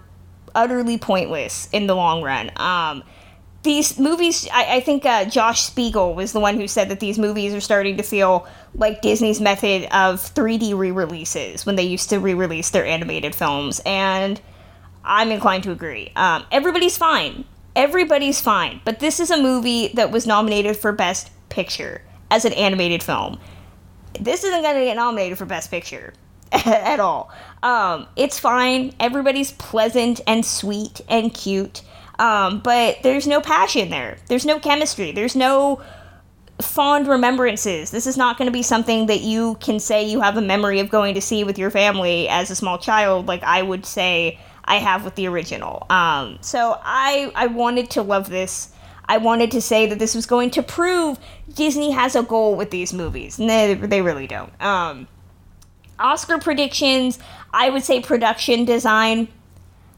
utterly 0.55 0.99
pointless 0.99 1.69
in 1.73 1.87
the 1.87 1.95
long 1.95 2.23
run. 2.23 2.51
Um, 2.57 3.05
these 3.63 3.99
movies, 3.99 4.49
I, 4.53 4.77
I 4.77 4.81
think 4.81 5.07
uh, 5.07 5.25
Josh 5.27 5.63
Spiegel 5.63 6.15
was 6.15 6.33
the 6.33 6.41
one 6.41 6.57
who 6.57 6.67
said 6.67 6.89
that 6.89 7.01
these 7.01 7.19
movies 7.19 7.55
are 7.55 7.61
starting 7.61 7.97
to 7.99 8.03
feel 8.03 8.47
like 8.75 9.03
Disney's 9.03 9.41
method 9.41 9.85
of 9.85 10.21
3D 10.21 10.77
re 10.77 10.91
releases 10.91 11.65
when 11.65 11.77
they 11.77 11.85
used 11.85 12.11
to 12.11 12.19
re 12.19 12.35
release 12.35 12.71
their 12.71 12.85
animated 12.85 13.35
films. 13.35 13.81
And 13.87 14.41
I'm 15.05 15.31
inclined 15.31 15.63
to 15.65 15.71
agree. 15.71 16.11
Um, 16.17 16.45
everybody's 16.51 16.99
fine. 16.99 17.45
Everybody's 17.75 18.41
fine. 18.41 18.81
But 18.85 19.01
this 19.01 19.21
is 19.21 19.31
a 19.31 19.41
movie 19.41 19.89
that 19.95 20.11
was 20.11 20.27
nominated 20.27 20.77
for 20.77 20.93
Best 20.93 21.31
Picture 21.49 22.03
as 22.31 22.45
an 22.45 22.53
animated 22.53 23.03
film. 23.03 23.39
This 24.19 24.45
isn't 24.45 24.63
going 24.63 24.77
to 24.77 24.85
get 24.85 24.97
nominated 24.97 25.39
for 25.39 25.47
Best 25.47 25.71
Picture 25.71 26.13
at 26.53 27.01
all. 27.01 27.31
Um, 27.63 28.07
it's 28.17 28.39
fine. 28.39 28.95
Everybody's 29.01 29.53
pleasant 29.53 30.21
and 30.27 30.45
sweet 30.45 31.01
and 31.09 31.33
cute. 31.33 31.83
Um, 32.19 32.61
but 32.61 32.99
there's 33.03 33.27
no 33.27 33.41
passion 33.41 33.91
there. 33.91 34.19
There's 34.29 34.45
no 34.45 34.59
chemistry. 34.59 35.13
There's 35.13 35.35
no 35.35 35.83
fond 36.61 37.09
remembrances. 37.09 37.91
This 37.91 38.07
is 38.07 38.17
not 38.17 38.39
going 38.39 38.47
to 38.47 38.53
be 38.53 38.63
something 38.63 39.07
that 39.07 39.21
you 39.21 39.57
can 39.57 39.81
say 39.81 40.05
you 40.05 40.21
have 40.21 40.37
a 40.37 40.43
memory 40.43 40.79
of 40.81 40.89
going 40.91 41.15
to 41.15 41.21
see 41.21 41.43
with 41.43 41.59
your 41.59 41.71
family 41.71 42.29
as 42.29 42.51
a 42.51 42.55
small 42.55 42.79
child. 42.79 43.27
Like 43.27 43.43
I 43.43 43.63
would 43.63 43.87
say, 43.87 44.39
I 44.65 44.77
have 44.77 45.05
with 45.05 45.15
the 45.17 45.27
original. 45.27 45.87
Um, 45.91 46.39
so 46.41 46.79
I 46.83 47.33
I 47.35 47.47
wanted 47.47 47.91
to 47.91 48.03
love 48.03 48.29
this. 48.29 48.73
I 49.07 49.19
wanted 49.19 49.51
to 49.51 49.61
say 49.61 49.87
that 49.87 49.99
this 49.99 50.15
was 50.15 50.27
going 50.27 50.51
to 50.53 50.63
prove 50.63 51.19
Disney 51.55 51.91
has 51.91 52.17
a 52.17 52.23
goal 52.23 52.55
with 52.55 52.71
these 52.71 52.93
movies. 52.93 53.39
And 53.39 53.51
they, 53.51 53.75
they 53.75 54.01
really 54.01 54.27
don't. 54.27 54.53
Um, 54.63 55.09
Oscar 55.99 56.39
predictions, 56.39 57.19
I 57.53 57.71
would 57.71 57.83
say 57.83 58.01
production 58.01 58.65
design, 58.65 59.29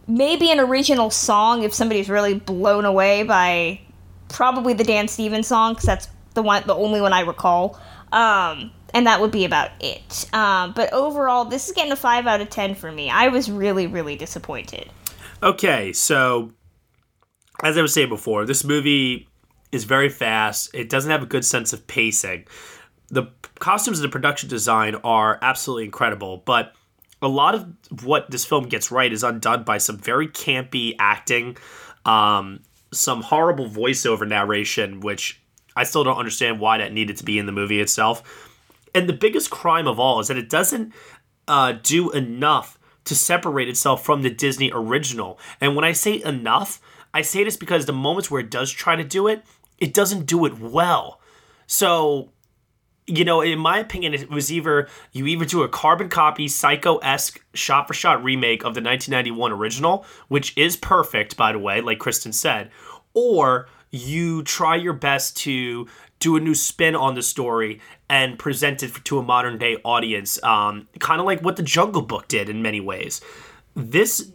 maybe 0.07 0.51
an 0.51 0.61
original 0.61 1.11
song 1.11 1.63
if 1.63 1.73
somebody's 1.73 2.09
really 2.09 2.35
blown 2.35 2.85
away 2.85 3.23
by 3.23 3.81
probably 4.29 4.75
the 4.75 4.85
Dan 4.85 5.09
Stevens 5.09 5.47
song 5.47 5.75
because 5.75 5.87
that's 5.87 6.09
the 6.35 6.43
one, 6.43 6.65
the 6.67 6.75
only 6.75 7.01
one 7.01 7.13
I 7.13 7.21
recall. 7.21 7.79
Um, 8.13 8.73
and 8.95 9.07
that 9.07 9.21
would 9.21 9.33
be 9.33 9.45
about 9.45 9.71
it. 9.81 10.33
Um, 10.33 10.73
but 10.73 10.93
overall, 10.93 11.45
this 11.45 11.67
is 11.67 11.75
getting 11.75 11.93
a 11.93 11.97
five 11.97 12.27
out 12.27 12.41
of 12.41 12.49
ten 12.49 12.75
for 12.75 12.91
me. 12.91 13.11
I 13.11 13.29
was 13.29 13.51
really, 13.51 13.87
really 13.87 14.17
disappointed. 14.17 14.89
Okay, 15.43 15.93
so 15.93 16.53
as 17.63 17.77
I 17.77 17.83
was 17.83 17.93
saying 17.93 18.09
before, 18.09 18.47
this 18.47 18.65
movie 18.65 19.29
is 19.73 19.85
very 19.85 20.09
fast. 20.09 20.73
It 20.73 20.89
doesn't 20.89 21.11
have 21.11 21.23
a 21.23 21.27
good 21.27 21.45
sense 21.45 21.73
of 21.73 21.87
pacing. 21.87 22.47
The 23.11 23.25
costumes 23.59 23.99
and 23.99 24.05
the 24.05 24.13
production 24.13 24.49
design 24.49 24.95
are 25.05 25.39
absolutely 25.43 25.85
incredible, 25.85 26.43
but 26.47 26.73
a 27.21 27.29
lot 27.29 27.55
of 27.55 27.67
what 28.05 28.31
this 28.31 28.45
film 28.45 28.69
gets 28.69 28.91
right 28.91 29.13
is 29.13 29.23
undone 29.23 29.65
by 29.65 29.79
some 29.79 29.99
very 29.99 30.29
campy 30.29 30.95
acting, 30.99 31.57
um, 32.05 32.61
some 32.93 33.23
horrible 33.23 33.69
voiceover 33.69 34.27
narration, 34.27 35.01
which 35.01 35.43
I 35.77 35.85
still 35.85 36.05
don't 36.05 36.19
understand 36.19 36.61
why 36.61 36.79
that 36.79 36.93
needed 36.93 37.17
to 37.19 37.25
be 37.25 37.39
in 37.39 37.47
the 37.47 37.53
movie 37.53 37.81
itself. 37.81 38.51
And 38.95 39.09
the 39.09 39.13
biggest 39.13 39.51
crime 39.51 39.87
of 39.87 39.99
all 39.99 40.21
is 40.21 40.29
that 40.29 40.37
it 40.37 40.49
doesn't 40.49 40.93
uh, 41.49 41.73
do 41.83 42.11
enough 42.13 42.79
to 43.05 43.15
separate 43.15 43.69
itself 43.69 44.05
from 44.05 44.23
the 44.23 44.31
Disney 44.31 44.71
original. 44.73 45.39
And 45.61 45.77
when 45.77 45.85
I 45.85 45.93
say 45.93 46.23
enough, 46.23 46.81
I 47.13 47.23
say 47.23 47.45
this 47.45 47.57
because 47.57 47.87
the 47.87 47.93
moments 47.93 48.31
where 48.31 48.41
it 48.41 48.51
does 48.51 48.71
try 48.71 48.97
to 48.97 49.05
do 49.05 49.27
it, 49.29 49.43
it 49.79 49.93
doesn't 49.93 50.27
do 50.27 50.47
it 50.47 50.59
well. 50.59 51.21
So, 51.67 52.31
you 53.07 53.25
know, 53.25 53.41
in 53.41 53.59
my 53.59 53.79
opinion, 53.79 54.15
it 54.15 54.31
was 54.31 54.51
either 54.51 54.89
you 55.13 55.27
either 55.27 55.45
do 55.45 55.63
a 55.63 55.69
carbon 55.69 56.09
copy, 56.09 56.49
psycho 56.49 56.97
esque 56.99 57.45
shot 57.53 57.87
for 57.87 57.95
shot 57.95 58.25
remake 58.25 58.63
of 58.63 58.75
the 58.75 58.81
1991 58.81 59.53
original, 59.53 60.07
which 60.29 60.57
is 60.57 60.77
perfect, 60.77 61.37
by 61.37 61.53
the 61.53 61.59
way, 61.59 61.81
like 61.81 61.99
Kristen 61.99 62.33
said, 62.33 62.71
or 63.13 63.69
you 63.91 64.43
try 64.43 64.75
your 64.75 64.93
best 64.93 65.37
to 65.37 65.87
do 66.19 66.37
a 66.37 66.41
new 66.41 66.55
spin 66.55 66.97
on 66.97 67.15
the 67.15 67.23
story 67.23 67.81
and 68.15 68.39
present 68.39 68.85
it 68.85 68.93
to 69.03 69.19
a 69.19 69.23
modern 69.25 69.59
day 69.59 69.77
audience, 69.83 70.41
um, 70.45 70.87
kind 71.01 71.21
of 71.21 71.27
like 71.27 71.41
what 71.41 71.57
the 71.57 71.65
Jungle 71.65 72.01
Book 72.01 72.29
did 72.29 72.49
in 72.49 72.63
many 72.63 72.79
ways. 72.79 73.21
This 73.75 74.31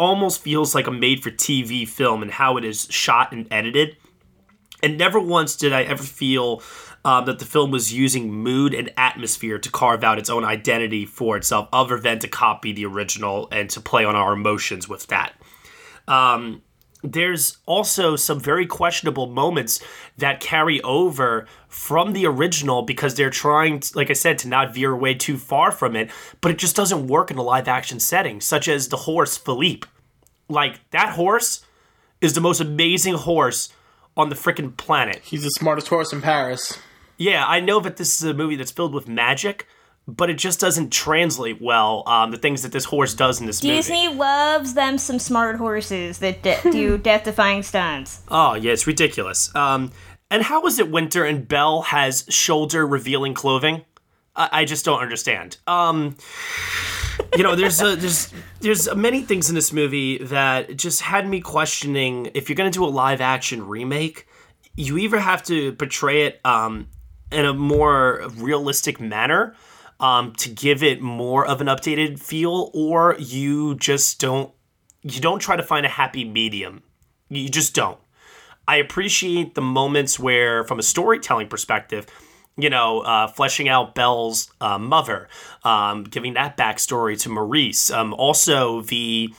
almost 0.00 0.42
feels 0.42 0.74
like 0.74 0.88
a 0.88 0.90
made 0.90 1.22
for 1.22 1.30
TV 1.30 1.86
film 1.86 2.22
and 2.22 2.32
how 2.32 2.56
it 2.56 2.64
is 2.64 2.88
shot 2.90 3.30
and 3.30 3.46
edited. 3.52 3.96
And 4.82 4.98
never 4.98 5.20
once 5.20 5.54
did 5.54 5.72
I 5.72 5.84
ever 5.84 6.02
feel 6.02 6.60
um, 7.04 7.26
that 7.26 7.38
the 7.38 7.44
film 7.44 7.70
was 7.70 7.92
using 7.92 8.32
mood 8.32 8.74
and 8.74 8.90
atmosphere 8.96 9.60
to 9.60 9.70
carve 9.70 10.02
out 10.02 10.18
its 10.18 10.28
own 10.28 10.44
identity 10.44 11.06
for 11.06 11.36
itself, 11.36 11.68
other 11.72 12.00
than 12.00 12.18
to 12.18 12.26
copy 12.26 12.72
the 12.72 12.84
original 12.84 13.46
and 13.52 13.70
to 13.70 13.80
play 13.80 14.04
on 14.04 14.16
our 14.16 14.32
emotions 14.32 14.88
with 14.88 15.06
that. 15.06 15.34
Um, 16.08 16.62
there's 17.02 17.58
also 17.66 18.16
some 18.16 18.38
very 18.38 18.66
questionable 18.66 19.26
moments 19.26 19.80
that 20.18 20.40
carry 20.40 20.80
over 20.82 21.46
from 21.68 22.12
the 22.12 22.26
original 22.26 22.82
because 22.82 23.14
they're 23.14 23.30
trying, 23.30 23.80
to, 23.80 23.96
like 23.96 24.10
I 24.10 24.14
said, 24.14 24.38
to 24.38 24.48
not 24.48 24.74
veer 24.74 24.92
away 24.92 25.14
too 25.14 25.36
far 25.36 25.70
from 25.70 25.96
it, 25.96 26.10
but 26.40 26.50
it 26.50 26.58
just 26.58 26.76
doesn't 26.76 27.06
work 27.06 27.30
in 27.30 27.38
a 27.38 27.42
live 27.42 27.68
action 27.68 28.00
setting, 28.00 28.40
such 28.40 28.68
as 28.68 28.88
the 28.88 28.96
horse 28.98 29.36
Philippe. 29.36 29.88
Like, 30.48 30.80
that 30.90 31.14
horse 31.14 31.64
is 32.20 32.34
the 32.34 32.40
most 32.40 32.60
amazing 32.60 33.14
horse 33.14 33.72
on 34.16 34.28
the 34.28 34.34
freaking 34.34 34.76
planet. 34.76 35.22
He's 35.24 35.42
the 35.42 35.50
smartest 35.50 35.88
horse 35.88 36.12
in 36.12 36.20
Paris. 36.20 36.78
Yeah, 37.16 37.44
I 37.46 37.60
know 37.60 37.80
that 37.80 37.96
this 37.96 38.20
is 38.20 38.28
a 38.28 38.34
movie 38.34 38.56
that's 38.56 38.70
filled 38.70 38.94
with 38.94 39.08
magic, 39.08 39.66
but 40.16 40.30
it 40.30 40.38
just 40.38 40.60
doesn't 40.60 40.90
translate 40.90 41.60
well. 41.60 42.02
Um, 42.06 42.30
the 42.30 42.38
things 42.38 42.62
that 42.62 42.72
this 42.72 42.84
horse 42.84 43.14
does 43.14 43.40
in 43.40 43.46
this 43.46 43.60
Disney 43.60 44.06
movie. 44.06 44.18
loves 44.18 44.74
them 44.74 44.98
some 44.98 45.18
smart 45.18 45.56
horses 45.56 46.18
that 46.18 46.42
de- 46.42 46.60
do 46.70 46.98
death-defying 46.98 47.62
stunts. 47.62 48.22
Oh 48.28 48.54
yeah, 48.54 48.72
it's 48.72 48.86
ridiculous. 48.86 49.54
Um, 49.54 49.92
and 50.30 50.42
how 50.42 50.64
is 50.66 50.78
it 50.78 50.90
Winter 50.90 51.24
and 51.24 51.46
Belle 51.46 51.82
has 51.82 52.24
shoulder-revealing 52.28 53.34
clothing? 53.34 53.84
I, 54.36 54.48
I 54.52 54.64
just 54.64 54.84
don't 54.84 55.00
understand. 55.00 55.56
Um, 55.66 56.16
you 57.36 57.42
know, 57.42 57.54
there's 57.54 57.80
a, 57.80 57.96
there's 57.96 58.32
there's 58.60 58.94
many 58.94 59.22
things 59.22 59.48
in 59.48 59.54
this 59.54 59.72
movie 59.72 60.18
that 60.18 60.76
just 60.76 61.02
had 61.02 61.28
me 61.28 61.40
questioning 61.40 62.30
if 62.34 62.48
you're 62.48 62.56
gonna 62.56 62.70
do 62.70 62.84
a 62.84 62.86
live-action 62.86 63.66
remake, 63.66 64.26
you 64.76 64.98
either 64.98 65.18
have 65.18 65.42
to 65.44 65.72
portray 65.74 66.26
it 66.26 66.40
um, 66.44 66.88
in 67.30 67.44
a 67.44 67.52
more 67.52 68.28
realistic 68.36 69.00
manner 69.00 69.54
um, 70.00 70.32
to 70.34 70.48
give 70.48 70.82
it 70.82 71.00
more 71.00 71.46
of 71.46 71.60
an 71.60 71.68
updated 71.68 72.18
feel, 72.18 72.70
or 72.74 73.16
you 73.18 73.76
just 73.76 74.20
don't 74.20 74.52
you 75.02 75.20
don't 75.20 75.38
try 75.38 75.56
to 75.56 75.62
find 75.62 75.86
a 75.86 75.88
happy 75.88 76.24
medium. 76.24 76.82
You 77.28 77.48
just 77.48 77.74
don't. 77.74 77.98
I 78.66 78.76
appreciate 78.76 79.54
the 79.54 79.62
moments 79.62 80.18
where, 80.18 80.64
from 80.64 80.78
a 80.78 80.82
storytelling 80.82 81.48
perspective, 81.48 82.06
you 82.56 82.70
know, 82.70 83.00
uh, 83.00 83.26
fleshing 83.28 83.68
out 83.68 83.94
Belle's 83.94 84.50
uh, 84.60 84.78
mother, 84.78 85.28
um, 85.64 86.04
giving 86.04 86.34
that 86.34 86.56
backstory 86.56 87.18
to 87.20 87.28
Maurice. 87.28 87.90
Um, 87.90 88.12
also, 88.14 88.82
the 88.82 89.34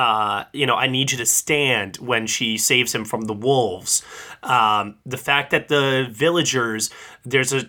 uh, 0.00 0.46
you 0.54 0.64
know, 0.64 0.76
I 0.76 0.86
need 0.86 1.12
you 1.12 1.18
to 1.18 1.26
stand 1.26 1.96
when 1.96 2.26
she 2.26 2.56
saves 2.56 2.94
him 2.94 3.04
from 3.04 3.22
the 3.22 3.34
wolves. 3.34 4.02
Um, 4.42 4.94
the 5.04 5.18
fact 5.18 5.50
that 5.50 5.68
the 5.68 6.08
villagers, 6.10 6.88
there's 7.26 7.52
a 7.52 7.66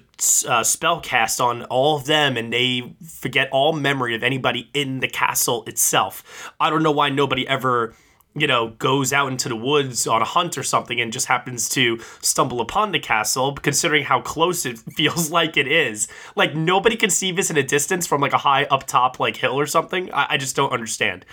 uh, 0.47 0.63
spell 0.63 1.01
cast 1.01 1.41
on 1.41 1.65
all 1.65 1.97
of 1.97 2.05
them 2.05 2.37
and 2.37 2.53
they 2.53 2.95
forget 3.05 3.49
all 3.51 3.73
memory 3.73 4.15
of 4.15 4.23
anybody 4.23 4.69
in 4.73 5.01
the 5.01 5.09
castle 5.09 5.65
itself. 5.67 6.53
I 6.57 6.69
don't 6.69 6.83
know 6.83 6.93
why 6.93 7.09
nobody 7.09 7.45
ever 7.45 7.95
you 8.33 8.47
know, 8.47 8.69
goes 8.69 9.11
out 9.11 9.29
into 9.29 9.49
the 9.49 9.57
woods 9.57 10.07
on 10.07 10.21
a 10.21 10.25
hunt 10.25 10.57
or 10.57 10.63
something 10.63 11.01
and 11.01 11.11
just 11.11 11.25
happens 11.25 11.67
to 11.67 11.99
stumble 12.21 12.61
upon 12.61 12.93
the 12.93 12.99
castle, 12.99 13.53
considering 13.55 14.05
how 14.05 14.21
close 14.21 14.65
it 14.65 14.77
feels 14.95 15.29
like 15.31 15.57
it 15.57 15.67
is. 15.67 16.07
Like, 16.33 16.55
nobody 16.55 16.95
can 16.95 17.09
see 17.09 17.33
this 17.33 17.49
in 17.49 17.57
a 17.57 17.63
distance 17.63 18.07
from 18.07 18.21
like 18.21 18.31
a 18.31 18.37
high 18.37 18.63
up 18.71 18.87
top, 18.87 19.19
like 19.19 19.35
hill 19.35 19.59
or 19.59 19.65
something. 19.65 20.09
I, 20.13 20.27
I 20.29 20.37
just 20.37 20.55
don't 20.55 20.71
understand. 20.71 21.25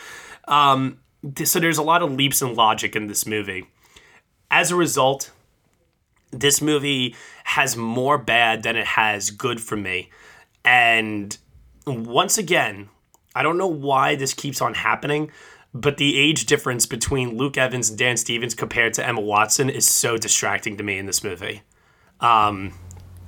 Um, 0.48 0.98
so, 1.44 1.60
there's 1.60 1.78
a 1.78 1.82
lot 1.82 2.02
of 2.02 2.12
leaps 2.12 2.42
in 2.42 2.54
logic 2.54 2.96
in 2.96 3.06
this 3.06 3.26
movie. 3.26 3.68
As 4.50 4.70
a 4.70 4.76
result, 4.76 5.30
this 6.30 6.60
movie 6.60 7.14
has 7.44 7.76
more 7.76 8.18
bad 8.18 8.62
than 8.62 8.76
it 8.76 8.86
has 8.86 9.30
good 9.30 9.60
for 9.60 9.76
me. 9.76 10.10
And 10.64 11.36
once 11.86 12.38
again, 12.38 12.88
I 13.34 13.42
don't 13.42 13.58
know 13.58 13.66
why 13.66 14.16
this 14.16 14.34
keeps 14.34 14.60
on 14.60 14.74
happening, 14.74 15.30
but 15.74 15.96
the 15.96 16.18
age 16.18 16.46
difference 16.46 16.86
between 16.86 17.36
Luke 17.36 17.56
Evans 17.56 17.88
and 17.88 17.98
Dan 17.98 18.16
Stevens 18.16 18.54
compared 18.54 18.94
to 18.94 19.06
Emma 19.06 19.20
Watson 19.20 19.70
is 19.70 19.88
so 19.88 20.16
distracting 20.16 20.76
to 20.76 20.82
me 20.82 20.98
in 20.98 21.06
this 21.06 21.22
movie. 21.22 21.62
Um, 22.20 22.72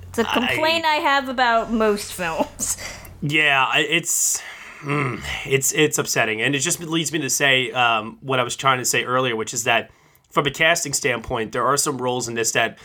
it's 0.09 0.19
a 0.19 0.23
complaint 0.25 0.85
I, 0.85 0.97
I 0.97 0.99
have 0.99 1.29
about 1.29 1.71
most 1.71 2.13
films. 2.13 2.77
Yeah, 3.21 3.77
it's 3.77 4.41
mm, 4.81 5.23
it's 5.45 5.71
it's 5.73 5.97
upsetting, 5.97 6.41
and 6.41 6.55
it 6.55 6.59
just 6.59 6.79
leads 6.79 7.11
me 7.11 7.19
to 7.19 7.29
say 7.29 7.71
um, 7.71 8.17
what 8.21 8.39
I 8.39 8.43
was 8.43 8.55
trying 8.55 8.79
to 8.79 8.85
say 8.85 9.03
earlier, 9.03 9.35
which 9.35 9.53
is 9.53 9.63
that 9.65 9.91
from 10.29 10.45
a 10.47 10.51
casting 10.51 10.93
standpoint, 10.93 11.51
there 11.51 11.65
are 11.65 11.77
some 11.77 12.01
roles 12.01 12.27
in 12.27 12.35
this 12.35 12.51
that 12.53 12.79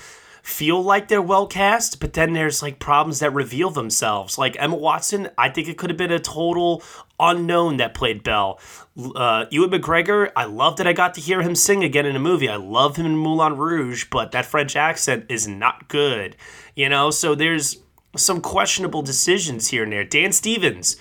feel 0.47 0.81
like 0.81 1.09
they're 1.09 1.21
well 1.21 1.47
cast, 1.47 1.99
but 1.99 2.13
then 2.13 2.33
there's 2.33 2.63
like 2.63 2.79
problems 2.79 3.19
that 3.19 3.33
reveal 3.33 3.69
themselves. 3.69 4.39
Like 4.39 4.57
Emma 4.61 4.77
Watson, 4.77 5.29
I 5.37 5.49
think 5.49 5.67
it 5.67 5.77
could 5.77 5.91
have 5.91 5.97
been 5.97 6.13
a 6.13 6.21
total 6.21 6.85
unknown 7.19 7.79
that 7.79 7.95
played 7.95 8.23
Belle. 8.23 8.61
Uh, 8.97 9.47
Ewan 9.51 9.71
McGregor, 9.71 10.31
I 10.37 10.45
love 10.45 10.77
that 10.77 10.87
I 10.87 10.93
got 10.93 11.15
to 11.15 11.21
hear 11.21 11.43
him 11.43 11.57
sing 11.57 11.83
again 11.83 12.07
in 12.07 12.15
a 12.15 12.21
movie. 12.21 12.49
I 12.49 12.57
love 12.57 12.95
him 12.95 13.07
in 13.07 13.17
Moulin 13.17 13.57
Rouge, 13.57 14.07
but 14.09 14.31
that 14.33 14.47
French 14.47 14.77
accent 14.77 15.27
is 15.29 15.49
not 15.49 15.89
good. 15.89 16.37
You 16.77 16.89
know, 16.89 17.11
so 17.11 17.35
there's 17.35 17.79
some 18.17 18.41
questionable 18.41 19.03
decisions 19.03 19.69
here 19.69 19.83
and 19.83 19.93
there. 19.93 20.05
Dan 20.05 20.31
Stevens, 20.31 20.97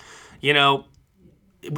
you 0.46 0.52
know, 0.52 0.84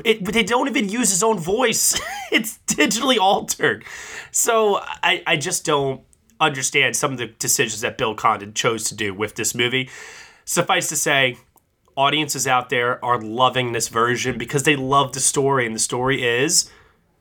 it, 0.04 0.22
they 0.26 0.42
don't 0.42 0.68
even 0.68 0.90
use 0.90 1.08
his 1.08 1.22
own 1.22 1.38
voice. 1.38 1.98
it's 2.30 2.58
digitally 2.66 3.16
altered. 3.16 3.82
So 4.30 4.80
I, 5.02 5.22
I 5.26 5.38
just 5.38 5.64
don't 5.64 6.02
understand 6.38 6.94
some 6.94 7.12
of 7.12 7.18
the 7.18 7.28
decisions 7.28 7.80
that 7.80 7.96
Bill 7.96 8.14
Condon 8.14 8.52
chose 8.52 8.84
to 8.84 8.94
do 8.94 9.14
with 9.14 9.36
this 9.36 9.54
movie. 9.54 9.88
Suffice 10.44 10.86
to 10.90 10.96
say, 10.96 11.38
audiences 11.96 12.46
out 12.46 12.68
there 12.68 13.02
are 13.02 13.18
loving 13.18 13.72
this 13.72 13.88
version 13.88 14.36
because 14.36 14.64
they 14.64 14.76
love 14.76 15.14
the 15.14 15.20
story, 15.20 15.64
and 15.64 15.74
the 15.74 15.80
story 15.80 16.22
is 16.22 16.70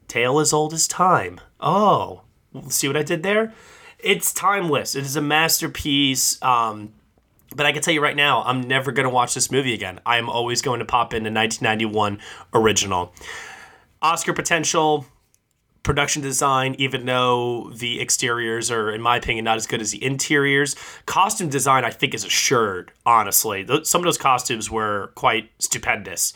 tale 0.09 0.39
as 0.39 0.51
old 0.51 0.73
as 0.73 0.85
time. 0.85 1.39
Oh, 1.61 2.23
see 2.67 2.87
what 2.87 2.97
I 2.97 3.03
did 3.03 3.23
there? 3.23 3.53
It's 3.99 4.33
timeless. 4.33 4.95
It 4.95 5.05
is 5.05 5.15
a 5.15 5.21
masterpiece. 5.21 6.41
Um, 6.43 6.91
but 7.55 7.65
I 7.65 7.71
can 7.71 7.81
tell 7.81 7.93
you 7.93 8.01
right 8.01 8.15
now, 8.15 8.43
I'm 8.43 8.61
never 8.61 8.91
going 8.91 9.05
to 9.05 9.09
watch 9.09 9.33
this 9.33 9.51
movie 9.51 9.73
again. 9.73 9.99
I 10.05 10.17
am 10.17 10.29
always 10.29 10.61
going 10.61 10.79
to 10.79 10.85
pop 10.85 11.13
in 11.13 11.23
the 11.23 11.31
1991 11.31 12.19
original. 12.53 13.13
Oscar 14.01 14.33
potential, 14.33 15.05
production 15.83 16.21
design, 16.21 16.75
even 16.77 17.05
though 17.05 17.71
the 17.73 18.01
exteriors 18.01 18.69
are, 18.69 18.91
in 18.91 19.01
my 19.01 19.15
opinion, 19.17 19.45
not 19.45 19.55
as 19.55 19.65
good 19.65 19.81
as 19.81 19.91
the 19.91 20.03
interiors. 20.03 20.75
Costume 21.05 21.49
design, 21.49 21.85
I 21.85 21.89
think, 21.89 22.13
is 22.13 22.25
assured, 22.25 22.91
honestly. 23.05 23.65
Some 23.83 24.01
of 24.01 24.05
those 24.05 24.17
costumes 24.17 24.69
were 24.69 25.11
quite 25.15 25.49
stupendous. 25.59 26.33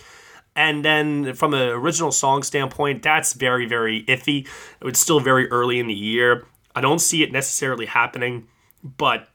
And 0.56 0.84
then 0.84 1.34
from 1.34 1.54
an 1.54 1.70
original 1.70 2.12
song 2.12 2.44
standpoint, 2.44 3.04
that's 3.04 3.34
very, 3.34 3.66
very 3.66 4.04
iffy. 4.04 4.48
It's 4.82 5.00
still 5.00 5.20
very 5.20 5.50
early 5.50 5.80
in 5.80 5.88
the 5.88 5.94
year. 5.94 6.46
I 6.74 6.82
don't 6.82 7.00
see 7.00 7.22
it 7.22 7.32
necessarily 7.32 7.86
happening, 7.86 8.48
but 8.84 9.28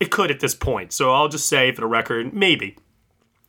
it 0.00 0.10
could 0.10 0.30
at 0.30 0.40
this 0.40 0.54
point. 0.54 0.92
So 0.92 1.12
I'll 1.12 1.28
just 1.28 1.46
say 1.48 1.72
for 1.72 1.80
the 1.80 1.86
record, 1.86 2.32
maybe 2.32 2.76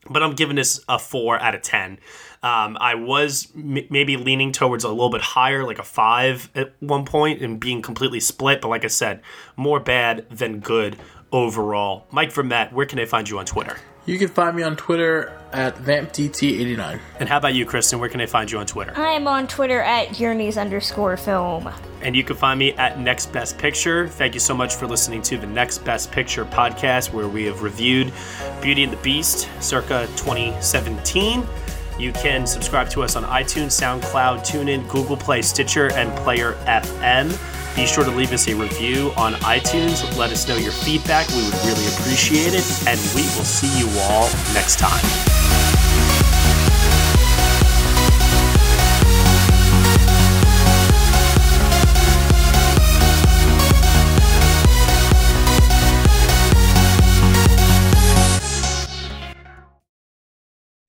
but 0.10 0.22
I'm 0.22 0.34
giving 0.34 0.56
this 0.56 0.84
a 0.88 1.00
four 1.00 1.40
out 1.40 1.56
of 1.56 1.62
ten. 1.62 2.00
Um, 2.44 2.78
I 2.80 2.96
was 2.96 3.48
m- 3.56 3.88
maybe 3.90 4.18
leaning 4.18 4.52
towards 4.52 4.84
a 4.84 4.90
little 4.90 5.10
bit 5.10 5.22
higher, 5.22 5.64
like 5.64 5.80
a 5.80 5.84
five 5.84 6.50
at 6.56 6.74
one 6.80 7.06
point, 7.06 7.42
and 7.42 7.60
being 7.60 7.82
completely 7.82 8.20
split. 8.20 8.62
But 8.62 8.70
like 8.70 8.84
I 8.84 8.88
said, 8.88 9.22
more 9.56 9.80
bad 9.80 10.30
than 10.30 10.60
good 10.60 10.98
overall. 11.32 12.08
Mike 12.12 12.32
Vermette, 12.32 12.72
where 12.72 12.86
can 12.86 13.00
I 13.00 13.06
find 13.06 13.28
you 13.28 13.40
on 13.40 13.46
Twitter? 13.46 13.78
You 14.08 14.20
can 14.20 14.28
find 14.28 14.56
me 14.56 14.62
on 14.62 14.76
Twitter 14.76 15.36
at 15.52 15.78
VampDT89. 15.78 17.00
And 17.20 17.28
how 17.28 17.38
about 17.38 17.56
you, 17.56 17.66
Kristen? 17.66 17.98
Where 17.98 18.08
can 18.08 18.20
they 18.20 18.28
find 18.28 18.52
you 18.52 18.60
on 18.60 18.68
Twitter? 18.68 18.94
I'm 18.96 19.28
on 19.28 19.48
Twitter 19.48 19.82
at 19.82 20.14
Journeys 20.14 20.60
underscore 20.60 21.18
film. 21.18 21.68
And 22.04 22.16
you 22.16 22.24
can 22.24 22.36
find 22.36 22.60
me 22.60 22.74
at 22.74 23.00
Next 23.00 23.34
Best 23.34 23.58
Picture. 23.58 24.08
Thank 24.08 24.36
you 24.36 24.40
so 24.40 24.54
much 24.54 24.76
for 24.76 24.86
listening 24.86 25.24
to 25.24 25.38
the 25.40 25.48
Next 25.48 25.80
Best 25.80 26.12
Picture 26.12 26.46
podcast, 26.46 27.14
where 27.14 27.28
we 27.28 27.46
have 27.46 27.64
reviewed 27.64 28.14
Beauty 28.62 28.84
and 28.84 28.94
the 28.94 28.98
Beast 28.98 29.50
circa 29.60 30.06
2017. 30.18 31.44
You 31.98 32.12
can 32.12 32.46
subscribe 32.46 32.90
to 32.92 33.02
us 33.02 33.16
on 33.16 33.24
iTunes, 33.24 33.72
SoundCloud, 33.72 34.42
TuneIn, 34.42 34.88
Google 34.88 35.18
Play, 35.18 35.42
Stitcher, 35.42 35.92
and 35.94 36.16
Player 36.20 36.54
FM. 36.66 37.36
Be 37.76 37.86
sure 37.86 38.06
to 38.06 38.12
leave 38.12 38.32
us 38.32 38.48
a 38.48 38.56
review 38.56 39.12
on 39.18 39.34
iTunes. 39.34 40.18
Let 40.18 40.32
us 40.32 40.48
know 40.48 40.56
your 40.56 40.72
feedback. 40.72 41.28
We 41.30 41.44
would 41.44 41.54
really 41.66 41.86
appreciate 41.88 42.54
it. 42.54 42.88
And 42.88 43.00
we 43.14 43.24
will 43.36 43.44
see 43.44 43.72
you 43.78 43.90
all 44.00 44.30
next 44.54 44.80
time. 44.80 45.45